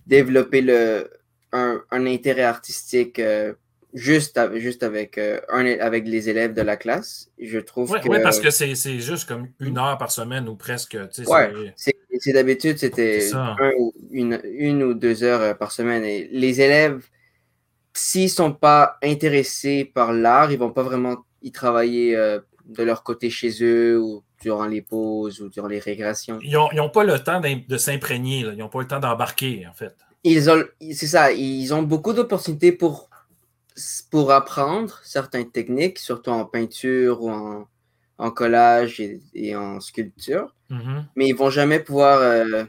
[0.08, 1.10] développer le,
[1.52, 3.52] un, un intérêt artistique euh,
[3.94, 7.30] juste, avec, juste avec, euh, un, avec les élèves de la classe.
[7.38, 8.22] Je trouve Oui, que...
[8.22, 10.96] parce que c'est c'est juste comme une heure par semaine ou presque.
[11.10, 11.94] tu sais, Ouais, c'est-
[12.32, 13.56] d'habitude, c'était un
[14.10, 16.02] une, une ou deux heures euh, par semaine.
[16.04, 17.06] Et les élèves,
[17.94, 23.02] s'ils sont pas intéressés par l'art, ils vont pas vraiment y travailler euh, de leur
[23.04, 26.38] côté chez eux ou durant les pauses ou durant les récréations.
[26.42, 28.40] Ils n'ont pas le temps de s'imprégner.
[28.40, 29.96] Ils n'ont pas le temps d'embarquer, en fait.
[30.24, 33.08] Ils ont, c'est ça, ils ont beaucoup d'opportunités pour,
[34.10, 37.68] pour apprendre certaines techniques, surtout en peinture ou en,
[38.18, 40.54] en collage et, et en sculpture.
[40.70, 41.06] Mhm.
[41.16, 42.64] mais ils vont jamais pouvoir euh,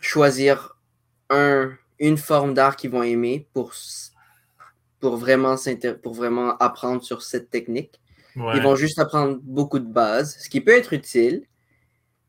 [0.00, 0.76] choisir
[1.30, 3.72] un, une forme d'art qu'ils vont aimer pour,
[4.98, 5.54] pour, vraiment
[6.02, 8.00] pour vraiment apprendre sur cette technique.
[8.36, 8.56] Ouais.
[8.56, 11.44] Ils vont juste apprendre beaucoup de bases, ce qui peut être utile,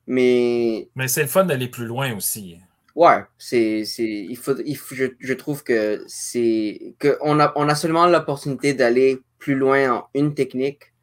[0.07, 2.59] mais Mais c'est le fun d'aller plus loin aussi.
[2.95, 7.67] ouais, c'est, il faut, il faut- je, je trouve que c'est que on a, on
[7.69, 10.93] a seulement l'opportunité d'aller plus loin en une technique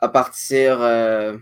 [0.00, 1.36] à partir euh,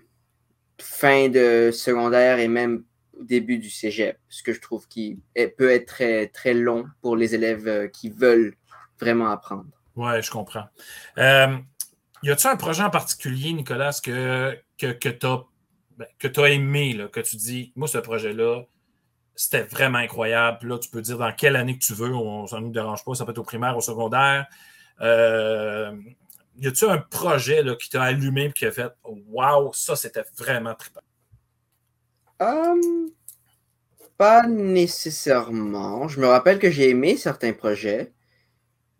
[0.80, 2.84] fin de secondaire et même
[3.20, 7.16] début du cégep, ce que je trouve qui est- peut être très, très long pour
[7.16, 8.54] les élèves euh, qui veulent
[8.98, 9.66] vraiment apprendre.
[9.96, 10.64] Oui, je comprends.
[11.18, 11.56] Euh,
[12.22, 15.08] y a-tu un projet en particulier, Nicolas, que, que, que
[16.28, 18.64] tu as, aimé, là, que tu dis, moi, ce projet-là,
[19.34, 20.68] c'était vraiment incroyable.
[20.68, 23.04] Là, tu peux dire dans quelle année que tu veux, on, ça ne nous dérange
[23.04, 24.46] pas, ça peut être au primaire, au secondaire.
[25.00, 25.96] Euh,
[26.58, 30.74] y a-tu un projet qui t'a allumé et qui a fait Waouh, ça, c'était vraiment
[30.74, 31.00] trippant?
[32.38, 33.10] Hum,
[34.18, 36.08] pas nécessairement.
[36.08, 38.12] Je me rappelle que j'ai aimé certains projets.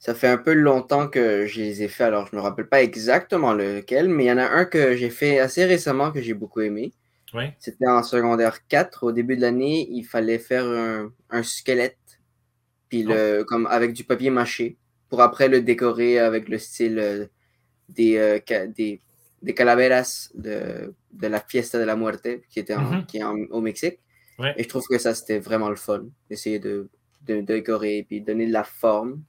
[0.01, 2.83] Ça fait un peu longtemps que je les ai faits, alors je me rappelle pas
[2.83, 6.35] exactement lequel, mais il y en a un que j'ai fait assez récemment que j'ai
[6.35, 6.93] beaucoup aimé.
[7.35, 7.45] Oui.
[7.61, 9.05] C'était en secondaire 4.
[9.05, 11.99] Au début de l'année, il fallait faire un, un squelette,
[12.89, 14.79] puis le, comme avec du papier mâché,
[15.11, 17.27] pour après le décorer avec le style euh,
[17.91, 18.39] des, euh,
[18.75, 19.01] des,
[19.43, 23.07] des calaveras de, de la Fiesta de la Muerte, qui, était en- Mhm.
[23.07, 23.99] qui est en- au Mexique.
[24.39, 24.55] Ouais.
[24.57, 26.89] Et je trouve que ça, c'était vraiment le fun, d'essayer de,
[27.27, 29.21] de, décorer, puis donner de la forme.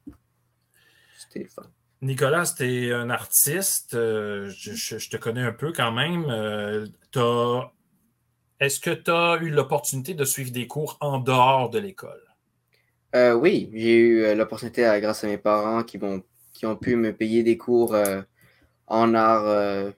[1.21, 1.63] C'était le fun.
[2.01, 3.93] Nicolas, tu es un artiste.
[3.93, 6.25] euh, je, je- je te connais un peu quand même.
[6.29, 7.71] Euh, t'as-
[8.59, 12.21] Est-ce que tu as eu l'opportunité de suivre des cours en dehors de l'école?
[13.15, 16.23] Euh, oui, j'ai eu l'opportunité, grâce à mes parents, qui, m'ont-
[16.53, 18.21] qui ont pu me payer des cours euh,
[18.87, 19.91] en art euh,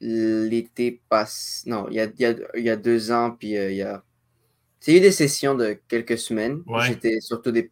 [0.00, 1.68] l'été passé.
[1.70, 3.76] Non, il y a, il y a- il y a deux ans, puis euh, il
[3.78, 4.04] y a.
[4.80, 6.62] C'est eu des sessions de quelques semaines.
[6.66, 6.86] Ouais.
[6.86, 7.70] J'étais surtout, des...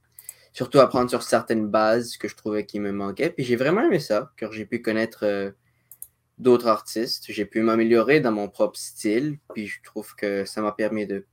[0.52, 3.30] surtout apprendre sur certaines bases que je trouvais qui me manquaient.
[3.30, 5.50] Puis j'ai vraiment aimé ça, car j'ai pu connaître euh,
[6.38, 7.24] d'autres artistes.
[7.28, 9.38] J'ai pu m'améliorer dans mon propre style.
[9.54, 11.26] Puis je trouve que ça m'a permis de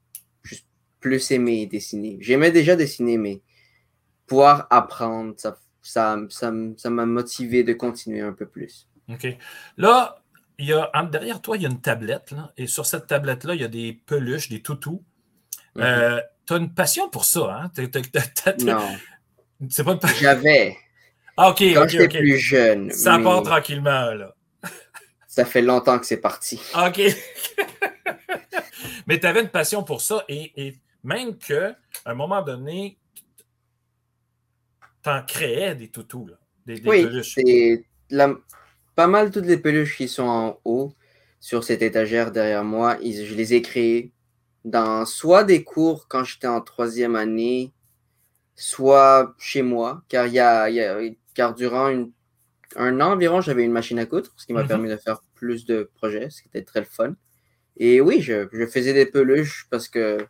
[0.43, 0.67] juste
[0.99, 2.17] plus aimer dessiner.
[2.21, 3.41] J'aimais déjà dessiner, mais
[4.25, 8.87] pouvoir apprendre, ça, ça, ça, m'a motivé de continuer un peu plus.
[9.09, 9.27] OK.
[9.77, 10.23] Là,
[10.59, 13.55] il y a, derrière toi, il y a une tablette, là, et sur cette tablette-là,
[13.55, 15.03] il y a des peluches, des toutous.
[15.75, 15.83] Mhm.
[15.83, 16.21] Euh,
[16.53, 17.71] as une passion pour ça, hein?
[18.59, 18.97] Non,
[19.69, 20.17] C'est pas une passion.
[20.21, 20.77] j'avais
[21.37, 22.91] Ah, ok, quand ok, j'étais plus jeune.
[22.91, 24.35] Ça mais part tranquillement, là.
[25.27, 26.59] Ça fait longtemps que c'est parti.
[26.73, 26.99] Ah, OK.
[29.07, 32.97] Mais tu avais une passion pour ça et, et même qu'à un moment donné,
[35.03, 36.35] tu en créais des toutous, là,
[36.65, 37.37] des, des Oui, peluches.
[38.09, 38.35] la-
[38.95, 40.93] pas mal toutes les peluches qui sont en haut
[41.39, 42.97] sur cette étagère derrière moi.
[43.01, 44.11] ils- je les ai créées
[44.65, 47.71] dans soit des cours quand j'étais en troisième année,
[48.55, 50.99] soit chez moi, car, il y a, il y a-
[51.33, 52.11] car durant une-
[52.75, 54.67] un an environ, j'avais une machine à coudre, ce qui m'a Mhm.
[54.69, 57.15] permis de faire plus de projets, ce qui était très le fun.
[57.77, 60.27] Et oui, je, je faisais des peluches parce que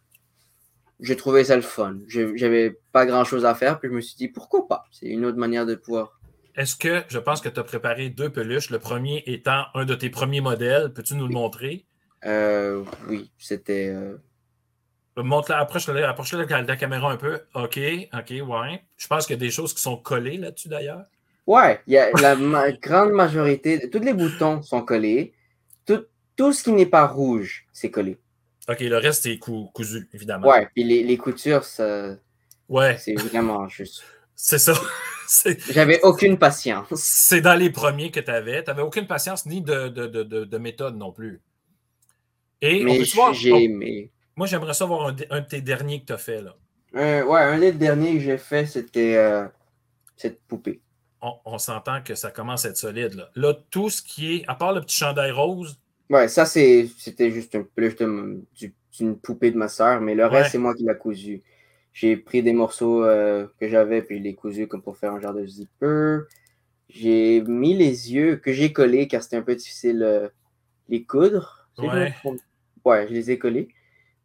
[0.99, 1.97] je trouvais ça le fun.
[2.07, 4.83] Je J'avais pas grand chose à faire, puis je me suis dit pourquoi pas?
[4.91, 6.19] C'est une autre manière de pouvoir
[6.55, 9.95] Est-ce que je pense que tu as préparé deux peluches, le premier étant un de
[9.95, 10.93] tes premiers modèles?
[10.93, 11.85] Peux-tu nous le montrer?
[12.25, 13.87] Euh, oui, c'était.
[13.89, 14.17] euh,
[15.17, 17.41] Montre approche de la, caméra un peu.
[17.53, 17.77] OK,
[18.13, 18.83] OK, ouais.
[18.97, 21.05] Je pense qu'il y a des choses qui sont collées là-dessus d'ailleurs.
[21.45, 25.33] Ouais, y a la ma- grande majorité, tous les boutons sont collés.
[25.85, 26.05] Tout,
[26.37, 28.17] tout ce qui n'est pas rouge, c'est collé.
[28.69, 30.47] OK, le reste est cou- cousu, évidemment.
[30.47, 32.15] Ouais, puis les, les coutures, ça,
[32.69, 34.03] Ouais, c'est vraiment juste.
[34.35, 34.73] c'est ça.
[35.71, 36.87] J'avais aucune patience.
[36.95, 38.63] C'est dans les premiers que tu avais.
[38.63, 41.41] Tu n'avais aucune patience ni de, de, de- de méthode non plus.
[42.61, 44.11] Et on Mais voir- on- aimé.
[44.35, 46.41] moi, j'aimerais savoir un, de- un de tes derniers que tu as fait.
[46.41, 46.55] Là.
[46.95, 49.45] Euh, ouais, un des derniers que j'ai fait, c'était euh,
[50.17, 50.81] cette poupée.
[51.21, 53.13] On, on s'entend que ça commence à être solide.
[53.13, 53.29] Là.
[53.35, 55.79] Là, tout ce qui est, à part le petit chandail rose,
[56.09, 57.65] Ouais, ça, c'est, c'était juste un
[58.55, 61.43] du- d'une poupée de ma soeur, mais le reste, c'est moi qui l'ai cousu.
[61.93, 65.21] J'ai pris des morceaux euh, que j'avais, puis je l'ai cousu comme pour faire un
[65.21, 66.21] genre de zipper.
[66.89, 70.31] J'ai mis les yeux que j'ai collés, car c'était un peu difficile
[70.87, 71.67] les coudre.
[71.77, 72.13] Ouais.
[72.89, 73.69] Ouais, je les ai collés.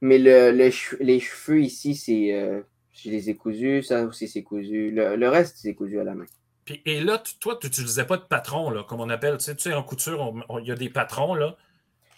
[0.01, 2.61] Mais le, le che- les cheveux ici, c'est, euh,
[2.93, 3.83] je les ai cousus.
[3.83, 4.91] Ça aussi, c'est cousu.
[4.91, 6.27] Le, le reste, c'est cousu à la main.
[6.65, 9.37] Puis, et là, tu- toi, tu n'utilisais pas de patron, là, comme on appelle.
[9.39, 11.35] Tu sais, tu sais, en couture, il y a des patrons.
[11.35, 11.57] Là.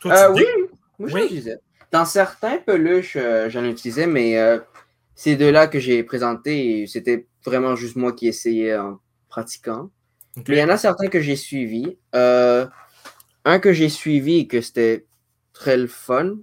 [0.00, 0.44] Toi, tu Euh, oui,
[0.98, 1.24] moi Oui?
[1.24, 1.58] utilisais.
[1.92, 4.58] Dans certains peluches, euh, j'en utilisais, mais euh,
[5.14, 8.98] ces deux-là que j'ai présentés, c'était vraiment juste moi qui essayais en
[9.28, 9.90] pratiquant.
[10.48, 11.96] Mais il y en a certains que j'ai suivis.
[12.14, 12.66] Euh,
[13.44, 15.06] un que j'ai suivi que c'était
[15.58, 16.36] très le fun.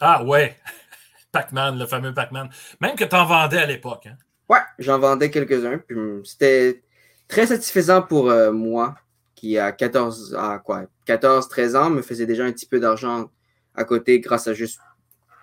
[0.00, 0.56] Ah ouais,
[1.32, 2.50] Pac-Man, le fameux Pac-Man.
[2.80, 4.06] Même que tu en vendais à l'époque.
[4.06, 4.16] hein.
[4.48, 5.80] Ouais, j'en vendais quelques-uns.
[6.24, 6.82] C'était
[7.28, 8.94] très satisfaisant pour euh, moi,
[9.34, 13.30] qui à 14, à quoi, 14, 13 ans, me faisait déjà un petit peu d'argent
[13.74, 14.80] à côté grâce à juste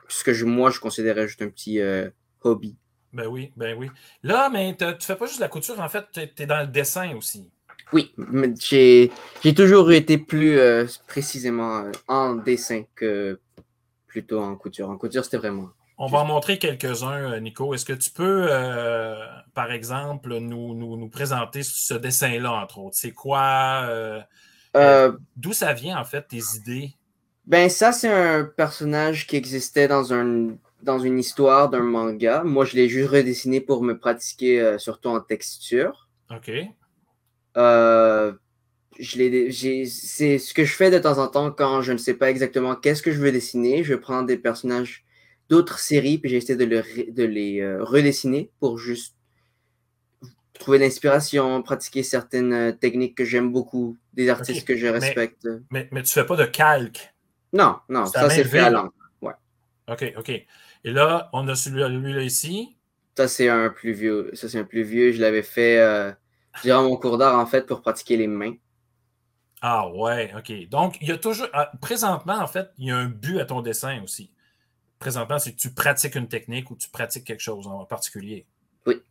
[0.08, 2.10] ce que je- moi je considérais juste un petit euh,
[2.42, 2.78] hobby.
[3.14, 3.90] Ben oui, ben oui.
[4.24, 7.14] Là, mais tu fais pas juste la couture, en fait, tu es dans le dessin
[7.16, 7.50] aussi.
[7.94, 8.14] Oui,
[8.60, 9.10] j'ai
[9.56, 13.40] toujours été plus euh, précisément euh, en dessin que
[14.08, 14.90] plutôt en couture.
[14.90, 15.70] En couture, c'était vraiment.
[15.98, 17.74] On va en montrer quelques-uns, euh, Nico.
[17.74, 19.16] Est-ce que tu peux, euh,
[19.54, 22.96] par exemple, nous, nous, nous présenter ce dessin-là, entre autres?
[22.98, 23.86] C'est quoi?
[23.88, 26.96] euh, D'où ça vient, en fait, tes idées?
[27.46, 32.44] ben, ça, c'est un personnage qui existait dans, un, dans une histoire d'un manga.
[32.44, 36.08] Moi, je l'ai juste redessiné pour me pratiquer, surtout en texture.
[36.32, 36.52] OK.
[37.58, 38.34] Euh,
[39.00, 42.76] c'est ce que je fais de temps en temps quand je ne sais pas exactement
[42.76, 43.84] qu'est-ce que je veux dessiner.
[43.84, 45.06] Je prends des personnages
[45.50, 49.16] d'autres séries puis j'essaie de, le de les euh, redessiner pour juste
[50.54, 55.48] trouver l'inspiration, pratiquer certaines euh, techniques que j'aime beaucoup, des artistes que je respecte.
[55.72, 57.14] Mais, mais tu fais pas de calque?
[57.54, 58.94] Non, non, ça c'est fait à l'encre.
[59.88, 60.30] OK, OK.
[60.30, 62.78] Et là, on a celui-là ici.
[63.18, 64.32] Ça c'est un plus vieux.
[64.34, 65.12] Ça c'est un plus vieux.
[65.12, 66.12] Je l'avais fait euh,
[66.64, 68.56] durant mon cours d'art en fait pour pratiquer les mains.
[69.62, 70.52] Ah ouais, OK.
[70.70, 71.48] Donc, il y a toujours.
[71.54, 74.32] ah, Présentement, en fait, il y a un but à ton dessin aussi.
[75.00, 78.48] Présentement, c'est que tu pratiques une technique ou tu pratiques quelque chose en particulier.
[78.86, 79.02] Oui.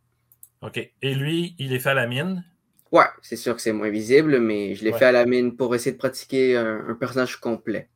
[0.61, 0.77] OK.
[1.01, 2.43] Et lui, il est fait à la mine?
[2.91, 4.99] Ouais, c'est sûr que c'est moins visible, mais je l'ai Ouais.
[4.99, 7.89] fait à la mine pour essayer de pratiquer un, un personnage complet.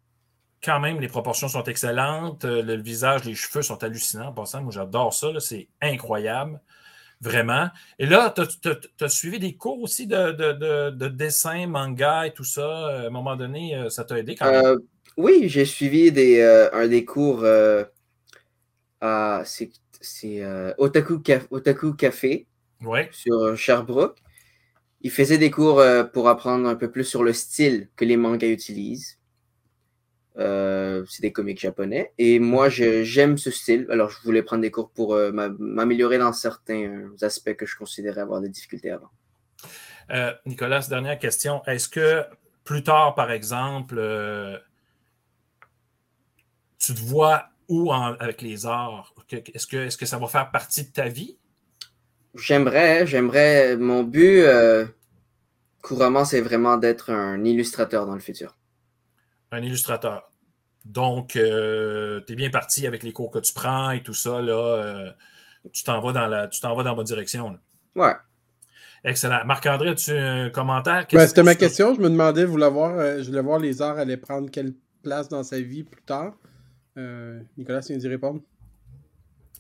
[0.64, 2.46] Quand même, les proportions sont excellentes.
[2.46, 4.30] euh, Le, visage, les cheveux sont hallucinants.
[4.30, 5.28] En passant, moi, j'adore ça.
[5.40, 6.60] C'est incroyable.
[7.22, 7.70] Vraiment.
[7.98, 8.70] Et là, tu
[9.04, 12.62] as, suivi des cours aussi de, de- de- de dessin, manga et tout ça.
[12.62, 14.66] Euh, À un moment donné, euh, ça t'a aidé quand même.
[14.66, 14.78] Euh,
[15.18, 17.84] oui, j'ai suivi des, euh, un des cours euh,
[19.02, 19.72] à c'est
[20.78, 22.48] Otaku, Ca- Otaku Café
[23.12, 24.18] sur Sherbrooke.
[25.02, 25.82] Il faisait des cours
[26.14, 29.18] pour apprendre un peu plus sur le style que les mangas utilisent.
[30.38, 32.12] Euh, c'est des comics japonais.
[32.18, 33.88] Et moi, j'aime ce style.
[33.90, 37.66] Alors, je voulais prendre des cours pour euh, m'a- m'améliorer dans certains euh, aspects que
[37.66, 39.10] je considérais avoir des difficultés avant.
[40.12, 41.64] Euh, Nicolas, dernière question.
[41.66, 42.24] Est-ce que
[42.66, 43.96] plus tard, par exemple,
[46.80, 49.14] tu te vois où avec les arts?
[49.32, 51.38] Est-ce que, est que ça va faire partie de ta vie?
[52.36, 53.78] J'aimerais, j'aimerais.
[53.78, 54.44] Mon but
[55.82, 58.58] couramment, c'est vraiment d'être un illustrateur dans le futur.
[59.56, 60.30] Un illustrateur.
[60.86, 64.42] Donc, euh, tu es bien parti avec les cours que tu prends et tout ça.
[64.42, 65.12] Là, euh,
[65.74, 67.58] tu t'en vas dans la, tu t'en vas dans la bonne direction.
[67.96, 68.14] Ouais.
[69.04, 69.46] Excellent.
[69.46, 71.06] Marc-André, as-tu un commentaire?
[71.12, 71.96] Ben, c'était ma question.
[71.96, 74.74] Je me demandais, vous voir, je voulais voir les arts allaient prendre quelle
[75.04, 76.34] place dans sa vie plus tard.
[77.58, 78.42] Nicolas, tu viens d'y répondre.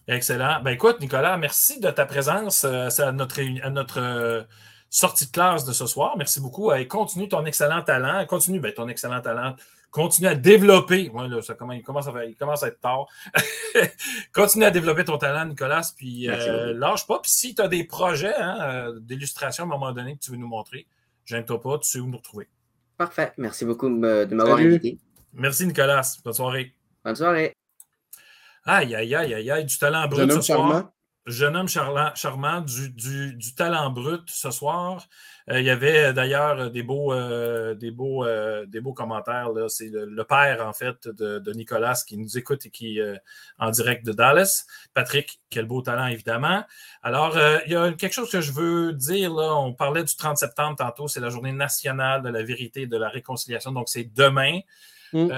[0.08, 0.62] Excellent.
[0.62, 4.44] Ben écoute, Nicolas, merci de ta présence euh, à notre, à notre euh,
[4.88, 6.16] sortie de classe de ce soir.
[6.16, 6.72] Merci beaucoup.
[6.74, 8.24] Et continue ton excellent talent.
[8.28, 9.56] Continue ben, ton excellent talent.
[9.96, 11.10] Continue à développer.
[11.14, 13.08] Ouais, là, ça commence, il, commence à, il commence à être tard.
[14.34, 15.90] continue à développer ton talent, Nicolas.
[15.96, 17.20] Puis euh, lâche pas.
[17.20, 20.38] Puis si tu as des projets hein, d'illustration à un moment donné que tu veux
[20.38, 20.86] nous montrer,
[21.24, 22.50] gêne-toi pas, tu sais où nous retrouver.
[22.98, 23.32] Parfait.
[23.38, 24.98] Merci beaucoup de m'avoir invité.
[25.32, 26.02] Merci, Nicolas.
[26.26, 26.74] Bonne soirée.
[27.06, 27.54] Bonne soirée.
[28.66, 30.92] Aïe, aïe, aïe, aïe, aïe, du talent brut ce soir.
[31.26, 35.08] Jeune homme charmant, charmant du, du, talent brut ce soir.
[35.50, 39.50] Euh, il y avait d'ailleurs des beaux, euh, des, beaux, euh, des beaux commentaires.
[39.68, 43.00] C'est le, père, en fait, de, Nicolas qui nous écoute et qui
[43.60, 44.66] en direct de Dallas.
[44.94, 46.64] Patrick, quel beau talent, évidemment.
[47.04, 49.34] Alors, il y a quelque chose que je veux dire.
[49.34, 49.56] Là.
[49.56, 51.08] On parlait du 30 septembre tantôt.
[51.08, 53.72] C'est la journée nationale de la vérité et de la réconciliation.
[53.72, 54.60] Donc, c'est demain.
[55.14, 55.30] Mm.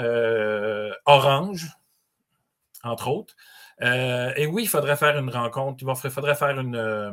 [1.06, 1.68] orange,
[2.84, 3.36] entre autres.
[3.82, 5.84] Euh, et oui, il faudrait faire une rencontre.
[5.84, 7.12] Il faudrait faire une, euh,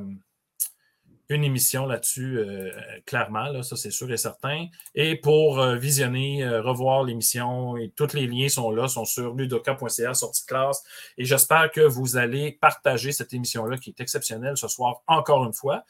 [1.29, 2.71] une émission là-dessus, euh,
[3.07, 4.67] clairement, là, ça c'est sûr et certain.
[4.95, 10.47] Et pour visionner, revoir l'émission, et tous les liens sont là, sont sur ludoka.ca, sortie
[10.47, 10.83] classe.
[11.19, 15.55] Et j'espère que vous allez partager cette émission-là qui est exceptionnelle ce soir, encore une
[15.55, 15.85] fois.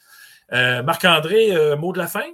[0.51, 2.25] Marc-André, mot de la fin?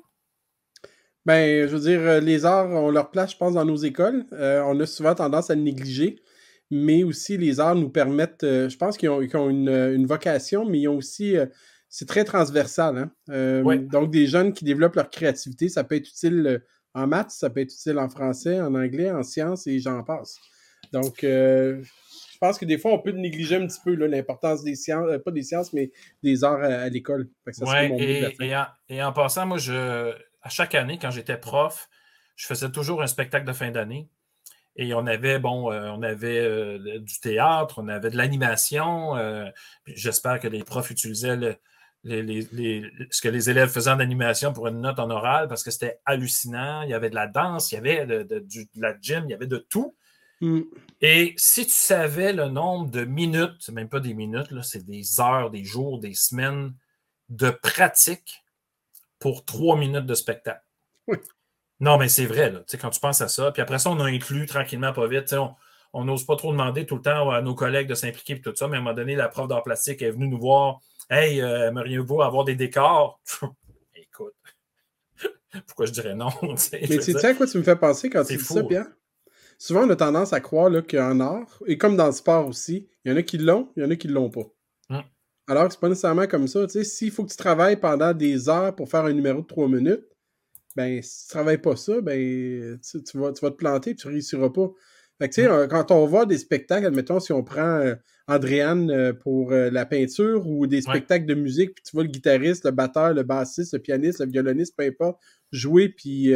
[1.26, 4.26] Ben, je veux dire, les arts ont leur place, je pense, dans nos écoles.
[4.32, 6.22] on a souvent tendance à le négliger
[6.72, 10.80] mais aussi les arts nous permettent, euh, je pense qu'ils ont, euh, une, vocation, mais
[10.80, 11.46] ils ont aussi, euh,
[11.92, 13.12] c'est très transversal.
[13.28, 13.62] Hein.
[13.92, 16.64] Donc, des jeunes qui développent leur créativité, ça peut être utile
[16.96, 20.38] en maths, ça peut être utile en français, en anglais, en sciences et j'en passe.
[20.92, 25.08] Donc, je pense que des fois, on peut négliger un petit peu l'importance des sciences,
[25.24, 25.92] pas des sciences, mais
[26.24, 27.30] des arts à, l'école.
[28.00, 28.26] et,
[28.90, 30.12] et, en, passant, moi, je,
[30.42, 31.88] à chaque année, quand j'étais prof,
[32.36, 34.10] je faisais toujours un spectacle de fin d'année.
[34.76, 39.16] Et on avait, bon, euh, on avait euh, du théâtre, on avait de l'animation.
[39.18, 39.50] Euh,
[39.86, 41.60] j'espère que les profs utilisaient
[42.04, 46.00] ce que les élèves faisaient en animation pour une note en oral parce que c'était
[46.06, 46.82] hallucinant.
[46.84, 48.46] Il y avait de la danse, il y avait de,
[48.76, 49.96] la gym, il y avait de tout.
[50.42, 50.62] Mm.
[51.02, 55.20] Et si tu savais le nombre de minutes, c'est même pas des minutes, c'est des
[55.20, 56.74] heures, des jours, des semaines
[57.30, 58.44] de pratique
[59.20, 60.64] pour trois minutes de spectacle.
[61.80, 63.52] Non, mais c'est vrai, là, quand tu penses à ça.
[63.52, 65.34] Puis après ça, on a inclus tranquillement, pas vite.
[65.94, 68.56] On n'ose pas trop demander tout le temps à nos collègues de s'impliquer et tout
[68.56, 70.80] ça, mais à un moment donné, la prof d'art plastique est venue nous voir.
[71.14, 73.20] Hey, euh, aimeriez-vous avoir des décors?
[73.96, 74.34] Écoute,
[75.68, 76.30] pourquoi je dirais non?
[76.42, 76.58] mais
[76.88, 78.88] tu sais à quoi tu me fais penser quand tu dis ça, Pierre?
[79.58, 83.12] Souvent, on a tendance à croire qu'en art, et comme dans le sport aussi, il
[83.12, 84.46] y en a qui l'ont, il y en a qui ne l'ont pas.
[84.90, 85.04] Hum.
[85.48, 86.66] Alors que c'est pas nécessairement comme ça.
[86.70, 90.08] S'il faut que tu travailles pendant des heures pour faire un numéro de trois minutes,
[90.78, 94.08] ben, si tu travailles pas ça, ben, tu, vas, tu vas te planter et tu
[94.08, 94.72] réussiras pas.
[95.20, 97.96] Fait que, euh, quand on voit des spectacles, admettons, si on prend euh,
[98.34, 102.66] Andréane euh, pour la peinture ou des spectacles de musique, puis tu vois le guitariste,
[102.66, 105.20] le batteur, le bassiste, le pianiste, le violoniste, peu importe,
[105.52, 106.34] jouer puis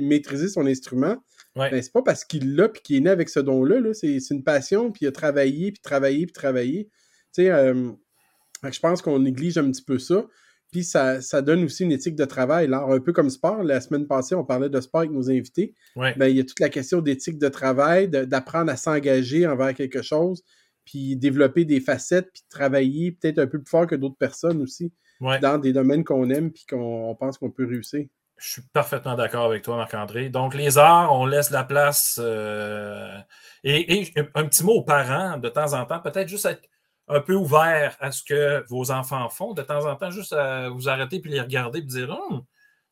[0.00, 1.16] maîtriser son instrument,
[1.54, 4.34] ben, c'est pas parce qu'il l'a puis qu'il est né avec ce don-là, -là, c'est
[4.34, 6.90] une passion, puis il a travaillé, puis travaillé, puis travaillé.
[7.36, 10.26] je pense qu'on néglige un petit peu ça.
[10.72, 12.66] Puis ça, donne aussi une éthique de travail.
[12.66, 15.74] Alors, un peu comme sport, la semaine passée, on parlait de sport avec nos invités.
[15.94, 20.02] Ben, il y a toute la question d'éthique de travail, d'apprendre à s'engager envers quelque
[20.02, 20.42] chose,
[20.86, 24.92] puis développer des facettes, puis travailler peut-être un peu plus fort que d'autres personnes aussi,
[25.20, 28.06] dans des domaines qu'on aime, puis qu'on pense qu'on peut réussir.
[28.38, 30.28] Je suis parfaitement d'accord avec toi, Marc-André.
[30.28, 32.18] Donc, les arts, on laisse la place.
[32.22, 33.18] Euh,
[33.64, 36.68] et, et, un petit mot aux parents, de temps en temps, peut-être juste être
[37.08, 40.68] un peu ouvert à ce que vos enfants font, de temps en temps, juste à
[40.68, 42.42] vous arrêter puis les regarder et dire hum,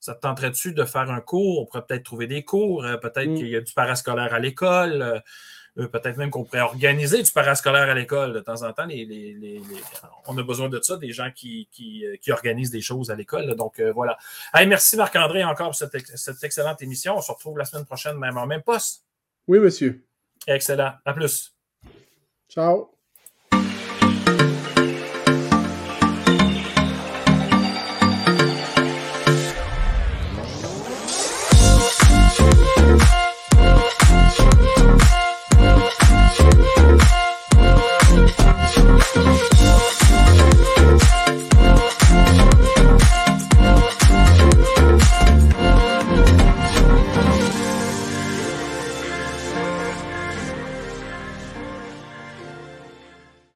[0.01, 1.63] ça te tenterait-tu de faire un cours?
[1.63, 3.35] On pourrait peut-être trouver des cours, euh, peut-être mm.
[3.37, 5.19] qu'il y a du parascolaire à l'école, euh,
[5.75, 8.33] peut-être même qu'on pourrait organiser du parascolaire à l'école.
[8.33, 8.87] De temps en temps,
[10.27, 11.69] on a besoin de ça, des gens qui,
[12.29, 13.55] organisent des choses à l'école.
[13.57, 14.17] Donc voilà.
[14.67, 17.17] merci Marc-André encore pour cette, cette, excellente émission.
[17.17, 19.05] On se retrouve la semaine prochaine, même en même poste.
[19.47, 20.05] Oui, monsieur.
[20.47, 20.95] Excellent.
[21.05, 21.55] À plus.
[22.49, 22.94] Ciao.